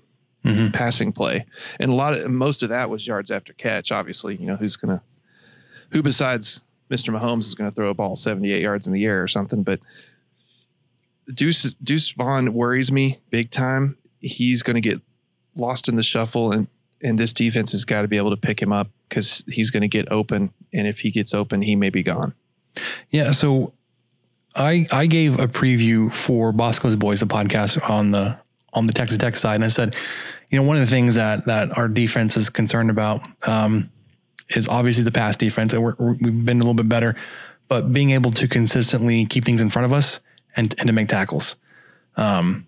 passing 0.73 1.13
play, 1.13 1.45
and 1.79 1.89
a 1.89 1.95
lot 1.95 2.13
of 2.13 2.29
most 2.29 2.63
of 2.63 2.69
that 2.69 2.89
was 2.89 3.05
yards 3.05 3.31
after 3.31 3.53
catch. 3.53 3.91
Obviously, 3.91 4.35
you 4.35 4.45
know 4.45 4.55
who's 4.55 4.75
gonna 4.75 5.01
who 5.91 6.01
besides 6.01 6.63
Mr. 6.89 7.17
Mahomes 7.17 7.45
is 7.45 7.55
going 7.55 7.69
to 7.69 7.75
throw 7.75 7.89
a 7.89 7.93
ball 7.93 8.15
78 8.15 8.61
yards 8.61 8.87
in 8.87 8.93
the 8.93 9.05
air 9.05 9.23
or 9.23 9.27
something, 9.27 9.63
but 9.63 9.79
Deuce 11.31 11.73
Deuce 11.75 12.11
Vaughn 12.11 12.53
worries 12.53 12.91
me 12.91 13.19
big 13.29 13.49
time. 13.49 13.97
He's 14.19 14.63
going 14.63 14.75
to 14.75 14.81
get 14.81 15.01
lost 15.55 15.87
in 15.87 15.95
the 15.95 16.03
shuffle, 16.03 16.51
and 16.51 16.67
and 17.03 17.19
this 17.19 17.33
defense 17.33 17.73
has 17.73 17.85
got 17.85 18.01
to 18.03 18.07
be 18.07 18.17
able 18.17 18.31
to 18.31 18.37
pick 18.37 18.61
him 18.61 18.71
up 18.71 18.89
because 19.07 19.43
he's 19.47 19.71
going 19.71 19.81
to 19.81 19.87
get 19.87 20.11
open, 20.11 20.51
and 20.73 20.87
if 20.87 20.99
he 20.99 21.11
gets 21.11 21.33
open, 21.33 21.61
he 21.61 21.75
may 21.75 21.89
be 21.89 22.03
gone. 22.03 22.33
Yeah. 23.09 23.31
So 23.31 23.73
I 24.55 24.87
I 24.91 25.05
gave 25.05 25.39
a 25.39 25.47
preview 25.47 26.11
for 26.11 26.51
Bosco's 26.51 26.95
Boys, 26.95 27.19
the 27.19 27.27
podcast 27.27 27.87
on 27.89 28.11
the 28.11 28.37
on 28.73 28.87
the 28.87 28.93
Texas 28.93 29.17
Tech 29.17 29.35
side, 29.35 29.55
and 29.55 29.63
I 29.63 29.67
said, 29.67 29.95
you 30.49 30.59
know, 30.59 30.65
one 30.65 30.77
of 30.77 30.81
the 30.81 30.91
things 30.91 31.15
that 31.15 31.45
that 31.45 31.77
our 31.77 31.87
defense 31.87 32.37
is 32.37 32.49
concerned 32.49 32.89
about 32.89 33.21
um, 33.47 33.91
is 34.49 34.67
obviously 34.67 35.03
the 35.03 35.11
pass 35.11 35.37
defense, 35.37 35.73
and 35.73 35.83
we're, 35.83 35.95
we've 35.97 36.45
been 36.45 36.57
a 36.57 36.63
little 36.63 36.73
bit 36.73 36.89
better, 36.89 37.15
but 37.67 37.93
being 37.93 38.11
able 38.11 38.31
to 38.31 38.47
consistently 38.47 39.25
keep 39.25 39.45
things 39.45 39.61
in 39.61 39.69
front 39.69 39.85
of 39.85 39.93
us 39.93 40.19
and 40.55 40.73
and 40.79 40.87
to 40.87 40.93
make 40.93 41.07
tackles. 41.07 41.55
Um, 42.15 42.67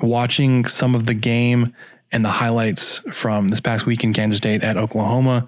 watching 0.00 0.64
some 0.64 0.94
of 0.94 1.06
the 1.06 1.14
game 1.14 1.74
and 2.12 2.24
the 2.24 2.30
highlights 2.30 2.98
from 3.10 3.48
this 3.48 3.60
past 3.60 3.86
week 3.86 4.04
in 4.04 4.12
Kansas 4.12 4.38
State 4.38 4.62
at 4.62 4.76
Oklahoma. 4.76 5.46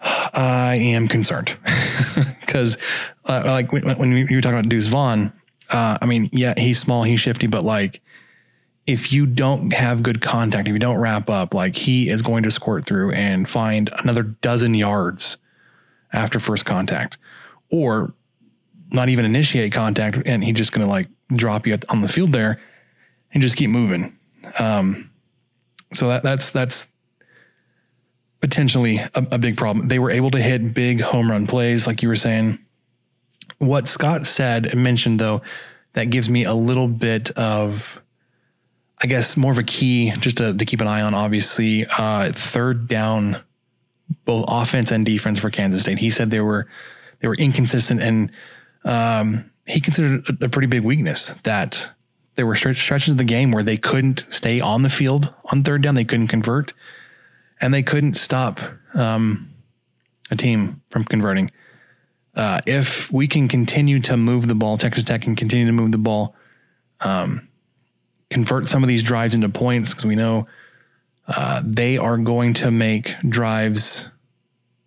I 0.00 0.76
am 0.80 1.08
concerned 1.08 1.56
because, 2.40 2.76
uh, 3.24 3.42
like 3.46 3.72
when, 3.72 3.84
when 3.98 4.12
you 4.12 4.36
were 4.36 4.40
talking 4.40 4.58
about 4.58 4.68
Deuce 4.68 4.86
Vaughn, 4.86 5.32
uh, 5.70 5.98
I 6.00 6.06
mean, 6.06 6.28
yeah, 6.32 6.54
he's 6.56 6.78
small, 6.78 7.02
he's 7.02 7.20
shifty, 7.20 7.46
but 7.46 7.64
like, 7.64 8.00
if 8.86 9.12
you 9.12 9.26
don't 9.26 9.72
have 9.72 10.02
good 10.02 10.22
contact, 10.22 10.66
if 10.66 10.72
you 10.72 10.78
don't 10.78 10.98
wrap 10.98 11.28
up, 11.28 11.52
like 11.52 11.76
he 11.76 12.08
is 12.08 12.22
going 12.22 12.42
to 12.44 12.50
squirt 12.50 12.86
through 12.86 13.12
and 13.12 13.48
find 13.48 13.90
another 13.98 14.22
dozen 14.22 14.74
yards 14.74 15.36
after 16.12 16.40
first 16.40 16.64
contact, 16.64 17.18
or 17.70 18.14
not 18.90 19.10
even 19.10 19.26
initiate 19.26 19.72
contact, 19.72 20.18
and 20.24 20.42
he's 20.42 20.54
just 20.54 20.72
going 20.72 20.86
to 20.86 20.90
like 20.90 21.08
drop 21.34 21.66
you 21.66 21.78
on 21.90 22.00
the 22.00 22.08
field 22.08 22.32
there 22.32 22.58
and 23.34 23.42
just 23.42 23.56
keep 23.56 23.68
moving. 23.68 24.16
Um, 24.58 25.07
so 25.92 26.08
that 26.08 26.22
that's 26.22 26.50
that's 26.50 26.88
potentially 28.40 28.98
a, 28.98 29.26
a 29.32 29.38
big 29.38 29.56
problem. 29.56 29.88
They 29.88 29.98
were 29.98 30.10
able 30.10 30.30
to 30.32 30.40
hit 30.40 30.74
big 30.74 31.00
home 31.00 31.30
run 31.30 31.46
plays, 31.46 31.86
like 31.86 32.02
you 32.02 32.08
were 32.08 32.16
saying. 32.16 32.58
What 33.58 33.88
Scott 33.88 34.24
said 34.26 34.66
and 34.66 34.84
mentioned 34.84 35.18
though, 35.18 35.42
that 35.94 36.10
gives 36.10 36.28
me 36.28 36.44
a 36.44 36.54
little 36.54 36.86
bit 36.86 37.30
of, 37.32 38.00
I 39.02 39.06
guess, 39.06 39.36
more 39.36 39.50
of 39.50 39.58
a 39.58 39.64
key 39.64 40.12
just 40.12 40.36
to, 40.36 40.54
to 40.54 40.64
keep 40.64 40.80
an 40.80 40.86
eye 40.86 41.00
on. 41.00 41.14
Obviously, 41.14 41.84
uh, 41.86 42.30
third 42.32 42.86
down, 42.86 43.42
both 44.24 44.44
offense 44.46 44.92
and 44.92 45.04
defense 45.04 45.40
for 45.40 45.50
Kansas 45.50 45.82
State. 45.82 45.98
He 45.98 46.10
said 46.10 46.30
they 46.30 46.40
were 46.40 46.68
they 47.20 47.26
were 47.26 47.34
inconsistent, 47.34 48.00
and 48.00 48.30
um, 48.84 49.50
he 49.66 49.80
considered 49.80 50.22
a, 50.28 50.44
a 50.44 50.48
pretty 50.48 50.68
big 50.68 50.84
weakness 50.84 51.34
that 51.42 51.90
there 52.38 52.46
were 52.46 52.54
stretches 52.54 53.08
of 53.08 53.16
the 53.16 53.24
game 53.24 53.50
where 53.50 53.64
they 53.64 53.76
couldn't 53.76 54.24
stay 54.30 54.60
on 54.60 54.82
the 54.82 54.88
field 54.88 55.34
on 55.46 55.64
third 55.64 55.82
down. 55.82 55.96
They 55.96 56.04
couldn't 56.04 56.28
convert, 56.28 56.72
and 57.60 57.74
they 57.74 57.82
couldn't 57.82 58.14
stop 58.14 58.60
um, 58.94 59.50
a 60.30 60.36
team 60.36 60.80
from 60.88 61.02
converting. 61.02 61.50
Uh, 62.36 62.60
if 62.64 63.10
we 63.10 63.26
can 63.26 63.48
continue 63.48 63.98
to 64.02 64.16
move 64.16 64.46
the 64.46 64.54
ball, 64.54 64.76
Texas 64.76 65.02
Tech 65.02 65.22
can 65.22 65.34
continue 65.34 65.66
to 65.66 65.72
move 65.72 65.90
the 65.90 65.98
ball, 65.98 66.36
um, 67.00 67.48
convert 68.30 68.68
some 68.68 68.84
of 68.84 68.88
these 68.88 69.02
drives 69.02 69.34
into 69.34 69.48
points 69.48 69.90
because 69.90 70.06
we 70.06 70.14
know 70.14 70.46
uh, 71.26 71.60
they 71.64 71.98
are 71.98 72.18
going 72.18 72.54
to 72.54 72.70
make 72.70 73.16
drives 73.28 74.08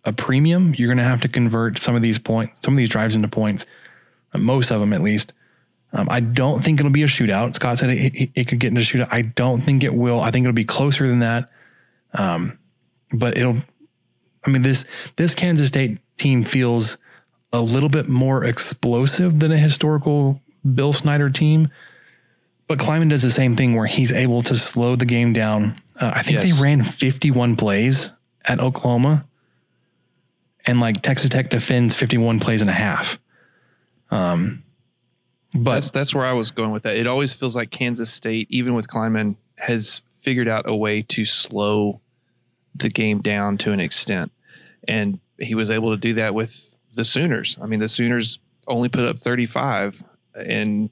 a 0.06 0.12
premium. 0.14 0.74
You're 0.74 0.88
going 0.88 0.96
to 0.96 1.04
have 1.04 1.20
to 1.20 1.28
convert 1.28 1.76
some 1.76 1.96
of 1.96 2.00
these 2.00 2.18
points, 2.18 2.60
some 2.64 2.72
of 2.72 2.78
these 2.78 2.88
drives 2.88 3.14
into 3.14 3.28
points, 3.28 3.66
most 4.34 4.70
of 4.70 4.80
them 4.80 4.94
at 4.94 5.02
least. 5.02 5.34
Um, 5.92 6.08
I 6.10 6.20
don't 6.20 6.64
think 6.64 6.80
it'll 6.80 6.92
be 6.92 7.02
a 7.02 7.06
shootout. 7.06 7.54
Scott 7.54 7.78
said 7.78 7.90
it, 7.90 8.14
it, 8.14 8.30
it, 8.34 8.48
could 8.48 8.58
get 8.58 8.68
into 8.68 8.80
a 8.80 8.84
shootout. 8.84 9.12
I 9.12 9.22
don't 9.22 9.60
think 9.60 9.84
it 9.84 9.92
will. 9.92 10.20
I 10.20 10.30
think 10.30 10.44
it'll 10.44 10.54
be 10.54 10.64
closer 10.64 11.06
than 11.08 11.18
that. 11.18 11.50
Um, 12.14 12.58
but 13.12 13.36
it'll. 13.36 13.58
I 14.44 14.50
mean 14.50 14.62
this 14.62 14.84
this 15.16 15.34
Kansas 15.34 15.68
State 15.68 15.98
team 16.16 16.44
feels 16.44 16.98
a 17.52 17.60
little 17.60 17.88
bit 17.88 18.08
more 18.08 18.44
explosive 18.44 19.38
than 19.38 19.52
a 19.52 19.58
historical 19.58 20.40
Bill 20.74 20.92
Snyder 20.92 21.30
team. 21.30 21.68
But 22.66 22.78
Klieman 22.78 23.10
does 23.10 23.22
the 23.22 23.30
same 23.30 23.54
thing 23.54 23.74
where 23.74 23.86
he's 23.86 24.12
able 24.12 24.42
to 24.42 24.56
slow 24.56 24.96
the 24.96 25.04
game 25.04 25.32
down. 25.32 25.76
Uh, 26.00 26.12
I 26.14 26.22
think 26.22 26.38
yes. 26.38 26.56
they 26.56 26.62
ran 26.62 26.82
51 26.82 27.56
plays 27.56 28.12
at 28.46 28.60
Oklahoma, 28.60 29.26
and 30.66 30.80
like 30.80 31.02
Texas 31.02 31.28
Tech 31.28 31.50
defends 31.50 31.94
51 31.94 32.40
plays 32.40 32.62
and 32.62 32.70
a 32.70 32.74
half. 32.74 33.18
Um, 34.10 34.61
but 35.54 35.74
that's 35.74 35.90
that's 35.90 36.14
where 36.14 36.24
I 36.24 36.32
was 36.32 36.50
going 36.50 36.70
with 36.70 36.84
that. 36.84 36.96
It 36.96 37.06
always 37.06 37.34
feels 37.34 37.54
like 37.54 37.70
Kansas 37.70 38.12
State, 38.12 38.48
even 38.50 38.74
with 38.74 38.88
Klieman, 38.88 39.36
has 39.56 40.02
figured 40.10 40.48
out 40.48 40.68
a 40.68 40.74
way 40.74 41.02
to 41.02 41.24
slow 41.24 42.00
the 42.74 42.88
game 42.88 43.20
down 43.20 43.58
to 43.58 43.72
an 43.72 43.80
extent, 43.80 44.32
and 44.86 45.20
he 45.38 45.54
was 45.54 45.70
able 45.70 45.90
to 45.90 45.96
do 45.96 46.14
that 46.14 46.34
with 46.34 46.76
the 46.94 47.04
Sooners. 47.04 47.58
I 47.60 47.66
mean, 47.66 47.80
the 47.80 47.88
Sooners 47.88 48.38
only 48.66 48.88
put 48.88 49.06
up 49.06 49.18
35, 49.18 50.02
and 50.34 50.90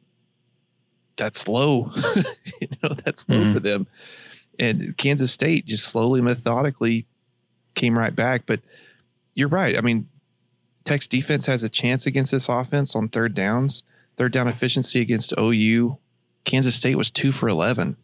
that's 1.16 1.46
low. 1.48 1.92
you 2.60 2.68
know, 2.82 2.90
that's 2.90 3.28
low 3.28 3.36
mm-hmm. 3.36 3.52
for 3.52 3.60
them. 3.60 3.86
And 4.58 4.96
Kansas 4.96 5.32
State 5.32 5.66
just 5.66 5.84
slowly, 5.84 6.20
methodically 6.20 7.06
came 7.74 7.98
right 7.98 8.14
back. 8.14 8.42
But 8.46 8.60
you're 9.34 9.48
right. 9.48 9.76
I 9.76 9.80
mean, 9.80 10.08
Tech's 10.84 11.06
defense 11.06 11.46
has 11.46 11.62
a 11.62 11.68
chance 11.68 12.06
against 12.06 12.32
this 12.32 12.48
offense 12.48 12.94
on 12.94 13.08
third 13.08 13.34
downs. 13.34 13.82
Third 14.16 14.32
down 14.32 14.48
efficiency 14.48 15.00
against 15.00 15.34
OU. 15.38 15.98
Kansas 16.44 16.74
State 16.74 16.96
was 16.96 17.10
two 17.10 17.32
for 17.32 17.48
11. 17.48 17.96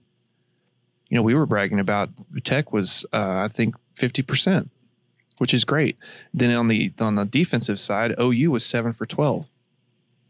You 1.09 1.16
know, 1.16 1.22
we 1.22 1.34
were 1.34 1.46
bragging 1.46 1.80
about 1.80 2.11
Tech 2.44 2.72
was, 2.72 3.07
uh, 3.12 3.38
I 3.44 3.48
think, 3.48 3.76
50% 3.96 4.68
which 5.38 5.54
is 5.54 5.64
great. 5.64 5.96
Then 6.34 6.50
on 6.57 6.68
the 6.68 6.92
on 7.00 7.14
the 7.14 7.24
defensive 7.24 7.78
side, 7.78 8.14
OU 8.18 8.50
was 8.50 8.64
seven 8.64 8.92
for 8.92 9.07
twelve. 9.07 9.46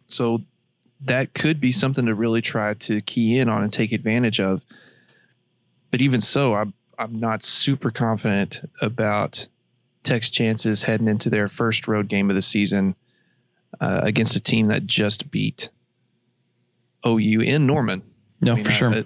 So 0.09 0.43
that 1.03 1.35
could 1.35 1.61
be 1.61 1.73
something 1.73 2.07
to 2.07 2.15
really 2.15 2.43
try 2.43 2.75
to 2.75 3.01
key 3.01 3.39
in 3.39 3.49
on 3.49 3.63
and 3.63 3.73
take 3.73 3.93
advantage 3.93 4.41
of. 4.41 4.65
But 5.91 6.01
even 6.01 6.21
so, 6.21 6.55
I'm 6.55 6.75
I'm 6.99 7.21
not 7.21 7.45
super 7.45 7.91
confident 7.91 8.69
about 8.81 9.47
Tech's 10.03 10.31
chances 10.31 10.83
heading 10.83 11.09
into 11.09 11.31
their 11.31 11.49
first 11.49 11.89
road 11.89 12.09
game 12.09 12.31
of 12.31 12.37
the 12.37 12.43
season 12.43 12.95
uh, 13.81 14.01
against 14.03 14.37
a 14.37 14.41
team 14.41 14.69
that 14.69 14.87
just 14.87 15.31
beat 15.31 15.71
OU 17.07 17.41
in 17.41 17.67
Norman. 17.67 18.03
No, 18.41 18.53
I 18.53 18.55
mean, 18.57 18.65
for 18.65 18.71
sure. 18.71 19.05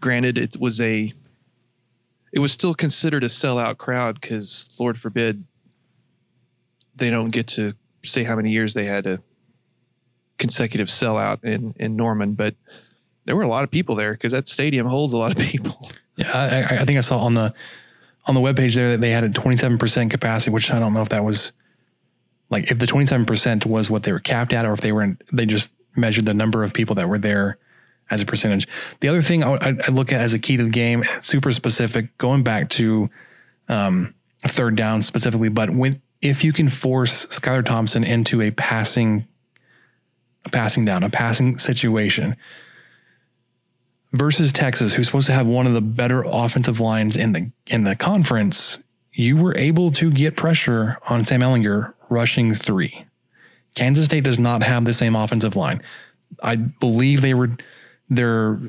Granted, 0.00 0.38
it 0.38 0.56
was 0.58 0.80
a 0.80 1.12
it 2.32 2.38
was 2.38 2.52
still 2.52 2.74
considered 2.74 3.24
a 3.24 3.28
sellout 3.28 3.76
crowd 3.76 4.20
because 4.20 4.68
Lord 4.78 4.98
forbid 4.98 5.44
they 6.96 7.10
don't 7.10 7.30
get 7.30 7.48
to 7.48 7.74
say 8.04 8.24
how 8.24 8.36
many 8.36 8.50
years 8.50 8.74
they 8.74 8.84
had 8.84 9.06
a 9.06 9.20
consecutive 10.38 10.88
sellout 10.88 11.44
in 11.44 11.74
in 11.78 11.96
Norman, 11.96 12.34
but 12.34 12.54
there 13.24 13.36
were 13.36 13.42
a 13.42 13.48
lot 13.48 13.64
of 13.64 13.70
people 13.70 13.94
there 13.94 14.12
because 14.12 14.32
that 14.32 14.48
stadium 14.48 14.86
holds 14.86 15.12
a 15.12 15.18
lot 15.18 15.32
of 15.32 15.38
people. 15.38 15.90
Yeah, 16.16 16.30
I, 16.32 16.80
I 16.80 16.84
think 16.84 16.98
I 16.98 17.02
saw 17.02 17.18
on 17.18 17.34
the 17.34 17.54
on 18.26 18.34
the 18.34 18.40
webpage 18.40 18.74
there 18.74 18.90
that 18.90 19.00
they 19.00 19.10
had 19.10 19.24
a 19.24 19.28
27% 19.28 20.10
capacity, 20.10 20.50
which 20.50 20.70
I 20.70 20.78
don't 20.78 20.92
know 20.92 21.02
if 21.02 21.08
that 21.08 21.24
was 21.24 21.52
like 22.50 22.70
if 22.70 22.78
the 22.78 22.86
27% 22.86 23.64
was 23.64 23.90
what 23.90 24.02
they 24.02 24.12
were 24.12 24.20
capped 24.20 24.52
at 24.52 24.66
or 24.66 24.72
if 24.72 24.80
they 24.80 24.92
were 24.92 25.02
in, 25.02 25.18
they 25.32 25.46
just 25.46 25.70
measured 25.96 26.26
the 26.26 26.34
number 26.34 26.62
of 26.64 26.72
people 26.72 26.96
that 26.96 27.08
were 27.08 27.18
there 27.18 27.58
as 28.10 28.20
a 28.20 28.26
percentage. 28.26 28.66
The 29.00 29.08
other 29.08 29.22
thing 29.22 29.44
I, 29.44 29.54
I 29.54 29.90
look 29.90 30.12
at 30.12 30.20
as 30.20 30.34
a 30.34 30.38
key 30.38 30.56
to 30.56 30.64
the 30.64 30.70
game, 30.70 31.04
super 31.20 31.52
specific, 31.52 32.16
going 32.18 32.42
back 32.42 32.68
to 32.70 33.08
um, 33.68 34.14
third 34.42 34.76
down 34.76 35.02
specifically, 35.02 35.48
but 35.48 35.70
when 35.70 36.02
if 36.20 36.44
you 36.44 36.52
can 36.52 36.68
force 36.68 37.26
Skylar 37.26 37.64
Thompson 37.64 38.04
into 38.04 38.42
a 38.42 38.50
passing, 38.50 39.26
a 40.44 40.50
passing 40.50 40.84
down, 40.84 41.02
a 41.02 41.08
passing 41.08 41.58
situation 41.58 42.36
versus 44.12 44.52
Texas, 44.52 44.92
who's 44.92 45.06
supposed 45.06 45.28
to 45.28 45.32
have 45.32 45.46
one 45.46 45.66
of 45.66 45.72
the 45.72 45.80
better 45.80 46.22
offensive 46.26 46.80
lines 46.80 47.16
in 47.16 47.32
the 47.32 47.50
in 47.68 47.84
the 47.84 47.96
conference, 47.96 48.80
you 49.12 49.36
were 49.36 49.56
able 49.56 49.90
to 49.92 50.10
get 50.10 50.36
pressure 50.36 50.98
on 51.08 51.24
Sam 51.24 51.40
Ehlinger 51.40 51.94
rushing 52.10 52.54
three. 52.54 53.06
Kansas 53.74 54.04
State 54.04 54.24
does 54.24 54.38
not 54.38 54.62
have 54.62 54.84
the 54.84 54.92
same 54.92 55.16
offensive 55.16 55.56
line. 55.56 55.80
I 56.42 56.56
believe 56.56 57.22
they 57.22 57.34
were 57.34 57.56
their 58.08 58.60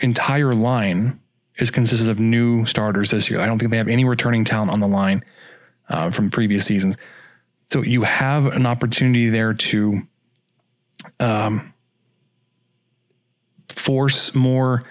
entire 0.00 0.52
line 0.52 1.20
is 1.56 1.70
consisted 1.70 2.08
of 2.08 2.18
new 2.18 2.64
starters 2.66 3.10
this 3.10 3.30
year. 3.30 3.40
I 3.40 3.46
don't 3.46 3.58
think 3.58 3.70
they 3.70 3.76
have 3.76 3.88
any 3.88 4.04
returning 4.04 4.44
talent 4.44 4.70
on 4.70 4.80
the 4.80 4.88
line 4.88 5.24
uh, 5.88 6.10
from 6.10 6.30
previous 6.30 6.64
seasons. 6.64 6.96
So 7.70 7.82
you 7.82 8.02
have 8.02 8.46
an 8.46 8.66
opportunity 8.66 9.28
there 9.28 9.54
to 9.54 10.02
um, 11.18 11.72
force 13.68 14.34
more 14.34 14.84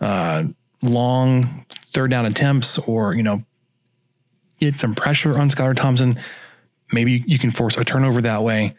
uh, 0.00 0.44
long 0.82 1.66
third 1.92 2.10
down 2.10 2.26
attempts, 2.26 2.78
or 2.78 3.14
you 3.14 3.22
know, 3.22 3.44
get 4.60 4.78
some 4.78 4.94
pressure 4.94 5.38
on 5.38 5.48
Skylar 5.48 5.76
Thompson. 5.76 6.18
Maybe 6.94 7.24
you 7.26 7.38
can 7.38 7.50
force 7.50 7.76
a 7.76 7.84
turnover 7.84 8.22
that 8.22 8.42
way. 8.42 8.74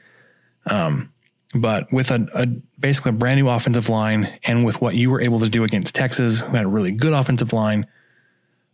Um, 0.66 1.11
but 1.53 1.91
with 1.91 2.11
a, 2.11 2.28
a, 2.34 2.47
basically 2.80 3.09
a 3.09 3.13
brand 3.13 3.39
new 3.39 3.49
offensive 3.49 3.88
line, 3.88 4.39
and 4.43 4.66
with 4.66 4.82
what 4.82 4.95
you 4.95 5.09
were 5.09 5.22
able 5.22 5.39
to 5.39 5.49
do 5.49 5.63
against 5.63 5.95
Texas, 5.95 6.39
who 6.39 6.47
had 6.47 6.66
a 6.66 6.68
really 6.68 6.91
good 6.91 7.13
offensive 7.13 7.53
line, 7.53 7.86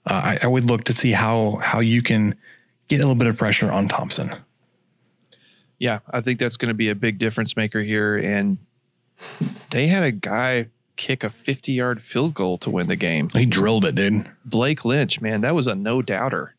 uh, 0.06 0.14
I, 0.14 0.40
I, 0.44 0.48
would 0.48 0.66
look 0.66 0.86
to 0.86 0.94
see 0.94 1.12
how 1.12 1.60
how 1.62 1.80
you 1.80 2.02
can 2.02 2.34
get 2.88 2.98
a 2.98 3.00
little 3.00 3.16
bit 3.16 3.28
of 3.28 3.38
pressure 3.38 3.72
on 3.72 3.88
Thompson. 3.88 4.32
Yeah, 5.78 6.00
I 6.10 6.22
think 6.22 6.40
that's 6.40 6.58
going 6.58 6.70
to 6.70 6.76
be 6.76 6.90
a 6.90 6.96
big 6.96 7.20
difference 7.20 7.56
maker 7.56 7.82
here. 7.82 8.18
And 8.18 8.58
they 9.70 9.88
had 9.88 10.04
a 10.04 10.12
guy 10.12 10.68
kick 10.96 11.24
a 11.24 11.30
50 11.30 11.72
yard 11.72 12.02
field 12.02 12.34
goal 12.34 12.58
to 12.60 12.70
win 12.70 12.88
the 12.88 12.96
game. 12.96 13.30
He 13.30 13.46
drilled 13.46 13.86
it, 13.86 13.96
dude. 13.96 14.30
Blake 14.46 14.86
Lynch, 14.86 15.22
man, 15.22 15.42
that 15.42 15.56
was 15.56 15.68
a 15.68 15.76
no 15.76 16.02
doubter. 16.02 16.56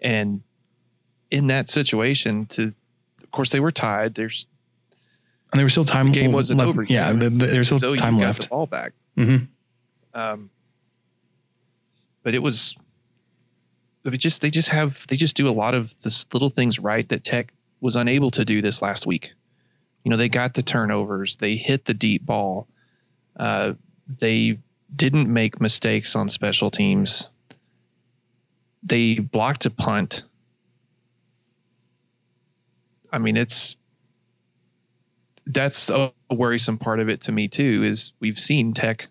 And 0.00 0.42
in 1.32 1.46
that 1.46 1.68
situation, 1.68 2.44
to 2.46 2.74
of 3.22 3.30
course 3.32 3.50
they 3.50 3.58
were 3.58 3.72
tied. 3.72 4.14
There's 4.14 4.46
and 5.50 5.58
there 5.58 5.64
was 5.64 5.72
still 5.72 5.86
time. 5.86 6.12
The 6.12 6.12
game 6.12 6.32
wasn't 6.32 6.58
left. 6.58 6.68
over. 6.68 6.82
Yeah, 6.84 7.12
the, 7.12 7.30
the, 7.30 7.46
there's 7.46 7.66
still 7.66 7.78
so 7.80 7.96
time 7.96 8.18
left. 8.18 8.42
The 8.42 8.48
ball 8.48 8.66
back. 8.66 8.92
Mm-hmm. 9.16 9.44
Um, 10.18 10.50
but 12.22 12.34
it 12.34 12.40
was. 12.40 12.76
But 14.02 14.14
it 14.14 14.18
just 14.18 14.42
they 14.42 14.50
just 14.50 14.68
have 14.68 15.06
they 15.08 15.16
just 15.16 15.34
do 15.34 15.48
a 15.48 15.50
lot 15.50 15.74
of 15.74 15.94
the 16.02 16.26
little 16.32 16.50
things 16.50 16.78
right 16.78 17.08
that 17.08 17.24
Tech 17.24 17.52
was 17.80 17.96
unable 17.96 18.30
to 18.32 18.44
do 18.44 18.60
this 18.60 18.82
last 18.82 19.06
week. 19.06 19.32
You 20.04 20.10
know, 20.10 20.16
they 20.16 20.28
got 20.28 20.54
the 20.54 20.62
turnovers, 20.62 21.36
they 21.36 21.56
hit 21.56 21.84
the 21.84 21.94
deep 21.94 22.26
ball, 22.26 22.66
uh, 23.38 23.74
they 24.18 24.58
didn't 24.94 25.32
make 25.32 25.60
mistakes 25.60 26.16
on 26.16 26.28
special 26.28 26.70
teams. 26.70 27.30
They 28.82 29.14
blocked 29.14 29.64
a 29.64 29.70
punt. 29.70 30.24
I 33.12 33.18
mean, 33.18 33.36
it's 33.36 33.76
that's 35.46 35.90
a 35.90 36.12
worrisome 36.30 36.78
part 36.78 37.00
of 37.00 37.08
it 37.08 37.22
to 37.22 37.32
me 37.32 37.48
too. 37.48 37.84
Is 37.84 38.12
we've 38.20 38.38
seen 38.38 38.74
Tech 38.74 39.08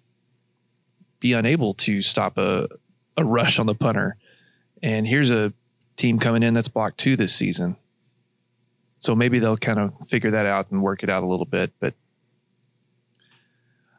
be 1.20 1.34
unable 1.34 1.76
to 1.76 2.02
stop 2.02 2.38
a 2.38 2.68
a 3.18 3.24
rush 3.26 3.60
on 3.60 3.68
the 3.68 3.76
punter, 3.76 4.18
and 4.82 5.08
here's 5.08 5.32
a 5.32 5.54
team 5.98 6.20
coming 6.20 6.44
in 6.44 6.54
that's 6.54 6.70
blocked 6.70 7.00
two 7.00 7.16
this 7.16 7.36
season. 7.36 7.78
so 9.00 9.16
maybe 9.16 9.40
they'll 9.40 9.58
kind 9.58 9.80
of 9.80 10.08
figure 10.08 10.32
that 10.32 10.46
out 10.46 10.72
and 10.72 10.82
work 10.82 11.04
it 11.04 11.10
out 11.10 11.24
a 11.24 11.28
little 11.28 11.46
bit. 11.46 11.72
But 11.80 11.96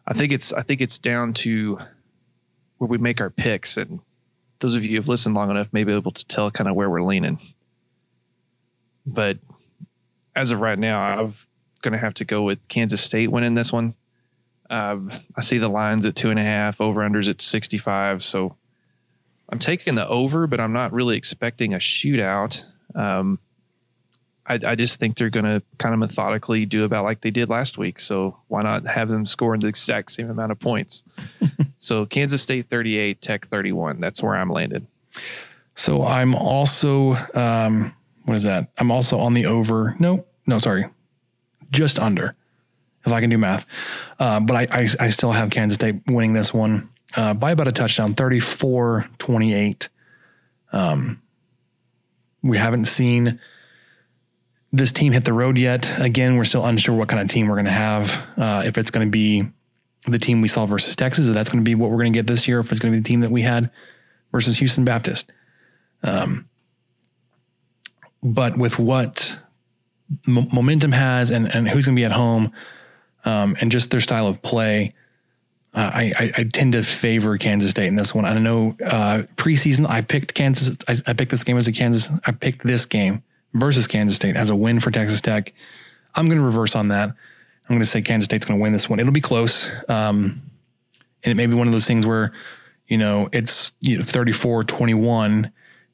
I 0.07 0.15
think 0.15 0.33
it's 0.33 0.53
I 0.53 0.63
think 0.63 0.81
it's 0.81 0.99
down 0.99 1.35
to 1.35 1.79
where 2.79 2.89
we 2.89 2.99
make 2.99 3.21
our 3.21 3.31
picks, 3.31 3.77
and 3.77 4.01
those 4.61 4.75
of 4.75 4.85
you 4.85 4.97
who've 4.97 5.09
listened 5.09 5.35
long 5.35 5.51
enough 5.51 5.69
may 5.73 5.85
be 5.85 5.93
able 5.93 6.13
to 6.13 6.25
tell 6.27 6.51
kind 6.51 6.69
of 6.71 6.77
where 6.77 6.89
we're 6.91 7.03
leaning. 7.03 7.39
But 9.07 9.39
as 10.35 10.51
of 10.51 10.61
right 10.61 10.79
now, 10.79 11.01
I'm 11.01 11.35
going 11.83 11.93
to 11.93 11.99
have 11.99 12.15
to 12.15 12.25
go 12.25 12.43
with 12.43 12.67
Kansas 12.69 13.03
State 13.03 13.31
winning 13.31 13.55
this 13.55 13.73
one. 13.73 13.95
Um, 14.71 15.11
I 15.37 15.43
see 15.43 15.59
the 15.59 15.69
lines 15.69 16.07
at 16.07 16.17
two 16.17 16.31
and 16.31 16.39
a 16.39 16.43
half, 16.43 16.81
over 16.81 17.03
unders 17.03 17.29
at 17.29 17.43
65. 17.43 18.25
So 18.25 18.57
I'm 19.49 19.59
taking 19.59 19.95
the 19.95 20.07
over, 20.07 20.47
but 20.47 20.61
I'm 20.61 20.73
not 20.73 20.93
really 20.93 21.17
expecting 21.17 21.75
a 21.75 21.79
shootout. 21.79 22.65
Um, 22.95 23.39
I, 24.47 24.59
I, 24.67 24.75
just 24.75 24.99
think 24.99 25.17
they're 25.17 25.31
going 25.31 25.45
to 25.45 25.63
kind 25.79 25.93
of 25.93 25.99
methodically 26.01 26.67
do 26.67 26.85
about 26.85 27.05
like 27.05 27.21
they 27.21 27.31
did 27.31 27.49
last 27.49 27.79
week. 27.79 28.01
So 28.01 28.39
why 28.49 28.63
not 28.63 28.87
have 28.87 29.09
them 29.09 29.25
score 29.27 29.55
in 29.55 29.61
the 29.61 29.69
exact 29.69 30.11
same 30.13 30.31
amount 30.31 30.53
of 30.53 30.59
points? 30.59 31.05
so 31.77 32.07
Kansas 32.07 32.43
State 32.43 32.69
38, 32.69 33.21
Tech 33.21 33.49
31. 33.49 34.01
That's 34.01 34.23
where 34.23 34.35
I'm 34.35 34.51
landed. 34.51 34.87
So 35.75 36.05
I'm 36.05 36.35
also, 36.35 37.15
um, 37.35 37.95
what 38.25 38.37
is 38.37 38.45
that? 38.45 38.71
I'm 38.79 38.91
also 38.91 39.19
on 39.19 39.35
the 39.35 39.47
over. 39.47 39.97
No, 39.99 40.25
no, 40.47 40.59
sorry, 40.59 40.87
just 41.71 41.99
under. 41.99 42.35
If 43.05 43.13
I 43.13 43.21
can 43.21 43.31
do 43.31 43.39
math, 43.39 43.67
uh, 44.21 44.39
but 44.39 44.55
I, 44.55 44.83
I, 44.83 44.89
I 45.01 45.09
still 45.09 45.33
have 45.33 45.51
Kansas 45.51 45.75
State 45.75 46.03
winning 46.07 46.35
this 46.35 46.55
one 46.55 46.89
uh, 47.17 47.35
by 47.35 47.51
about 47.51 47.67
a 47.67 47.73
touchdown, 47.73 48.15
34 48.15 49.09
28. 49.19 49.89
Um, 50.73 51.21
we 52.43 52.59
haven't 52.59 52.85
seen 52.85 53.41
this 54.73 54.93
team 54.93 55.13
hit 55.13 55.25
the 55.25 55.33
road 55.33 55.59
yet. 55.59 55.93
Again, 55.99 56.37
we're 56.37 56.45
still 56.45 56.65
unsure 56.65 56.95
what 56.95 57.09
kind 57.09 57.21
of 57.21 57.29
team 57.29 57.49
we're 57.49 57.57
going 57.57 57.67
to 57.67 57.73
have. 57.73 58.25
Uh, 58.37 58.63
if 58.65 58.79
it's 58.79 58.91
going 58.91 59.07
to 59.07 59.11
be 59.11 59.45
the 60.07 60.19
team 60.19 60.41
we 60.41 60.49
saw 60.49 60.67
versus 60.67 60.97
Texas, 60.97 61.29
if 61.29 61.35
that's 61.35 61.51
going 61.51 61.63
to 61.63 61.69
be 61.69 61.75
what 61.75 61.91
we're 61.91 61.99
going 61.99 62.13
to 62.13 62.19
get 62.19 62.27
this 62.27 62.49
year, 62.49 62.61
if 62.61 62.71
it's 62.73 62.81
going 62.81 62.93
to 62.93 62.97
be 62.97 63.01
the 63.01 63.09
team 63.09 63.21
that 63.21 63.31
we 63.31 63.43
had 63.43 63.71
versus 64.33 64.59
Houston 64.59 64.85
Baptist. 64.85 65.31
Um, 66.03 66.49
but 68.23 68.57
with 68.57 68.79
what 68.79 69.37
m- 70.27 70.49
momentum 70.53 70.93
has 70.93 71.31
and, 71.31 71.53
and 71.53 71.69
who's 71.69 71.87
going 71.87 71.97
to 71.97 72.01
be 72.01 72.05
at 72.05 72.13
home 72.13 72.53
um, 73.25 73.57
and 73.61 73.71
just 73.71 73.91
their 73.91 74.01
style 74.01 74.27
of 74.27 74.43
play, 74.43 74.95
uh, 75.75 75.91
I, 75.95 76.13
I, 76.19 76.33
I, 76.39 76.45
tend 76.45 76.75
to 76.75 76.83
favor 76.83 77.39
Kansas 77.39 77.71
State 77.71 77.87
in 77.87 77.97
this 77.97 78.15
one. 78.15 78.27
I 78.27 78.39
know 78.39 78.77
uh, 78.85 79.23
preseason 79.37 79.89
I 79.89 80.03
picked 80.03 80.35
Kansas. 80.35 80.77
I, 80.87 80.97
I, 81.11 81.15
picked 81.15 81.31
this 81.31 81.45
game 81.45 81.57
as 81.57 81.67
a 81.67 81.73
Kansas. 81.73 82.11
I 82.27 82.33
picked 82.33 82.67
this 82.67 82.85
game 82.85 83.23
versus 83.55 83.87
Kansas 83.87 84.17
State 84.17 84.37
as 84.37 84.51
a 84.51 84.57
win 84.57 84.81
for 84.81 84.91
Texas 84.91 85.23
Tech. 85.23 85.55
I'm 86.15 86.27
going 86.27 86.39
to 86.39 86.45
reverse 86.45 86.77
on 86.77 86.89
that. 86.89 87.09
I'm 87.09 87.69
going 87.69 87.81
to 87.81 87.87
say 87.87 88.03
Kansas 88.03 88.27
State's 88.27 88.45
going 88.45 88.59
to 88.59 88.63
win 88.63 88.73
this 88.73 88.91
one. 88.91 89.01
It'll 89.01 89.13
be 89.13 89.23
close, 89.23 89.71
um, 89.89 90.43
and 91.25 91.31
it 91.31 91.37
may 91.37 91.47
be 91.47 91.55
one 91.55 91.69
of 91.69 91.73
those 91.73 91.87
things 91.87 92.05
where 92.05 92.33
you 92.87 92.99
know 92.99 93.31
it's 93.33 93.73
you 93.81 93.97
know 93.97 94.05
34 94.05 94.65
21 94.65 95.53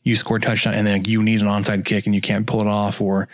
you 0.08 0.16
score 0.16 0.38
a 0.38 0.40
touchdown 0.40 0.74
and 0.74 0.86
then 0.86 1.04
you 1.04 1.22
need 1.22 1.40
an 1.40 1.46
onside 1.46 1.84
kick 1.84 2.06
and 2.06 2.14
you 2.14 2.20
can't 2.20 2.46
pull 2.46 2.60
it 2.60 2.66
off, 2.66 3.00
or 3.00 3.28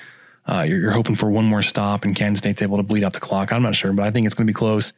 uh, 0.46 0.64
you're, 0.66 0.80
you're, 0.80 0.90
hoping 0.90 1.14
for 1.14 1.30
one 1.30 1.44
more 1.44 1.62
stop 1.62 2.04
and 2.04 2.14
Kansas 2.16 2.40
State's 2.40 2.60
able 2.60 2.76
to 2.76 2.82
bleed 2.82 3.04
out 3.04 3.12
the 3.12 3.20
clock. 3.20 3.52
I'm 3.52 3.62
not 3.62 3.76
sure, 3.76 3.92
but 3.92 4.04
I 4.04 4.10
think 4.10 4.26
it's 4.26 4.34
going 4.34 4.46
to 4.46 4.50
be 4.50 4.54
close. 4.54 4.92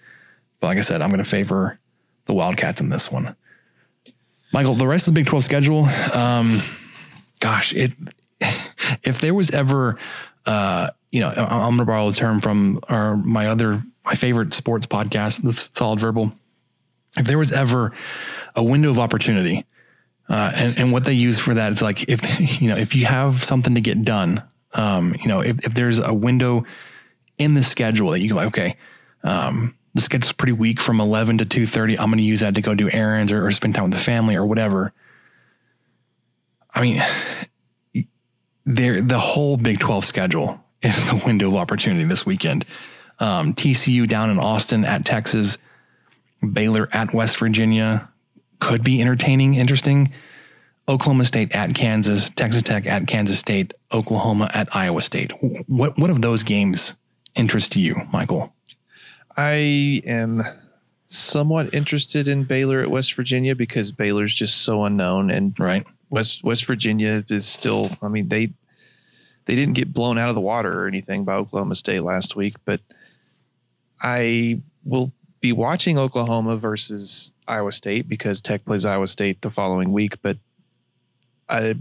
But 0.58 0.68
like 0.68 0.78
I 0.78 0.80
said, 0.80 1.02
I'm 1.02 1.10
going 1.10 1.22
to 1.22 1.28
favor 1.28 1.78
the 2.24 2.32
Wildcats 2.32 2.80
in 2.80 2.88
this 2.88 3.12
one. 3.12 3.36
Michael, 4.52 4.74
the 4.74 4.86
rest 4.86 5.06
of 5.06 5.14
the 5.14 5.20
Big 5.20 5.26
12 5.26 5.44
schedule, 5.44 5.84
um, 6.14 6.62
gosh, 7.40 7.74
it 7.74 7.92
if 9.02 9.20
there 9.20 9.34
was 9.34 9.50
ever, 9.50 9.98
uh, 10.46 10.90
you 11.12 11.20
know, 11.20 11.28
I'm 11.28 11.60
going 11.60 11.78
to 11.78 11.84
borrow 11.84 12.08
a 12.08 12.12
term 12.12 12.40
from 12.40 12.80
our 12.88 13.16
my 13.16 13.48
other 13.48 13.82
my 14.04 14.14
favorite 14.14 14.54
sports 14.54 14.86
podcast, 14.86 15.42
the 15.42 15.52
Solid 15.52 16.00
Verbal. 16.00 16.32
If 17.18 17.26
there 17.26 17.38
was 17.38 17.52
ever 17.52 17.92
a 18.54 18.62
window 18.62 18.90
of 18.90 18.98
opportunity 18.98 19.64
uh, 20.28 20.50
and, 20.54 20.78
and 20.78 20.92
what 20.92 21.04
they 21.04 21.12
use 21.12 21.38
for 21.38 21.54
that 21.54 21.72
is 21.72 21.82
like 21.82 22.08
if 22.08 22.60
you 22.60 22.68
know 22.68 22.76
if 22.76 22.94
you 22.94 23.06
have 23.06 23.44
something 23.44 23.74
to 23.74 23.80
get 23.80 24.04
done, 24.04 24.42
um, 24.74 25.14
you 25.20 25.28
know 25.28 25.40
if, 25.40 25.64
if 25.66 25.74
there's 25.74 25.98
a 25.98 26.12
window 26.12 26.64
in 27.38 27.54
the 27.54 27.62
schedule 27.62 28.10
that 28.10 28.20
you 28.20 28.30
go 28.30 28.36
like, 28.36 28.48
okay, 28.48 28.76
um, 29.22 29.76
the 29.94 30.00
schedule's 30.02 30.32
pretty 30.32 30.52
weak 30.52 30.80
from 30.80 31.00
eleven 31.00 31.38
to 31.38 31.44
two 31.44 31.66
thirty. 31.66 31.98
I'm 31.98 32.06
going 32.06 32.18
to 32.18 32.24
use 32.24 32.40
that 32.40 32.54
to 32.56 32.60
go 32.60 32.74
do 32.74 32.90
errands 32.90 33.30
or, 33.32 33.46
or 33.46 33.50
spend 33.50 33.74
time 33.74 33.84
with 33.84 33.92
the 33.92 34.04
family 34.04 34.36
or 34.36 34.44
whatever. 34.44 34.92
I 36.74 36.82
mean, 36.82 38.06
there 38.64 39.00
the 39.00 39.18
whole 39.18 39.56
Big 39.56 39.78
Twelve 39.78 40.04
schedule 40.04 40.60
is 40.82 41.06
the 41.06 41.22
window 41.24 41.48
of 41.48 41.56
opportunity 41.56 42.04
this 42.04 42.26
weekend. 42.26 42.64
Um, 43.18 43.54
TCU 43.54 44.06
down 44.06 44.28
in 44.28 44.38
Austin 44.38 44.84
at 44.84 45.06
Texas, 45.06 45.56
Baylor 46.52 46.88
at 46.92 47.14
West 47.14 47.38
Virginia, 47.38 48.10
could 48.60 48.82
be 48.82 49.00
entertaining, 49.00 49.54
interesting. 49.54 50.12
Oklahoma 50.88 51.24
State 51.24 51.52
at 51.52 51.74
Kansas, 51.74 52.30
Texas 52.30 52.62
Tech 52.62 52.86
at 52.86 53.06
Kansas 53.08 53.38
State, 53.38 53.74
Oklahoma 53.92 54.50
at 54.54 54.74
Iowa 54.74 55.02
State. 55.02 55.32
What 55.66 55.98
what 55.98 56.10
of 56.10 56.22
those 56.22 56.44
games 56.44 56.94
interest 57.34 57.74
you, 57.76 57.96
Michael? 58.12 58.54
I 59.36 60.02
am 60.06 60.44
somewhat 61.06 61.74
interested 61.74 62.28
in 62.28 62.44
Baylor 62.44 62.80
at 62.80 62.90
West 62.90 63.14
Virginia 63.14 63.54
because 63.54 63.92
Baylor's 63.92 64.34
just 64.34 64.58
so 64.58 64.84
unknown 64.84 65.30
and 65.30 65.58
right. 65.58 65.84
West 66.08 66.44
West 66.44 66.64
Virginia 66.66 67.24
is 67.28 67.46
still 67.46 67.90
I 68.00 68.08
mean 68.08 68.28
they 68.28 68.52
they 69.46 69.54
didn't 69.56 69.74
get 69.74 69.92
blown 69.92 70.18
out 70.18 70.28
of 70.28 70.34
the 70.34 70.40
water 70.40 70.82
or 70.82 70.86
anything 70.86 71.24
by 71.24 71.34
Oklahoma 71.34 71.76
State 71.76 72.00
last 72.00 72.36
week, 72.36 72.56
but 72.64 72.80
I 74.00 74.60
will 74.84 75.12
be 75.40 75.52
watching 75.52 75.98
Oklahoma 75.98 76.56
versus 76.56 77.32
Iowa 77.46 77.72
State 77.72 78.08
because 78.08 78.40
Tech 78.40 78.64
plays 78.64 78.84
Iowa 78.84 79.06
State 79.06 79.40
the 79.40 79.50
following 79.50 79.92
week, 79.92 80.22
but 80.22 80.36
I 81.48 81.74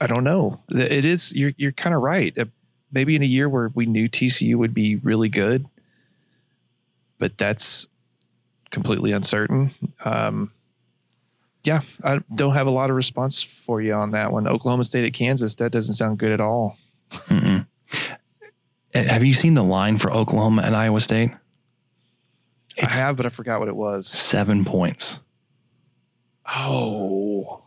I 0.00 0.06
don't 0.06 0.24
know. 0.24 0.60
It 0.68 1.04
is 1.04 1.32
you're 1.32 1.52
you're 1.56 1.72
kind 1.72 1.94
of 1.94 2.02
right. 2.02 2.36
Uh, 2.36 2.46
maybe 2.92 3.16
in 3.16 3.22
a 3.22 3.26
year 3.26 3.48
where 3.48 3.70
we 3.74 3.86
knew 3.86 4.08
TCU 4.08 4.56
would 4.56 4.74
be 4.74 4.96
really 4.96 5.28
good, 5.28 5.66
but 7.18 7.36
that's 7.36 7.86
completely 8.70 9.12
uncertain. 9.12 9.72
Um, 10.04 10.52
yeah, 11.64 11.80
I 12.02 12.20
don't 12.34 12.54
have 12.54 12.66
a 12.66 12.70
lot 12.70 12.90
of 12.90 12.96
response 12.96 13.42
for 13.42 13.80
you 13.80 13.94
on 13.94 14.12
that 14.12 14.32
one. 14.32 14.46
Oklahoma 14.46 14.84
State 14.84 15.04
at 15.04 15.12
Kansas, 15.12 15.56
that 15.56 15.72
doesn't 15.72 15.94
sound 15.94 16.18
good 16.18 16.32
at 16.32 16.40
all. 16.40 16.78
Mm-mm. 17.10 17.66
Have 18.94 19.24
you 19.24 19.34
seen 19.34 19.54
the 19.54 19.62
line 19.62 19.98
for 19.98 20.10
Oklahoma 20.12 20.62
and 20.64 20.74
Iowa 20.74 21.00
State? 21.00 21.30
It's 22.78 22.96
I 22.96 23.00
have, 23.00 23.16
but 23.16 23.26
I 23.26 23.28
forgot 23.28 23.58
what 23.58 23.68
it 23.68 23.76
was. 23.76 24.06
Seven 24.06 24.64
points. 24.64 25.20
Oh. 26.46 27.62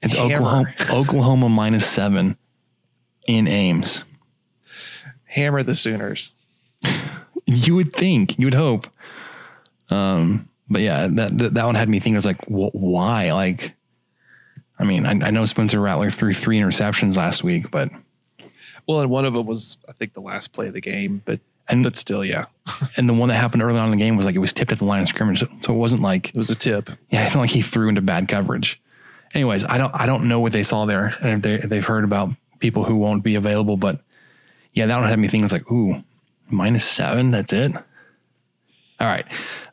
It's 0.00 0.14
Hammer. 0.14 0.34
Oklahoma 0.34 0.74
Oklahoma 0.90 1.48
minus 1.48 1.86
seven 1.86 2.36
in 3.26 3.46
Ames. 3.46 4.04
Hammer 5.24 5.62
the 5.62 5.76
Sooners. 5.76 6.34
you 7.46 7.74
would 7.74 7.92
think, 7.92 8.38
you 8.38 8.46
would 8.46 8.54
hope. 8.54 8.88
Um, 9.90 10.48
but 10.70 10.80
yeah, 10.80 11.06
that, 11.08 11.36
that, 11.38 11.54
that 11.54 11.66
one 11.66 11.74
had 11.74 11.88
me 11.88 11.98
thinking. 11.98 12.14
I 12.14 12.18
was 12.18 12.26
like, 12.26 12.44
why? 12.46 13.32
Like, 13.32 13.74
I 14.78 14.84
mean, 14.84 15.04
I, 15.04 15.10
I 15.10 15.30
know 15.30 15.44
Spencer 15.44 15.80
Rattler 15.80 16.10
threw 16.10 16.32
three 16.32 16.58
interceptions 16.58 17.16
last 17.16 17.44
week, 17.44 17.70
but 17.70 17.90
well, 18.86 19.00
and 19.00 19.10
one 19.10 19.26
of 19.26 19.34
them 19.34 19.46
was 19.46 19.76
I 19.86 19.92
think 19.92 20.14
the 20.14 20.20
last 20.20 20.52
play 20.52 20.68
of 20.68 20.72
the 20.72 20.80
game, 20.80 21.20
but 21.24 21.40
and 21.68 21.84
but 21.84 21.96
still, 21.96 22.24
yeah. 22.24 22.46
and 22.96 23.08
the 23.08 23.14
one 23.14 23.28
that 23.28 23.36
happened 23.36 23.62
early 23.62 23.78
on 23.78 23.86
in 23.86 23.90
the 23.90 23.96
game 23.96 24.16
was 24.16 24.24
like 24.24 24.34
it 24.34 24.40
was 24.40 24.52
tipped 24.52 24.72
at 24.72 24.78
the 24.78 24.84
line 24.84 25.02
of 25.02 25.08
scrimmage, 25.08 25.40
so 25.60 25.72
it 25.72 25.76
wasn't 25.76 26.02
like 26.02 26.30
it 26.30 26.36
was 26.36 26.50
a 26.50 26.54
tip. 26.54 26.90
Yeah, 27.10 27.24
it's 27.24 27.34
not 27.34 27.42
like 27.42 27.50
he 27.50 27.62
threw 27.62 27.88
into 27.88 28.00
bad 28.00 28.28
coverage. 28.28 28.80
Anyways, 29.34 29.64
I 29.64 29.78
don't 29.78 29.94
I 29.94 30.06
don't 30.06 30.28
know 30.28 30.40
what 30.40 30.52
they 30.52 30.62
saw 30.62 30.86
there, 30.86 31.14
and 31.22 31.44
if, 31.44 31.62
they, 31.62 31.66
they've 31.68 31.84
heard 31.84 32.04
about 32.04 32.30
people 32.58 32.84
who 32.84 32.96
won't 32.96 33.22
be 33.22 33.34
available, 33.34 33.76
but 33.76 34.00
yeah, 34.72 34.86
that 34.86 34.98
one 34.98 35.08
had 35.08 35.18
me 35.18 35.28
thinking. 35.28 35.44
It's 35.44 35.52
like, 35.52 35.70
ooh, 35.70 36.02
minus 36.48 36.84
seven. 36.84 37.30
That's 37.30 37.52
it. 37.52 37.74
All 39.00 39.06
right, 39.06 39.26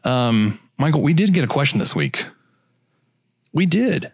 um, 0.04 0.60
Michael, 0.78 1.02
we 1.02 1.14
did 1.14 1.34
get 1.34 1.44
a 1.44 1.48
question 1.48 1.80
this 1.80 1.96
week. 1.96 2.26
We 3.54 3.66
did, 3.66 4.12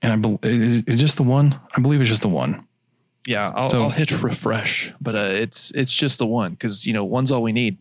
and 0.00 0.12
I 0.12 0.16
believe 0.16 0.38
is, 0.44 0.84
is 0.84 1.00
just 1.00 1.16
the 1.16 1.24
one. 1.24 1.58
I 1.76 1.80
believe 1.80 2.00
it's 2.00 2.10
just 2.10 2.22
the 2.22 2.28
one. 2.28 2.67
Yeah, 3.28 3.52
I'll, 3.54 3.68
so, 3.68 3.82
I'll 3.82 3.90
hit 3.90 4.22
refresh, 4.22 4.90
but 5.02 5.14
uh, 5.14 5.32
it's 5.34 5.70
it's 5.72 5.92
just 5.92 6.16
the 6.16 6.24
one 6.24 6.52
because 6.52 6.86
you 6.86 6.94
know 6.94 7.04
one's 7.04 7.30
all 7.30 7.42
we 7.42 7.52
need. 7.52 7.76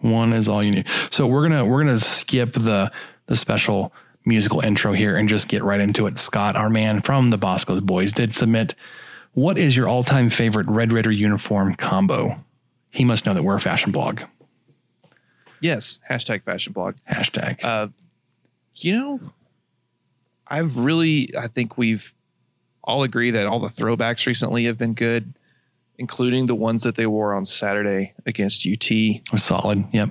One 0.00 0.34
is 0.34 0.46
all 0.46 0.62
you 0.62 0.72
need. 0.72 0.86
So 1.08 1.26
we're 1.26 1.48
gonna 1.48 1.64
we're 1.64 1.82
gonna 1.82 1.96
skip 1.96 2.52
the 2.52 2.92
the 3.24 3.34
special 3.34 3.94
musical 4.26 4.60
intro 4.60 4.92
here 4.92 5.16
and 5.16 5.26
just 5.26 5.48
get 5.48 5.64
right 5.64 5.80
into 5.80 6.06
it. 6.06 6.18
Scott, 6.18 6.54
our 6.54 6.68
man 6.68 7.00
from 7.00 7.30
the 7.30 7.38
Bosco's 7.38 7.80
Boys, 7.80 8.12
did 8.12 8.34
submit. 8.34 8.74
What 9.32 9.56
is 9.56 9.74
your 9.74 9.88
all 9.88 10.04
time 10.04 10.28
favorite 10.28 10.66
Red 10.68 10.92
Raider 10.92 11.10
uniform 11.10 11.76
combo? 11.76 12.44
He 12.90 13.06
must 13.06 13.24
know 13.24 13.32
that 13.32 13.42
we're 13.42 13.56
a 13.56 13.60
fashion 13.62 13.90
blog. 13.90 14.20
Yes, 15.62 15.98
hashtag 16.10 16.42
fashion 16.42 16.74
blog. 16.74 16.96
Hashtag. 17.10 17.64
Uh, 17.64 17.88
you 18.74 18.92
know, 18.92 19.20
I've 20.46 20.76
really 20.76 21.30
I 21.38 21.48
think 21.48 21.78
we've 21.78 22.14
all 22.84 23.02
agree 23.02 23.32
that 23.32 23.46
all 23.46 23.60
the 23.60 23.68
throwbacks 23.68 24.26
recently 24.26 24.66
have 24.66 24.78
been 24.78 24.94
good. 24.94 25.34
including 25.96 26.46
the 26.46 26.54
ones 26.54 26.82
that 26.82 26.96
they 26.96 27.06
wore 27.06 27.34
on 27.34 27.44
Saturday 27.44 28.14
against 28.26 28.66
UT. 28.66 29.38
Solid. 29.38 29.84
Yep. 29.92 30.10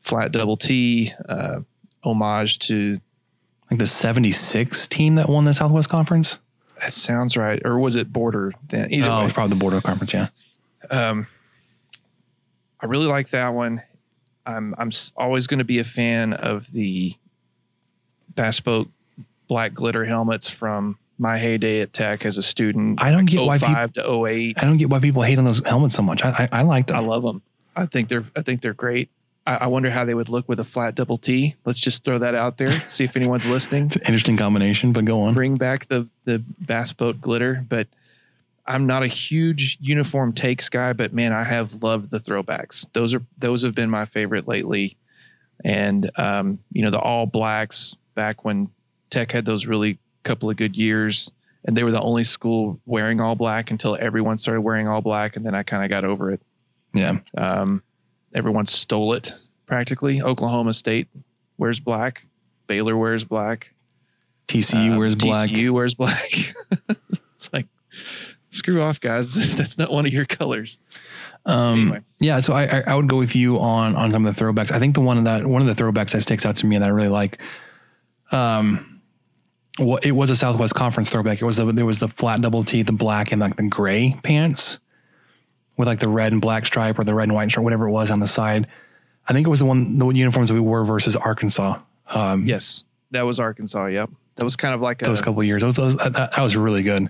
Flat 0.00 0.30
double 0.30 0.56
T, 0.56 1.12
uh, 1.28 1.60
homage 2.04 2.60
to 2.60 3.00
like 3.70 3.80
the 3.80 3.88
76 3.88 4.86
team 4.86 5.16
that 5.16 5.28
won 5.28 5.44
the 5.44 5.52
Southwest 5.52 5.88
Conference. 5.88 6.38
That 6.80 6.92
sounds 6.92 7.36
right. 7.36 7.60
Or 7.64 7.78
was 7.78 7.96
it 7.96 8.12
Border? 8.12 8.52
Then 8.68 8.92
either 8.92 9.08
oh, 9.08 9.18
way. 9.18 9.24
it's 9.24 9.34
probably 9.34 9.54
the 9.56 9.60
Border 9.60 9.80
Conference. 9.80 10.14
Yeah. 10.14 10.28
Um, 10.90 11.26
I 12.80 12.86
really 12.86 13.06
like 13.06 13.30
that 13.30 13.52
one. 13.54 13.82
I'm 14.44 14.74
I'm 14.78 14.90
always 15.16 15.48
going 15.48 15.58
to 15.58 15.64
be 15.64 15.80
a 15.80 15.84
fan 15.84 16.34
of 16.34 16.70
the 16.70 17.16
Bass 18.32 18.60
Boat 18.60 18.88
black 19.48 19.74
glitter 19.74 20.04
helmets 20.04 20.48
from 20.48 20.98
my 21.18 21.38
heyday 21.38 21.80
at 21.80 21.92
Tech 21.92 22.26
as 22.26 22.38
a 22.38 22.42
student. 22.42 23.02
I 23.02 23.10
don't 23.10 23.24
like 23.24 23.30
get 23.30 23.42
why 23.42 23.58
05 23.58 23.92
to 23.94 24.26
08. 24.26 24.58
I 24.58 24.64
don't 24.64 24.76
get 24.76 24.90
why 24.90 24.98
people 25.00 25.22
hate 25.22 25.38
on 25.38 25.44
those 25.44 25.66
helmets 25.66 25.94
so 25.94 26.02
much. 26.02 26.24
I 26.24 26.48
I, 26.52 26.60
I 26.60 26.62
like 26.62 26.88
them. 26.88 26.96
I 26.96 27.00
love 27.00 27.22
them. 27.22 27.42
I 27.74 27.86
think 27.86 28.08
they're 28.08 28.24
I 28.34 28.42
think 28.42 28.60
they're 28.60 28.74
great. 28.74 29.10
I, 29.46 29.56
I 29.56 29.66
wonder 29.68 29.90
how 29.90 30.04
they 30.04 30.14
would 30.14 30.28
look 30.28 30.48
with 30.48 30.60
a 30.60 30.64
flat 30.64 30.94
double 30.94 31.18
T. 31.18 31.54
Let's 31.64 31.78
just 31.78 32.04
throw 32.04 32.18
that 32.18 32.34
out 32.34 32.58
there. 32.58 32.72
See 32.88 33.04
if 33.04 33.16
anyone's 33.16 33.46
listening. 33.46 33.86
It's 33.86 33.96
an 33.96 34.02
interesting 34.02 34.36
combination, 34.36 34.92
but 34.92 35.04
go 35.04 35.22
on. 35.22 35.34
Bring 35.34 35.56
back 35.56 35.86
the 35.88 36.08
the 36.24 36.42
Bass 36.60 36.92
Boat 36.92 37.20
glitter, 37.20 37.64
but 37.68 37.86
I'm 38.66 38.86
not 38.86 39.02
a 39.02 39.08
huge 39.08 39.78
uniform 39.80 40.32
takes 40.32 40.68
guy, 40.68 40.92
but 40.92 41.12
man, 41.12 41.32
I 41.32 41.44
have 41.44 41.82
loved 41.82 42.10
the 42.10 42.18
throwbacks. 42.18 42.86
Those 42.92 43.14
are 43.14 43.22
those 43.38 43.62
have 43.62 43.74
been 43.74 43.90
my 43.90 44.06
favorite 44.06 44.48
lately. 44.48 44.96
And 45.64 46.10
um, 46.16 46.58
you 46.72 46.82
know, 46.82 46.90
the 46.90 46.98
all 46.98 47.26
blacks 47.26 47.94
back 48.14 48.44
when 48.44 48.70
Tech 49.10 49.30
had 49.30 49.44
those 49.44 49.66
really 49.66 49.98
couple 50.26 50.50
of 50.50 50.56
good 50.56 50.76
years, 50.76 51.30
and 51.64 51.76
they 51.76 51.82
were 51.84 51.92
the 51.92 52.00
only 52.00 52.24
school 52.24 52.80
wearing 52.86 53.20
all 53.20 53.34
black 53.34 53.70
until 53.70 53.96
everyone 53.98 54.38
started 54.38 54.60
wearing 54.60 54.88
all 54.88 55.00
black, 55.00 55.36
and 55.36 55.44
then 55.46 55.54
I 55.54 55.62
kind 55.62 55.82
of 55.84 55.90
got 55.90 56.04
over 56.04 56.32
it. 56.32 56.40
Yeah. 56.92 57.18
Um, 57.36 57.82
everyone 58.34 58.66
stole 58.66 59.14
it 59.14 59.32
practically. 59.66 60.22
Oklahoma 60.22 60.74
State 60.74 61.08
wears 61.58 61.80
black. 61.80 62.26
Baylor 62.66 62.96
wears 62.96 63.24
black. 63.24 63.72
TCU 64.48 64.94
Uh, 64.94 64.98
wears 64.98 65.14
black. 65.14 65.50
TCU 65.50 65.70
wears 65.70 65.94
black. 65.94 66.30
it's 67.34 67.52
like, 67.52 67.66
screw 68.50 68.80
off, 68.82 69.00
guys. 69.00 69.34
That's 69.56 69.76
not 69.78 69.90
one 69.90 70.06
of 70.06 70.12
your 70.12 70.24
colors. 70.24 70.78
Um, 71.44 72.04
yeah, 72.18 72.40
so 72.40 72.54
I, 72.54 72.64
I 72.64 72.82
I 72.88 72.94
would 72.94 73.08
go 73.08 73.16
with 73.18 73.36
you 73.36 73.58
on 73.60 73.94
on 73.94 74.10
some 74.10 74.26
of 74.26 74.34
the 74.34 74.44
throwbacks. 74.44 74.72
I 74.72 74.78
think 74.80 74.94
the 74.94 75.00
one 75.00 75.22
that 75.24 75.46
one 75.46 75.62
of 75.62 75.68
the 75.68 75.80
throwbacks 75.80 76.10
that 76.12 76.22
sticks 76.22 76.44
out 76.44 76.56
to 76.58 76.66
me 76.66 76.74
and 76.76 76.82
that 76.82 76.88
I 76.88 76.90
really 76.90 77.08
like, 77.08 77.38
um, 78.32 78.95
well, 79.78 79.98
it 80.02 80.12
was 80.12 80.30
a 80.30 80.36
Southwest 80.36 80.74
Conference 80.74 81.10
throwback. 81.10 81.40
It 81.40 81.44
was 81.44 81.56
the, 81.56 81.70
there 81.72 81.86
was 81.86 81.98
the 81.98 82.08
flat 82.08 82.40
double 82.40 82.64
T, 82.64 82.82
the 82.82 82.92
black 82.92 83.32
and 83.32 83.40
like 83.40 83.56
the 83.56 83.68
gray 83.68 84.16
pants 84.22 84.78
with 85.76 85.86
like 85.88 85.98
the 85.98 86.08
red 86.08 86.32
and 86.32 86.40
black 86.40 86.64
stripe 86.66 86.98
or 86.98 87.04
the 87.04 87.14
red 87.14 87.24
and 87.24 87.34
white 87.34 87.50
stripe, 87.50 87.64
whatever 87.64 87.86
it 87.88 87.92
was 87.92 88.10
on 88.10 88.20
the 88.20 88.26
side. 88.26 88.66
I 89.28 89.32
think 89.32 89.46
it 89.46 89.50
was 89.50 89.58
the 89.60 89.66
one 89.66 89.98
the 89.98 90.06
uniforms 90.08 90.52
we 90.52 90.60
wore 90.60 90.84
versus 90.84 91.16
Arkansas. 91.16 91.78
Um, 92.08 92.46
Yes, 92.46 92.84
that 93.10 93.22
was 93.22 93.38
Arkansas. 93.40 93.86
Yep, 93.86 94.10
that 94.36 94.44
was 94.44 94.56
kind 94.56 94.74
of 94.74 94.80
like 94.80 95.02
a 95.02 95.04
those 95.06 95.20
couple 95.20 95.40
of 95.40 95.46
years. 95.46 95.62
Those, 95.62 95.74
those, 95.74 95.96
that, 95.96 96.12
that 96.14 96.40
was 96.40 96.56
really 96.56 96.82
good. 96.82 97.08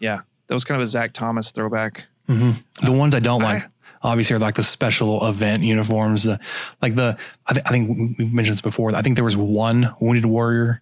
yeah, 0.00 0.22
that 0.46 0.54
was 0.54 0.64
kind 0.64 0.80
of 0.80 0.84
a 0.84 0.88
Zach 0.88 1.12
Thomas 1.12 1.50
throwback. 1.52 2.04
The 2.26 2.56
ones 2.92 3.14
I 3.14 3.20
don't 3.20 3.42
like, 3.42 3.64
obviously, 4.02 4.34
are 4.36 4.38
like 4.38 4.54
the 4.54 4.62
special 4.62 5.28
event 5.28 5.62
uniforms. 5.62 6.22
The 6.24 6.40
like 6.80 6.94
the 6.94 7.18
I, 7.46 7.52
th- 7.52 7.66
I 7.66 7.70
think 7.70 8.16
we've 8.18 8.32
mentioned 8.32 8.54
this 8.54 8.60
before. 8.62 8.94
I 8.94 9.02
think 9.02 9.16
there 9.16 9.24
was 9.24 9.36
one 9.36 9.94
Wounded 10.00 10.24
Warrior 10.24 10.80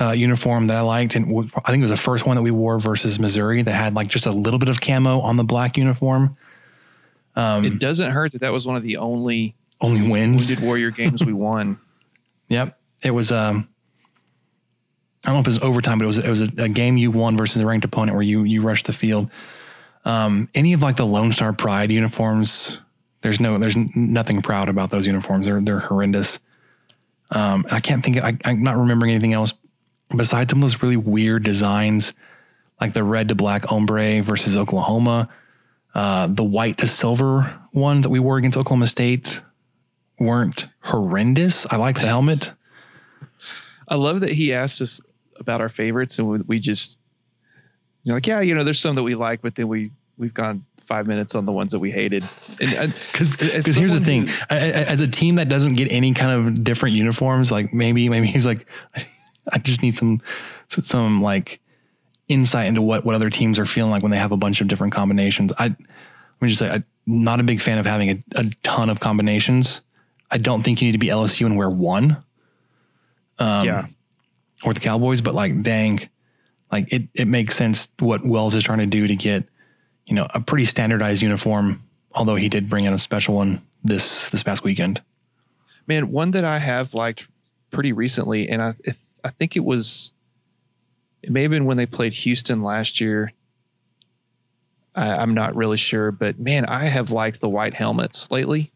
uh, 0.00 0.10
uniform 0.12 0.66
that 0.66 0.76
I 0.76 0.80
liked, 0.80 1.14
and 1.14 1.26
w- 1.26 1.50
I 1.64 1.70
think 1.70 1.80
it 1.80 1.84
was 1.84 1.90
the 1.90 1.96
first 1.96 2.26
one 2.26 2.36
that 2.36 2.42
we 2.42 2.50
wore 2.50 2.78
versus 2.78 3.18
Missouri 3.18 3.62
that 3.62 3.72
had 3.72 3.94
like 3.94 4.08
just 4.08 4.26
a 4.26 4.30
little 4.30 4.58
bit 4.58 4.68
of 4.68 4.80
camo 4.80 5.20
on 5.20 5.36
the 5.36 5.44
black 5.44 5.76
uniform. 5.76 6.36
Um, 7.34 7.64
it 7.64 7.78
doesn't 7.78 8.10
hurt 8.10 8.32
that 8.32 8.40
that 8.42 8.52
was 8.52 8.66
one 8.66 8.76
of 8.76 8.82
the 8.82 8.98
only 8.98 9.54
only 9.80 10.08
wins. 10.08 10.48
Wounded 10.48 10.64
Warrior 10.64 10.90
games 10.90 11.24
we 11.24 11.32
won. 11.32 11.78
Yep, 12.48 12.78
it 13.02 13.10
was. 13.10 13.32
Um, 13.32 13.68
I 15.24 15.30
don't 15.30 15.34
know 15.34 15.40
if 15.40 15.46
it 15.48 15.50
was 15.50 15.62
overtime, 15.62 15.98
but 15.98 16.04
it 16.04 16.06
was 16.06 16.18
it 16.18 16.28
was 16.28 16.42
a, 16.42 16.48
a 16.58 16.68
game 16.68 16.96
you 16.96 17.10
won 17.10 17.36
versus 17.36 17.60
a 17.60 17.66
ranked 17.66 17.84
opponent 17.84 18.14
where 18.14 18.22
you 18.22 18.44
you 18.44 18.62
rushed 18.62 18.86
the 18.86 18.92
field. 18.92 19.32
Um, 20.04 20.48
any 20.54 20.72
of 20.72 20.80
like 20.80 20.94
the 20.94 21.04
Lone 21.04 21.32
Star 21.32 21.52
Pride 21.52 21.90
uniforms, 21.90 22.78
there's 23.22 23.40
no 23.40 23.58
there's 23.58 23.74
nothing 23.96 24.42
proud 24.42 24.68
about 24.68 24.90
those 24.90 25.08
uniforms. 25.08 25.46
They're 25.46 25.60
they're 25.60 25.80
horrendous. 25.80 26.38
Um, 27.32 27.66
I 27.68 27.80
can't 27.80 28.04
think. 28.04 28.18
I, 28.18 28.38
I'm 28.44 28.62
not 28.62 28.76
remembering 28.76 29.10
anything 29.10 29.32
else 29.32 29.52
besides 30.14 30.50
some 30.50 30.58
of 30.58 30.62
those 30.62 30.82
really 30.82 30.96
weird 30.96 31.42
designs, 31.42 32.12
like 32.80 32.92
the 32.92 33.04
red 33.04 33.28
to 33.28 33.34
black 33.34 33.70
ombre 33.72 34.22
versus 34.22 34.56
Oklahoma. 34.56 35.28
Uh, 35.94 36.26
the 36.26 36.44
white 36.44 36.76
to 36.78 36.86
silver 36.86 37.58
ones 37.72 38.02
that 38.02 38.10
we 38.10 38.18
wore 38.20 38.36
against 38.36 38.58
Oklahoma 38.58 38.86
State 38.86 39.40
weren't 40.18 40.66
horrendous. 40.80 41.64
I 41.72 41.76
liked 41.76 42.00
the 42.00 42.06
helmet. 42.06 42.52
I 43.88 43.94
love 43.94 44.20
that 44.20 44.30
he 44.30 44.52
asked 44.52 44.82
us 44.82 45.00
about 45.38 45.60
our 45.62 45.68
favorites, 45.70 46.18
and 46.18 46.28
we, 46.28 46.38
we 46.40 46.58
just 46.60 46.98
you're 48.02 48.14
like, 48.14 48.26
yeah, 48.26 48.40
you 48.40 48.54
know, 48.54 48.62
there's 48.62 48.78
some 48.78 48.94
that 48.96 49.02
we 49.02 49.14
like, 49.14 49.40
but 49.40 49.54
then 49.54 49.68
we 49.68 49.90
we've 50.18 50.34
gone 50.34 50.64
five 50.86 51.06
minutes 51.06 51.34
on 51.34 51.46
the 51.46 51.52
ones 51.52 51.72
that 51.72 51.78
we 51.78 51.90
hated. 51.90 52.24
And 52.60 52.94
because 53.12 53.34
here's 53.76 53.92
the 53.92 54.00
thing, 54.04 54.28
I- 54.50 54.56
I- 54.56 54.58
as 54.84 55.00
a 55.00 55.08
team 55.08 55.36
that 55.36 55.48
doesn't 55.48 55.74
get 55.74 55.90
any 55.90 56.12
kind 56.14 56.32
of 56.46 56.62
different 56.62 56.94
uniforms, 56.94 57.50
like 57.50 57.72
maybe 57.72 58.08
maybe 58.10 58.26
he's 58.26 58.44
like, 58.46 58.66
I 59.52 59.58
just 59.58 59.82
need 59.82 59.96
some 59.96 60.20
some 60.68 61.22
like 61.22 61.60
insight 62.28 62.66
into 62.66 62.82
what 62.82 63.04
what 63.04 63.14
other 63.14 63.30
teams 63.30 63.58
are 63.58 63.66
feeling 63.66 63.90
like 63.90 64.02
when 64.02 64.10
they 64.10 64.18
have 64.18 64.32
a 64.32 64.36
bunch 64.36 64.60
of 64.60 64.68
different 64.68 64.92
combinations. 64.92 65.52
I 65.58 65.68
let 65.68 66.42
me 66.42 66.48
just 66.48 66.58
say, 66.58 66.70
I'm 66.70 66.84
not 67.06 67.40
a 67.40 67.44
big 67.44 67.60
fan 67.60 67.78
of 67.78 67.86
having 67.86 68.10
a, 68.10 68.40
a 68.40 68.50
ton 68.62 68.90
of 68.90 69.00
combinations. 69.00 69.80
I 70.30 70.38
don't 70.38 70.62
think 70.62 70.82
you 70.82 70.88
need 70.88 70.92
to 70.92 70.98
be 70.98 71.06
LSU 71.06 71.46
and 71.46 71.56
wear 71.56 71.70
one. 71.70 72.22
Um, 73.38 73.64
Yeah. 73.64 73.86
Or 74.64 74.72
the 74.74 74.80
Cowboys, 74.80 75.20
but 75.20 75.34
like, 75.34 75.62
dang, 75.62 76.08
like 76.72 76.92
it 76.92 77.08
it 77.14 77.28
makes 77.28 77.54
sense 77.54 77.88
what 77.98 78.24
Wells 78.24 78.54
is 78.54 78.64
trying 78.64 78.78
to 78.78 78.86
do 78.86 79.06
to 79.06 79.14
get, 79.14 79.44
you 80.06 80.14
know, 80.14 80.26
a 80.34 80.40
pretty 80.40 80.64
standardized 80.64 81.22
uniform. 81.22 81.82
Although 82.12 82.36
he 82.36 82.48
did 82.48 82.70
bring 82.70 82.86
in 82.86 82.94
a 82.94 82.98
special 82.98 83.34
one 83.34 83.62
this 83.84 84.30
this 84.30 84.42
past 84.42 84.64
weekend. 84.64 85.02
man, 85.86 86.10
one 86.10 86.32
that 86.32 86.44
I 86.44 86.58
have 86.58 86.94
liked 86.94 87.28
pretty 87.70 87.92
recently, 87.92 88.48
and 88.48 88.62
I 88.62 88.74
I 89.26 89.30
think 89.30 89.56
it 89.56 89.64
was 89.64 90.12
it 91.22 91.30
may 91.30 91.42
have 91.42 91.50
been 91.50 91.64
when 91.66 91.76
they 91.76 91.86
played 91.86 92.12
Houston 92.12 92.62
last 92.62 93.00
year. 93.00 93.32
I, 94.94 95.08
I'm 95.08 95.34
not 95.34 95.56
really 95.56 95.76
sure, 95.76 96.12
but 96.12 96.38
man, 96.38 96.64
I 96.64 96.86
have 96.86 97.10
liked 97.10 97.40
the 97.40 97.48
white 97.48 97.74
helmets 97.74 98.30
lately. 98.30 98.72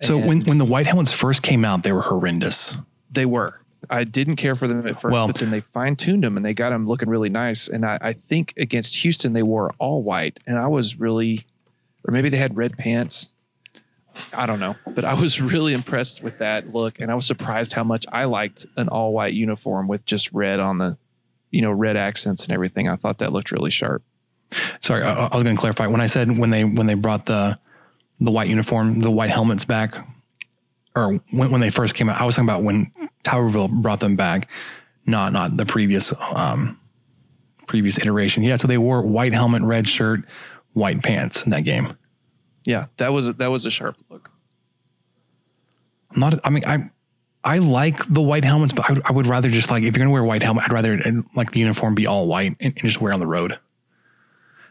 So 0.00 0.18
when 0.18 0.40
when 0.40 0.58
the 0.58 0.64
white 0.64 0.86
helmets 0.86 1.12
first 1.12 1.42
came 1.42 1.64
out, 1.64 1.82
they 1.82 1.92
were 1.92 2.02
horrendous. 2.02 2.74
They 3.10 3.26
were. 3.26 3.60
I 3.90 4.04
didn't 4.04 4.36
care 4.36 4.54
for 4.54 4.66
them 4.68 4.86
at 4.86 5.00
first, 5.00 5.12
Well- 5.12 5.26
but 5.26 5.36
then 5.36 5.50
they 5.50 5.60
fine 5.60 5.96
tuned 5.96 6.24
them 6.24 6.36
and 6.36 6.46
they 6.46 6.54
got 6.54 6.70
them 6.70 6.86
looking 6.86 7.08
really 7.08 7.28
nice. 7.28 7.68
And 7.68 7.84
I, 7.84 7.98
I 8.00 8.12
think 8.14 8.54
against 8.56 8.96
Houston 8.96 9.32
they 9.32 9.42
wore 9.42 9.74
all 9.78 10.02
white, 10.02 10.40
and 10.46 10.56
I 10.56 10.68
was 10.68 10.98
really, 10.98 11.46
or 12.06 12.12
maybe 12.12 12.30
they 12.30 12.36
had 12.38 12.56
red 12.56 12.78
pants. 12.78 13.28
I 14.32 14.46
don't 14.46 14.60
know, 14.60 14.76
but 14.86 15.04
I 15.04 15.14
was 15.14 15.40
really 15.40 15.72
impressed 15.72 16.22
with 16.22 16.38
that 16.38 16.72
look, 16.72 17.00
and 17.00 17.10
I 17.10 17.14
was 17.14 17.26
surprised 17.26 17.72
how 17.72 17.84
much 17.84 18.06
I 18.10 18.24
liked 18.24 18.66
an 18.76 18.88
all 18.88 19.12
white 19.12 19.34
uniform 19.34 19.88
with 19.88 20.04
just 20.04 20.32
red 20.32 20.60
on 20.60 20.76
the, 20.76 20.96
you 21.50 21.62
know, 21.62 21.72
red 21.72 21.96
accents 21.96 22.44
and 22.44 22.52
everything. 22.52 22.88
I 22.88 22.96
thought 22.96 23.18
that 23.18 23.32
looked 23.32 23.52
really 23.52 23.70
sharp. 23.70 24.02
Sorry, 24.80 25.02
I, 25.02 25.26
I 25.26 25.34
was 25.34 25.44
going 25.44 25.56
to 25.56 25.60
clarify 25.60 25.86
when 25.86 26.00
I 26.00 26.06
said 26.06 26.36
when 26.36 26.50
they 26.50 26.64
when 26.64 26.86
they 26.86 26.94
brought 26.94 27.26
the 27.26 27.58
the 28.20 28.30
white 28.30 28.48
uniform, 28.48 29.00
the 29.00 29.10
white 29.10 29.30
helmets 29.30 29.64
back, 29.64 29.96
or 30.94 31.18
when, 31.30 31.50
when 31.50 31.60
they 31.60 31.70
first 31.70 31.94
came 31.94 32.08
out. 32.08 32.20
I 32.20 32.24
was 32.24 32.36
talking 32.36 32.48
about 32.48 32.62
when 32.62 32.92
Tuberville 33.24 33.70
brought 33.70 34.00
them 34.00 34.16
back, 34.16 34.48
not 35.06 35.32
not 35.32 35.56
the 35.56 35.66
previous 35.66 36.12
um, 36.34 36.78
previous 37.66 37.98
iteration. 37.98 38.42
Yeah, 38.42 38.56
so 38.56 38.68
they 38.68 38.78
wore 38.78 39.02
white 39.02 39.32
helmet, 39.32 39.62
red 39.62 39.88
shirt, 39.88 40.20
white 40.72 41.02
pants 41.02 41.44
in 41.44 41.50
that 41.50 41.64
game. 41.64 41.96
Yeah, 42.64 42.86
that 42.96 43.12
was 43.12 43.34
that 43.34 43.50
was 43.50 43.66
a 43.66 43.70
sharp 43.70 43.96
look. 44.08 44.30
I'm 46.12 46.20
not. 46.20 46.40
I 46.44 46.50
mean, 46.50 46.64
I 46.64 46.90
I 47.44 47.58
like 47.58 48.06
the 48.06 48.22
white 48.22 48.44
helmets, 48.44 48.72
but 48.72 48.88
I 48.88 48.92
would, 48.92 49.02
I 49.06 49.12
would 49.12 49.26
rather 49.26 49.48
just 49.48 49.70
like 49.70 49.82
if 49.82 49.96
you're 49.96 50.04
gonna 50.04 50.12
wear 50.12 50.22
a 50.22 50.26
white 50.26 50.42
helmet, 50.42 50.64
I'd 50.64 50.72
rather 50.72 50.98
like 51.34 51.50
the 51.52 51.60
uniform 51.60 51.94
be 51.94 52.06
all 52.06 52.26
white 52.26 52.56
and, 52.60 52.72
and 52.76 52.76
just 52.76 53.00
wear 53.00 53.12
on 53.12 53.20
the 53.20 53.26
road. 53.26 53.58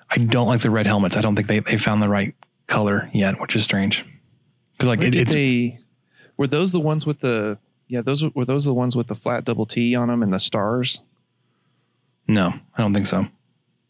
I 0.10 0.18
don't 0.18 0.48
like 0.48 0.62
the 0.62 0.70
red 0.70 0.88
helmets. 0.88 1.16
I 1.16 1.22
don't 1.22 1.36
think 1.36 1.48
they 1.48 1.60
they 1.60 1.78
found 1.78 2.02
the 2.02 2.10
right 2.10 2.36
color 2.68 3.10
yet, 3.14 3.40
which 3.42 3.56
is 3.56 3.64
strange. 3.64 4.06
Because 4.74 4.88
like 4.88 5.04
it, 5.04 5.16
it's 5.16 5.32
they 5.32 5.80
were 6.38 6.48
those 6.48 6.72
the 6.72 6.80
ones 6.80 7.06
with 7.06 7.20
the 7.20 7.58
yeah 7.88 8.02
those 8.02 8.24
were 8.34 8.46
those 8.46 8.66
the 8.66 8.74
ones 8.74 8.96
with 8.96 9.08
the 9.08 9.16
flat 9.16 9.46
double 9.46 9.66
T 9.66 9.96
on 9.96 10.08
them 10.08 10.24
and 10.24 10.34
the 10.34 10.40
stars. 10.40 11.02
no, 12.28 12.54
I 12.76 12.82
don't 12.82 12.94
think 12.94 13.08
so. 13.08 13.28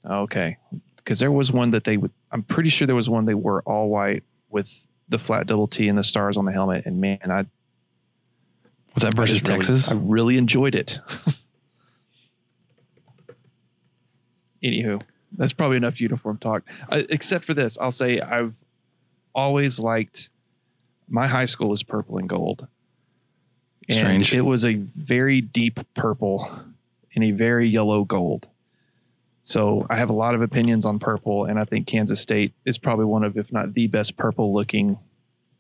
Okay, 0.04 0.58
because 1.04 1.20
there 1.20 1.32
was 1.32 1.52
one 1.52 1.72
that 1.72 1.84
they 1.84 1.98
would. 1.98 2.12
I'm 2.32 2.44
pretty 2.44 2.70
sure 2.70 2.86
there 2.88 2.96
was 2.96 3.10
one 3.10 3.26
they 3.26 3.34
were 3.34 3.62
all 3.64 3.90
white 3.90 4.24
with 4.50 4.70
the 5.10 5.20
flat 5.20 5.48
double 5.48 5.68
T 5.68 5.88
and 5.88 5.98
the 5.98 6.04
stars 6.04 6.38
on 6.38 6.46
the 6.46 6.52
helmet. 6.52 6.86
And 6.86 7.02
man, 7.02 7.20
I 7.26 7.46
Was 8.94 9.04
that 9.04 9.14
versus 9.14 9.36
I 9.36 9.40
just 9.40 9.48
really- 9.48 9.58
Texas? 9.60 9.92
I 9.92 9.96
really 9.96 10.38
enjoyed 10.38 10.76
it. 10.76 11.00
Anywho, 14.64 15.02
that's 15.38 15.54
probably 15.54 15.78
enough 15.78 16.00
uniform 16.00 16.38
talk. 16.38 16.64
Uh, 16.90 17.02
except 17.10 17.46
for 17.46 17.54
this, 17.54 17.78
I'll 17.80 17.92
say 17.92 18.20
I've 18.22 18.54
always 19.34 19.80
liked 19.80 20.30
my 21.10 21.28
high 21.28 21.46
school 21.46 21.70
was 21.70 21.84
purple 21.84 22.18
and 22.20 22.30
gold. 22.30 22.68
And 23.90 23.98
Strange. 23.98 24.34
it 24.36 24.42
was 24.42 24.64
a 24.64 24.76
very 24.76 25.42
deep 25.42 25.80
purple 25.96 26.48
and 27.16 27.24
a 27.24 27.32
very 27.32 27.68
yellow 27.70 28.04
gold. 28.06 28.48
So 29.44 29.88
I 29.90 29.98
have 29.98 30.10
a 30.10 30.14
lot 30.14 30.36
of 30.36 30.42
opinions 30.42 30.86
on 30.86 31.00
purple, 31.00 31.46
and 31.46 31.60
I 31.60 31.66
think 31.66 31.88
Kansas 31.88 32.22
State 32.22 32.54
is 32.66 32.78
probably 32.78 33.06
one 33.06 33.24
of, 33.24 33.38
if 33.38 33.52
not 33.52 33.74
the 33.74 33.88
best 33.88 34.16
purple 34.16 34.54
looking, 34.54 35.00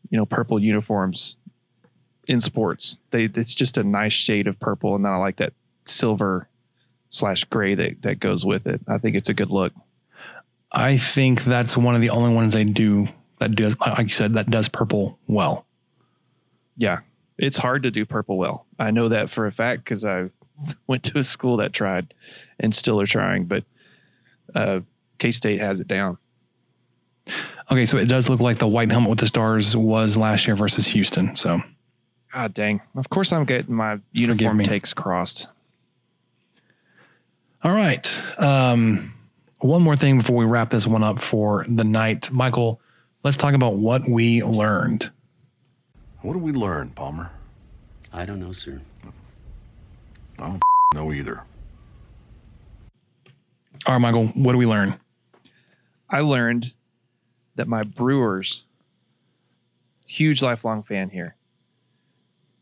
you 0.09 0.17
know, 0.17 0.25
purple 0.25 0.59
uniforms 0.59 1.35
in 2.27 2.39
sports. 2.39 2.97
They 3.09 3.23
it's 3.23 3.55
just 3.55 3.77
a 3.77 3.83
nice 3.83 4.13
shade 4.13 4.47
of 4.47 4.59
purple, 4.59 4.95
and 4.95 5.03
then 5.03 5.11
I 5.11 5.17
like 5.17 5.37
that 5.37 5.53
silver 5.85 6.47
slash 7.09 7.43
gray 7.45 7.75
that 7.75 8.01
that 8.03 8.19
goes 8.19 8.45
with 8.45 8.67
it. 8.67 8.81
I 8.87 8.99
think 8.99 9.15
it's 9.15 9.29
a 9.29 9.33
good 9.33 9.49
look. 9.49 9.73
I 10.71 10.97
think 10.97 11.43
that's 11.43 11.75
one 11.75 11.95
of 11.95 12.01
the 12.01 12.11
only 12.11 12.33
ones 12.33 12.53
they 12.53 12.63
do 12.63 13.07
that 13.39 13.55
does, 13.55 13.77
like 13.79 14.07
you 14.07 14.13
said, 14.13 14.35
that 14.35 14.49
does 14.49 14.69
purple 14.69 15.19
well. 15.27 15.65
Yeah, 16.77 16.99
it's 17.37 17.57
hard 17.57 17.83
to 17.83 17.91
do 17.91 18.05
purple 18.05 18.37
well. 18.37 18.65
I 18.79 18.91
know 18.91 19.09
that 19.09 19.31
for 19.31 19.47
a 19.47 19.51
fact 19.51 19.83
because 19.83 20.05
I 20.05 20.29
went 20.87 21.03
to 21.05 21.17
a 21.17 21.23
school 21.23 21.57
that 21.57 21.73
tried 21.73 22.13
and 22.59 22.73
still 22.73 23.01
are 23.01 23.07
trying, 23.07 23.45
but 23.45 23.63
uh, 24.55 24.79
K 25.19 25.31
State 25.31 25.59
has 25.61 25.79
it 25.79 25.87
down. 25.87 26.17
Okay, 27.71 27.85
so 27.85 27.97
it 27.97 28.07
does 28.09 28.29
look 28.29 28.39
like 28.39 28.57
the 28.57 28.67
white 28.67 28.91
helmet 28.91 29.09
with 29.09 29.19
the 29.19 29.27
stars 29.27 29.75
was 29.77 30.17
last 30.17 30.47
year 30.47 30.55
versus 30.55 30.87
Houston. 30.87 31.35
So, 31.35 31.61
God 32.33 32.53
dang! 32.53 32.81
Of 32.95 33.09
course, 33.09 33.31
I'm 33.31 33.45
getting 33.45 33.73
my 33.75 33.99
uniform 34.11 34.63
takes 34.63 34.93
crossed. 34.93 35.47
all 37.63 37.71
right. 37.73 38.23
Um, 38.39 39.13
one 39.59 39.83
more 39.83 39.95
thing 39.95 40.17
before 40.17 40.35
we 40.35 40.45
wrap 40.45 40.69
this 40.69 40.87
one 40.87 41.03
up 41.03 41.19
for 41.19 41.65
the 41.69 41.83
night, 41.83 42.31
Michael. 42.31 42.81
Let's 43.23 43.37
talk 43.37 43.53
about 43.53 43.75
what 43.75 44.09
we 44.09 44.43
learned. 44.43 45.11
What 46.21 46.33
did 46.33 46.41
we 46.41 46.51
learn, 46.51 46.89
Palmer? 46.89 47.29
I 48.11 48.25
don't 48.25 48.39
know, 48.39 48.51
sir. 48.51 48.81
I 50.39 50.47
don't 50.47 50.61
know 50.95 51.13
either. 51.13 51.43
All 53.85 53.93
right, 53.93 54.01
Michael. 54.01 54.27
What 54.27 54.51
do 54.51 54.57
we 54.57 54.65
learn? 54.65 54.99
I 56.09 56.21
learned 56.21 56.73
that 57.55 57.67
my 57.67 57.83
Brewers, 57.83 58.63
huge 60.07 60.41
lifelong 60.41 60.83
fan 60.83 61.09
here, 61.09 61.35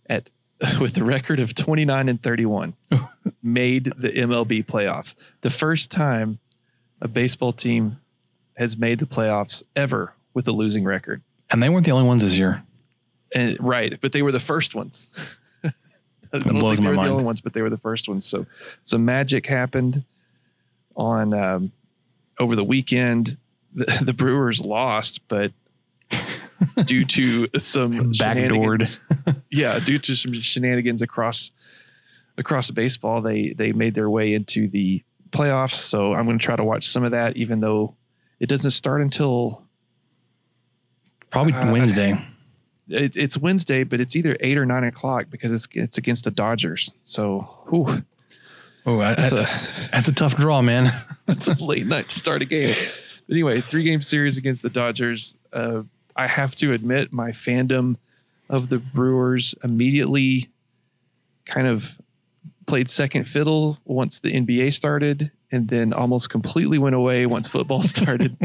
at 0.09 0.29
with 0.79 0.97
a 0.97 1.03
record 1.03 1.39
of 1.39 1.55
29 1.55 2.09
and 2.09 2.21
31, 2.21 2.73
made 3.43 3.85
the 3.85 4.09
MLB 4.09 4.65
playoffs. 4.65 5.15
The 5.41 5.49
first 5.49 5.91
time 5.91 6.39
a 7.01 7.07
baseball 7.07 7.53
team 7.53 7.97
has 8.55 8.77
made 8.77 8.99
the 8.99 9.05
playoffs 9.05 9.63
ever 9.75 10.13
with 10.33 10.47
a 10.47 10.51
losing 10.51 10.83
record. 10.83 11.21
And 11.49 11.63
they 11.63 11.69
weren't 11.69 11.85
the 11.85 11.91
only 11.91 12.05
ones 12.05 12.21
this 12.21 12.37
year. 12.37 12.63
And 13.33 13.57
right, 13.59 13.99
but 14.01 14.11
they 14.11 14.21
were 14.21 14.31
the 14.31 14.39
first 14.39 14.75
ones. 14.75 15.09
I 15.63 15.71
don't 16.31 16.43
think 16.43 16.79
they 16.79 16.87
were 16.87 16.93
mind. 16.93 17.07
the 17.07 17.13
only 17.13 17.23
ones, 17.23 17.41
but 17.41 17.53
they 17.53 17.61
were 17.61 17.69
the 17.69 17.77
first 17.77 18.07
ones. 18.07 18.25
So 18.25 18.45
some 18.83 19.05
magic 19.05 19.45
happened 19.47 20.03
on 20.95 21.33
um, 21.33 21.71
over 22.39 22.55
the 22.55 22.63
weekend. 22.63 23.37
The, 23.73 23.85
the 24.03 24.13
Brewers 24.13 24.59
lost, 24.61 25.27
but 25.27 25.51
due 26.85 27.05
to 27.05 27.47
some 27.59 27.93
Backdoored. 28.13 28.99
yeah, 29.51 29.79
due 29.79 29.99
to 29.99 30.15
some 30.15 30.33
shenanigans 30.33 31.01
across 31.01 31.51
across 32.37 32.71
baseball, 32.71 33.21
they 33.21 33.49
they 33.49 33.71
made 33.71 33.93
their 33.93 34.09
way 34.09 34.33
into 34.33 34.67
the 34.67 35.03
playoffs. 35.29 35.75
So 35.75 36.13
I'm 36.13 36.25
going 36.25 36.39
to 36.39 36.43
try 36.45 36.55
to 36.55 36.63
watch 36.63 36.87
some 36.87 37.03
of 37.03 37.11
that, 37.11 37.37
even 37.37 37.59
though 37.59 37.95
it 38.39 38.47
doesn't 38.47 38.71
start 38.71 39.01
until 39.01 39.63
Probably 41.29 41.53
Uh, 41.53 41.71
Wednesday. 41.71 42.17
it, 42.87 43.15
it's 43.15 43.37
Wednesday, 43.37 43.83
but 43.83 43.99
it's 43.99 44.15
either 44.15 44.35
eight 44.39 44.57
or 44.57 44.65
nine 44.65 44.83
o'clock 44.83 45.25
because 45.29 45.53
it's 45.53 45.67
it's 45.73 45.99
against 45.99 46.23
the 46.23 46.31
Dodgers. 46.31 46.91
So, 47.03 47.41
whew, 47.69 48.03
Oh, 48.89 48.99
I- 49.01 49.13
that's 49.15 49.33
I- 49.33 49.41
a 49.41 49.47
that's 49.91 50.07
a 50.07 50.13
tough 50.13 50.35
draw, 50.35 50.61
man. 50.61 50.91
that's 51.25 51.47
a 51.47 51.53
late 51.63 51.85
night 51.85 52.09
to 52.09 52.19
start 52.19 52.41
a 52.41 52.45
game. 52.45 52.73
But 53.27 53.33
anyway, 53.33 53.61
three 53.61 53.83
game 53.83 54.01
series 54.01 54.37
against 54.37 54.61
the 54.63 54.69
Dodgers. 54.69 55.37
Uh, 55.53 55.83
I 56.15 56.27
have 56.27 56.55
to 56.55 56.73
admit, 56.73 57.13
my 57.13 57.31
fandom 57.31 57.97
of 58.49 58.67
the 58.69 58.79
Brewers 58.79 59.53
immediately 59.63 60.49
kind 61.45 61.67
of 61.67 61.91
played 62.65 62.89
second 62.89 63.25
fiddle 63.27 63.77
once 63.85 64.19
the 64.19 64.31
NBA 64.33 64.73
started, 64.73 65.31
and 65.51 65.67
then 65.67 65.93
almost 65.93 66.29
completely 66.29 66.77
went 66.77 66.95
away 66.95 67.25
once 67.25 67.47
football 67.47 67.81
started. 67.95 68.37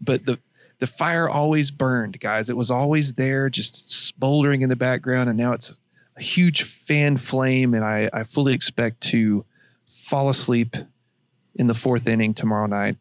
but 0.00 0.24
the 0.24 0.38
the 0.80 0.86
fire 0.88 1.28
always 1.28 1.70
burned, 1.70 2.18
guys. 2.18 2.50
It 2.50 2.56
was 2.56 2.70
always 2.70 3.12
there, 3.14 3.48
just 3.48 3.92
smoldering 3.92 4.62
in 4.62 4.68
the 4.68 4.76
background, 4.76 5.28
and 5.28 5.38
now 5.38 5.52
it's 5.52 5.72
a 6.16 6.22
huge 6.22 6.62
fan 6.64 7.16
flame, 7.16 7.74
and 7.74 7.84
I, 7.84 8.10
I 8.12 8.22
fully 8.24 8.54
expect 8.54 9.02
to 9.10 9.44
fall 10.14 10.28
asleep 10.28 10.76
in 11.56 11.66
the 11.66 11.74
fourth 11.74 12.06
inning 12.06 12.34
tomorrow 12.34 12.66
night 12.66 12.96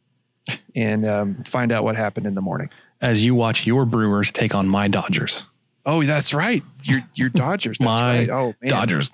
and 0.76 1.05
um, 1.05 1.43
find 1.43 1.72
out 1.72 1.84
what 1.84 1.95
happened 1.95 2.26
in 2.26 2.34
the 2.34 2.41
morning. 2.41 2.72
As 3.01 3.24
you 3.24 3.36
watch 3.36 3.68
your 3.68 3.86
Brewers 3.86 4.32
take 4.32 4.55
on 4.55 4.68
my 4.68 4.88
Dodgers. 4.88 5.43
Oh, 5.86 6.03
that's 6.03 6.34
right. 6.34 6.64
Your 6.82 7.01
your 7.14 7.30
Dodgers. 7.30 7.78
That's 7.78 7.86
My 7.86 8.18
right. 8.18 8.30
Oh, 8.32 8.55
man. 8.59 8.70
Dodgers. 8.70 9.11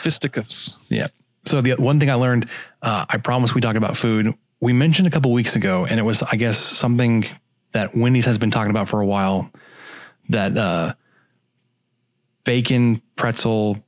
Fisticuffs. 0.00 0.78
Yeah. 0.88 1.08
So 1.44 1.60
the 1.60 1.74
one 1.74 2.00
thing 2.00 2.08
I 2.08 2.14
learned, 2.14 2.48
uh, 2.80 3.04
I 3.06 3.18
promise 3.18 3.54
we 3.54 3.60
talk 3.60 3.76
about 3.76 3.98
food. 3.98 4.32
We 4.60 4.72
mentioned 4.72 5.06
a 5.06 5.10
couple 5.10 5.30
weeks 5.30 5.56
ago, 5.56 5.84
and 5.84 6.00
it 6.00 6.04
was, 6.04 6.22
I 6.22 6.36
guess, 6.36 6.56
something 6.56 7.26
that 7.72 7.94
Wendy's 7.94 8.24
has 8.24 8.38
been 8.38 8.50
talking 8.50 8.70
about 8.70 8.88
for 8.88 8.98
a 9.02 9.06
while. 9.06 9.50
That 10.30 10.56
uh, 10.56 10.94
bacon 12.44 13.02
pretzel 13.14 13.84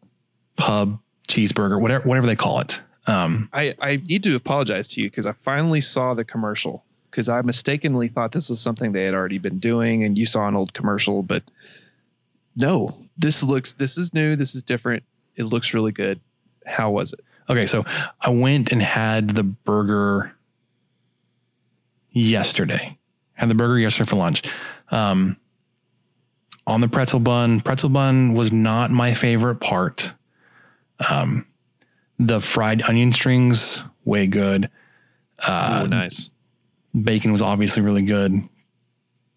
pub 0.57 0.99
cheeseburger, 1.29 1.81
whatever 1.81 2.07
whatever 2.07 2.27
they 2.27 2.37
call 2.37 2.61
it. 2.61 2.83
Um, 3.09 3.49
I, 3.53 3.75
I 3.81 3.97
need 3.97 4.25
to 4.25 4.37
apologize 4.37 4.89
to 4.89 5.01
you 5.01 5.09
because 5.09 5.27
I 5.27 5.33
finally 5.33 5.81
saw 5.81 6.15
the 6.15 6.25
commercial 6.25 6.85
because 7.11 7.29
I 7.29 7.41
mistakenly 7.43 8.09
thought 8.09 8.33
this 8.33 8.51
was 8.51 8.61
something 8.61 8.93
they 8.93 9.05
had 9.05 9.15
already 9.15 9.39
been 9.39 9.59
doing 9.59 10.05
and 10.05 10.17
you 10.17 10.27
saw 10.27 10.47
an 10.47 10.55
old 10.55 10.75
commercial, 10.75 11.23
but 11.23 11.43
no, 12.55 12.97
this 13.17 13.43
looks, 13.43 13.73
this 13.73 13.97
is 13.99 14.13
new. 14.13 14.37
This 14.37 14.55
is 14.55 14.63
different. 14.63 15.05
It 15.37 15.45
looks 15.45 15.75
really 15.75 15.93
good. 15.93 16.21
How 16.67 16.91
was 16.91 17.13
it? 17.13 17.21
Okay, 17.49 17.67
so 17.67 17.85
I 18.21 18.31
went 18.31 18.73
and 18.73 18.83
had 18.83 19.31
the 19.31 19.43
burger 19.43 20.37
yesterday. 22.11 22.99
Had 23.33 23.49
the 23.49 23.55
burger 23.55 23.79
yesterday 23.79 24.09
for 24.09 24.17
lunch. 24.17 24.43
Um, 24.91 25.39
on 26.67 26.83
the 26.83 26.89
pretzel 26.89 27.21
bun, 27.21 27.63
pretzel 27.63 27.89
bun 27.89 28.35
was 28.35 28.53
not 28.53 28.91
my 28.91 29.15
favorite 29.15 29.57
part. 29.57 30.13
Um, 31.09 31.47
the 32.19 32.41
fried 32.41 32.83
onion 32.83 33.13
strings, 33.13 33.83
way 34.05 34.27
good. 34.27 34.71
Uh, 35.39 35.83
oh, 35.85 35.87
nice. 35.87 36.33
Bacon 37.01 37.33
was 37.33 37.43
obviously 37.43 37.83
really 37.83 38.03
good. 38.03 38.41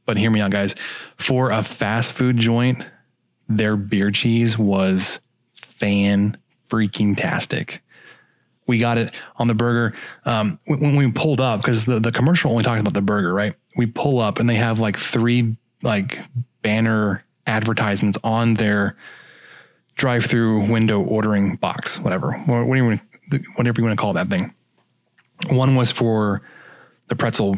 But 0.05 0.17
hear 0.17 0.31
me 0.31 0.41
out, 0.41 0.51
guys. 0.51 0.75
For 1.17 1.51
a 1.51 1.63
fast 1.63 2.13
food 2.13 2.37
joint, 2.37 2.83
their 3.47 3.75
beer 3.75 4.11
cheese 4.11 4.57
was 4.57 5.19
fan 5.55 6.37
freaking 6.69 7.15
tastic. 7.15 7.83
We 8.67 8.79
got 8.79 8.97
it 8.97 9.13
on 9.37 9.47
the 9.47 9.53
burger. 9.53 9.95
Um, 10.25 10.59
when, 10.65 10.95
we 10.95 11.11
pulled 11.11 11.41
up, 11.41 11.61
because 11.61 11.85
the, 11.85 11.99
the 11.99 12.11
commercial 12.11 12.51
only 12.51 12.63
talks 12.63 12.79
about 12.79 12.93
the 12.93 13.01
burger, 13.01 13.33
right? 13.33 13.53
We 13.75 13.85
pull 13.85 14.19
up 14.19 14.39
and 14.39 14.49
they 14.49 14.55
have 14.55 14.79
like 14.79 14.97
three 14.97 15.55
like 15.83 16.19
banner 16.61 17.23
advertisements 17.47 18.17
on 18.23 18.53
their 18.55 18.95
drive 19.95 20.25
through 20.25 20.71
window 20.71 21.01
ordering 21.01 21.55
box, 21.55 21.99
whatever. 21.99 22.33
What, 22.33 22.65
do 22.65 22.75
you 22.75 22.85
want 22.85 23.01
whatever 23.55 23.79
you 23.79 23.85
want 23.85 23.97
to 23.97 24.01
call 24.01 24.13
that 24.13 24.27
thing. 24.27 24.53
One 25.49 25.75
was 25.75 25.91
for 25.91 26.41
the 27.07 27.15
pretzel 27.15 27.57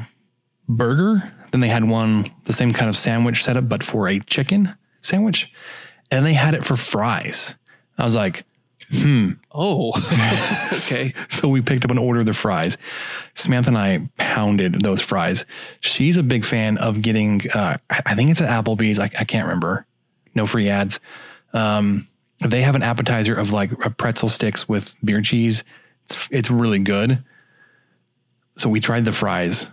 burger. 0.68 1.32
Then 1.52 1.62
they 1.62 1.68
had 1.68 1.84
one, 1.84 2.32
the 2.46 2.54
same 2.54 2.74
kind 2.74 2.90
of 2.90 2.98
sandwich 2.98 3.44
setup, 3.44 3.68
but 3.68 3.84
for 3.84 4.08
a 4.08 4.20
chicken 4.20 4.76
sandwich. 5.02 5.52
And 6.12 6.26
they 6.26 6.34
had 6.34 6.56
it 6.56 6.64
for 6.64 6.76
fries. 6.76 7.58
I 7.98 8.04
was 8.04 8.16
like, 8.16 8.46
hmm. 8.90 9.32
Oh, 9.52 9.92
okay. 10.74 11.14
so 11.30 11.48
we 11.48 11.62
picked 11.62 11.86
up 11.86 11.92
an 11.92 11.98
order 11.98 12.22
of 12.22 12.26
the 12.26 12.34
fries. 12.34 12.78
Samantha 13.36 13.70
and 13.70 13.78
I 13.78 14.10
pounded 14.18 14.82
those 14.82 15.02
fries. 15.02 15.46
She's 15.82 16.18
a 16.18 16.24
big 16.24 16.46
fan 16.46 16.78
of 16.78 17.02
getting, 17.02 17.50
uh, 17.52 17.78
I 17.90 18.02
I 18.06 18.16
think 18.16 18.32
it's 18.32 18.42
at 18.42 18.50
Applebee's. 18.50 19.00
I, 19.00 19.06
I 19.06 19.26
can't 19.26 19.48
remember. 19.48 19.86
No 20.36 20.48
free 20.48 20.70
ads. 20.70 21.00
Um, 21.54 22.08
they 22.46 22.62
have 22.62 22.76
an 22.76 22.84
appetizer 22.84 23.36
of 23.36 23.52
like 23.52 23.72
a 23.86 23.90
pretzel 23.90 24.30
sticks 24.30 24.68
with 24.68 24.96
beer 25.04 25.22
cheese. 25.22 25.64
It's, 26.06 26.28
it's 26.32 26.52
really 26.52 26.80
good. 26.80 27.24
So 28.58 28.70
we 28.70 28.80
tried 28.80 29.06
the 29.06 29.14
fries. 29.14 29.68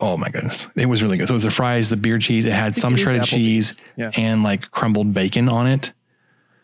Oh 0.00 0.16
my 0.16 0.28
goodness. 0.30 0.68
It 0.76 0.86
was 0.86 1.02
really 1.02 1.16
good. 1.18 1.28
So 1.28 1.34
it 1.34 1.36
was 1.36 1.44
the 1.44 1.50
fries, 1.50 1.88
the 1.88 1.96
beer 1.96 2.18
cheese. 2.18 2.44
It 2.44 2.52
had 2.52 2.74
some 2.76 2.94
it 2.94 2.98
shredded 2.98 3.24
cheese 3.24 3.76
Yeah. 3.96 4.10
and 4.16 4.42
like 4.42 4.70
crumbled 4.70 5.12
bacon 5.12 5.48
on 5.48 5.66
it. 5.66 5.92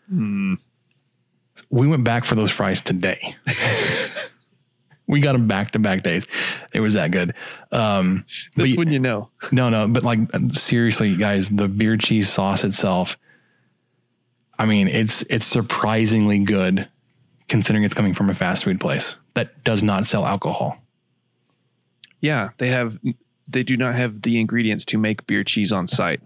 Hmm. 0.09 0.55
We 1.69 1.87
went 1.87 2.03
back 2.03 2.23
for 2.23 2.35
those 2.35 2.49
fries 2.49 2.81
today. 2.81 3.35
we 5.07 5.19
got 5.19 5.33
them 5.33 5.47
back 5.47 5.71
to 5.71 5.79
back 5.79 6.03
days. 6.03 6.25
It 6.73 6.79
was 6.79 6.93
that 6.93 7.11
good. 7.11 7.33
Um, 7.71 8.25
That's 8.55 8.71
but- 8.75 8.77
when 8.77 8.91
you 8.91 8.99
know. 8.99 9.29
no, 9.51 9.69
no, 9.69 9.87
but 9.87 10.03
like 10.03 10.19
seriously, 10.51 11.15
guys, 11.15 11.49
the 11.49 11.67
beer 11.67 11.97
cheese 11.97 12.29
sauce 12.29 12.63
itself. 12.63 13.17
I 14.59 14.65
mean, 14.65 14.87
it's 14.87 15.21
it's 15.23 15.45
surprisingly 15.45 16.39
good, 16.39 16.87
considering 17.47 17.83
it's 17.83 17.93
coming 17.93 18.13
from 18.13 18.29
a 18.29 18.33
fast 18.33 18.63
food 18.63 18.79
place 18.79 19.15
that 19.33 19.63
does 19.63 19.83
not 19.83 20.05
sell 20.05 20.25
alcohol. 20.25 20.77
Yeah, 22.21 22.49
they 22.57 22.69
have. 22.69 22.97
They 23.49 23.63
do 23.63 23.77
not 23.77 23.95
have 23.95 24.21
the 24.21 24.39
ingredients 24.39 24.85
to 24.85 24.97
make 24.97 25.25
beer 25.27 25.43
cheese 25.43 25.71
on 25.71 25.87
site. 25.87 26.21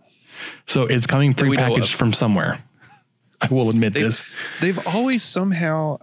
So 0.66 0.84
it's 0.84 1.06
coming 1.06 1.34
prepackaged 1.34 1.94
from 1.94 2.14
somewhere. 2.14 2.64
I 3.42 3.48
will 3.52 3.70
admit 3.70 3.94
They- 3.94 4.04
this. 4.04 4.24
They've 4.62 4.80
always 4.88 5.24
somehow. 5.24 5.98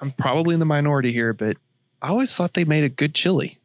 I'm 0.00 0.10
probably 0.10 0.54
in 0.54 0.60
the 0.60 0.66
minority 0.66 1.12
here, 1.12 1.32
but 1.32 1.56
I 2.00 2.08
always 2.08 2.34
thought 2.34 2.54
they 2.54 2.64
made 2.64 2.82
a 2.84 2.88
good 2.88 3.14
chili. 3.14 3.58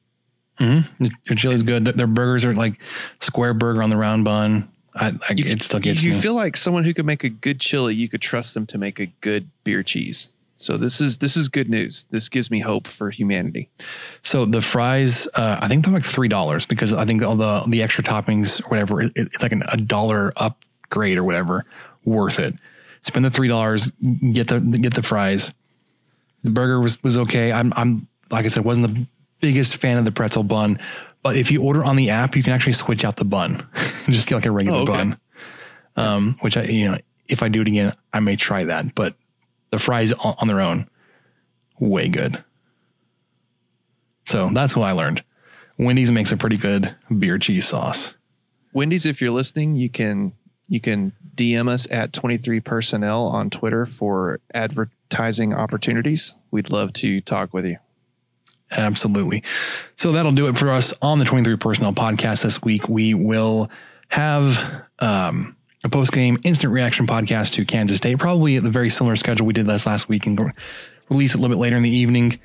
Mm-hmm. 0.60 1.06
Their 1.26 1.36
chili's 1.36 1.64
good. 1.64 1.86
Their 1.86 2.08
burgers 2.08 2.46
are 2.46 2.54
like 2.54 2.80
square 3.20 3.54
burger 3.54 3.82
on 3.82 3.90
the 3.90 3.98
round 3.98 4.24
bun. 4.24 4.72
I, 4.98 5.08
I 5.30 5.36
it 5.38 5.62
still 5.64 5.80
gets 5.80 6.04
you 6.04 6.14
me. 6.14 6.22
feel 6.22 6.36
like 6.36 6.58
someone 6.58 6.84
who 6.84 6.94
could 6.94 7.06
make 7.06 7.24
a 7.24 7.30
good 7.30 7.60
chili, 7.60 7.96
you 7.96 8.10
could 8.10 8.22
trust 8.22 8.54
them 8.54 8.66
to 8.68 8.78
make 8.78 9.00
a 9.00 9.06
good 9.06 9.50
beer 9.64 9.84
cheese. 9.84 10.30
So 10.58 10.78
this 10.78 11.00
is 11.02 11.20
this 11.20 11.38
is 11.38 11.50
good 11.50 11.70
news. 11.70 12.08
This 12.10 12.30
gives 12.30 12.50
me 12.50 12.60
hope 12.60 12.88
for 12.88 13.12
humanity. 13.12 13.70
So 14.24 14.46
the 14.46 14.62
fries, 14.62 15.28
uh, 15.36 15.60
I 15.62 15.68
think 15.68 15.86
they're 15.86 15.94
like 15.94 16.04
three 16.04 16.28
dollars 16.28 16.66
because 16.66 16.94
I 16.94 17.06
think 17.06 17.22
all 17.22 17.36
the 17.36 17.64
the 17.68 17.84
extra 17.84 18.04
toppings 18.04 18.60
or 18.66 18.70
whatever, 18.70 19.02
it, 19.02 19.12
it's 19.16 19.42
like 19.44 19.52
an, 19.52 19.64
a 19.68 19.78
dollar 19.78 20.34
upgrade 20.36 21.20
or 21.20 21.24
whatever, 21.24 21.66
worth 22.04 22.40
it. 22.40 22.56
Spend 23.02 23.24
the 23.24 23.30
three 23.30 23.48
dollars, 23.48 23.92
get 24.34 24.48
the 24.48 24.60
get 24.60 24.96
the 24.96 25.04
fries. 25.04 25.54
The 26.44 26.50
burger 26.50 26.82
was 26.82 27.02
was 27.04 27.20
okay. 27.20 27.52
I'm 27.52 27.72
I'm 27.76 28.08
like 28.32 28.46
I 28.46 28.48
said, 28.48 28.66
wasn't 28.66 28.88
the 28.88 29.06
biggest 29.40 29.78
fan 29.78 29.98
of 29.98 30.06
the 30.06 30.12
pretzel 30.12 30.42
bun, 30.44 30.80
but 31.28 31.36
if 31.36 31.52
you 31.52 31.62
order 31.62 31.84
on 31.84 31.98
the 31.98 32.10
app, 32.10 32.36
you 32.38 32.44
can 32.44 32.54
actually 32.54 32.72
switch 32.74 33.04
out 33.04 33.18
the 33.18 33.26
bun, 33.26 33.68
just 34.10 34.28
get 34.30 34.36
like 34.36 34.46
a 34.46 34.52
regular 34.52 34.80
Oh, 34.80 34.84
okay. 34.84 34.92
bun. 34.94 35.20
Um, 35.98 36.38
which 36.42 36.56
I 36.56 36.64
you 36.64 36.90
know 36.92 36.98
if 37.28 37.44
I 37.44 37.50
do 37.50 37.62
it 37.62 37.68
again, 37.68 37.94
I 38.14 38.20
may 38.22 38.36
try 38.38 38.64
that. 38.64 38.96
But 38.96 39.16
the 39.72 39.80
fries 39.80 40.14
on, 40.14 40.36
on 40.40 40.48
their 40.48 40.62
own, 40.62 40.88
way 41.80 42.08
good. 42.08 42.42
So 44.26 44.50
that's 44.54 44.76
what 44.76 44.86
I 44.88 44.92
learned. 44.94 45.24
Wendy's 45.78 46.12
makes 46.12 46.32
a 46.32 46.38
pretty 46.38 46.58
good 46.58 46.96
beer 47.18 47.38
cheese 47.38 47.68
sauce. 47.68 48.14
Wendy's, 48.74 49.06
if 49.06 49.20
you're 49.22 49.32
listening, 49.32 49.76
you 49.76 49.90
can 49.90 50.32
you 50.68 50.80
can 50.80 51.12
DM 51.36 51.70
us 51.70 51.88
at 51.92 52.14
23 52.14 52.60
personnel 52.62 53.26
on 53.28 53.50
Twitter 53.50 53.86
for 53.86 54.40
advertising 54.54 55.54
opportunities. 55.54 56.36
We'd 56.52 56.70
love 56.70 56.94
to 56.94 57.22
talk 57.22 57.54
with 57.54 57.66
you. 57.66 57.78
Absolutely. 58.72 59.44
So 59.96 60.12
that'll 60.12 60.32
do 60.32 60.48
it 60.48 60.58
for 60.58 60.70
us 60.70 60.94
on 61.02 61.20
the 61.20 61.26
23 61.26 61.56
Personnel 61.58 61.94
podcast 61.94 62.44
this 62.44 62.62
week. 62.62 62.90
We 62.90 63.14
will 63.14 63.70
have 64.10 64.84
um, 65.00 65.56
a 65.84 65.90
post 65.90 66.12
game 66.12 66.38
instant 66.44 66.74
reaction 66.74 67.08
podcast 67.08 67.54
to 67.54 67.66
Kansas 67.66 67.98
State, 67.98 68.20
probably 68.20 68.58
at 68.58 68.64
the 68.64 68.70
very 68.70 68.90
similar 68.90 69.16
schedule 69.16 69.46
we 69.46 69.54
did 69.54 69.68
last 69.68 69.86
last 69.86 70.10
week, 70.10 70.26
and 70.28 70.40
release 71.10 71.34
it 71.34 71.38
a 71.38 71.42
little 71.42 71.56
bit 71.56 71.62
later 71.62 71.78
in 71.78 71.84
the 71.84 71.90
evening 71.90 72.40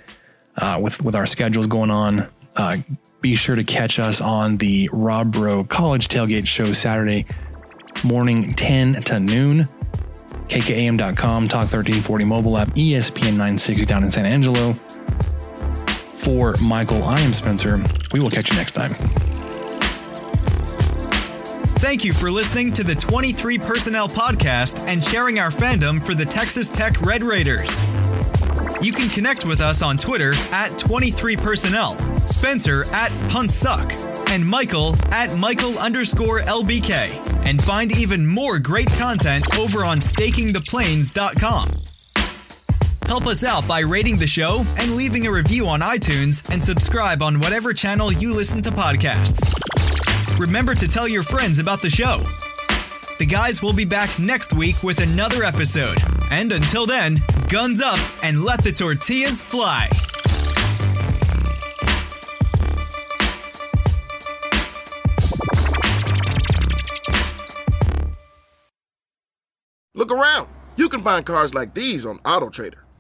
uh, 0.57 0.79
with 0.81 1.03
with 1.03 1.15
our 1.15 1.27
schedules 1.27 1.67
going 1.67 1.91
on. 1.91 2.29
Uh, 2.55 2.77
be 3.21 3.35
sure 3.37 3.57
to 3.57 3.65
catch 3.65 3.99
us 3.99 4.21
on 4.21 4.57
the 4.59 4.89
Rob 4.93 5.33
Bro 5.33 5.65
College 5.65 6.09
Tailgate 6.09 6.47
Show 6.47 6.73
Saturday 6.73 7.27
morning, 8.05 8.53
10 8.55 9.03
to 9.05 9.21
noon. 9.21 9.69
KKAM.com, 10.49 11.49
Talk 11.49 11.73
1340 11.73 12.25
mobile 12.25 12.59
app, 12.59 12.69
ESPN 12.71 13.33
960 13.33 13.87
down 13.87 14.05
in 14.05 14.11
San 14.11 14.27
Angelo. 14.27 14.77
For 16.23 16.55
Michael, 16.63 17.03
I 17.03 17.19
am 17.21 17.33
Spencer. 17.33 17.83
We 18.13 18.21
will 18.21 18.31
catch 18.31 18.51
you 18.51 18.57
next 18.57 18.73
time. 18.73 18.95
Thank 21.83 22.05
you 22.05 22.13
for 22.13 22.31
listening 22.31 22.73
to 22.75 22.85
the 22.85 22.95
23 22.95 23.59
Personnel 23.59 24.09
Podcast 24.09 24.79
and 24.87 25.05
sharing 25.05 25.41
our 25.41 25.51
fandom 25.51 26.01
for 26.01 26.15
the 26.15 26.25
Texas 26.25 26.69
Tech 26.69 27.01
Red 27.01 27.25
Raiders. 27.25 27.83
You 28.81 28.93
can 28.93 29.09
connect 29.09 29.47
with 29.47 29.61
us 29.61 29.83
on 29.83 29.99
Twitter 29.99 30.33
at 30.53 30.71
23personnel, 30.73 32.29
Spencer 32.29 32.85
at 32.93 33.11
Puntsuck, 33.29 34.29
and 34.31 34.47
Michael 34.47 34.95
at 35.11 35.37
Michael 35.37 35.77
underscore 35.77 36.41
LBK. 36.41 37.45
And 37.45 37.63
find 37.63 37.91
even 37.99 38.25
more 38.25 38.61
great 38.61 38.89
content 38.93 39.59
over 39.59 39.85
on 39.85 39.99
stakingtheplains.com. 39.99 41.92
Help 43.07 43.27
us 43.27 43.45
out 43.45 43.67
by 43.69 43.81
rating 43.81 44.17
the 44.17 44.27
show 44.27 44.65
and 44.79 44.97
leaving 44.97 45.27
a 45.27 45.33
review 45.33 45.69
on 45.69 45.81
iTunes 45.81 46.49
and 46.51 46.63
subscribe 46.63 47.23
on 47.23 47.41
whatever 47.41 47.73
channel 47.73 48.13
you 48.13 48.35
listen 48.35 48.63
to 48.63 48.71
podcasts. 48.71 49.59
Remember 50.39 50.75
to 50.75 50.89
tell 50.89 51.07
your 51.07 51.23
friends 51.23 51.59
about 51.59 51.83
the 51.83 51.91
show. 51.91 52.23
The 53.19 53.27
guys 53.27 53.63
will 53.63 53.75
be 53.75 53.85
back 53.85 54.19
next 54.19 54.53
week 54.53 54.83
with 54.83 54.99
another 54.99 55.45
episode. 55.45 55.99
And 56.31 56.51
until 56.53 56.87
then, 56.87 57.21
guns 57.49 57.81
up 57.81 58.01
and 58.25 58.43
let 58.45 58.65
the 58.65 58.73
tortillas 58.73 59.41
fly. 59.41 59.89
Look 69.95 70.11
around. 70.11 70.49
You 70.75 70.89
can 70.89 71.03
find 71.03 71.25
cars 71.25 71.55
like 71.55 71.75
these 71.75 72.07
on 72.07 72.19
AutoTrader, 72.21 72.82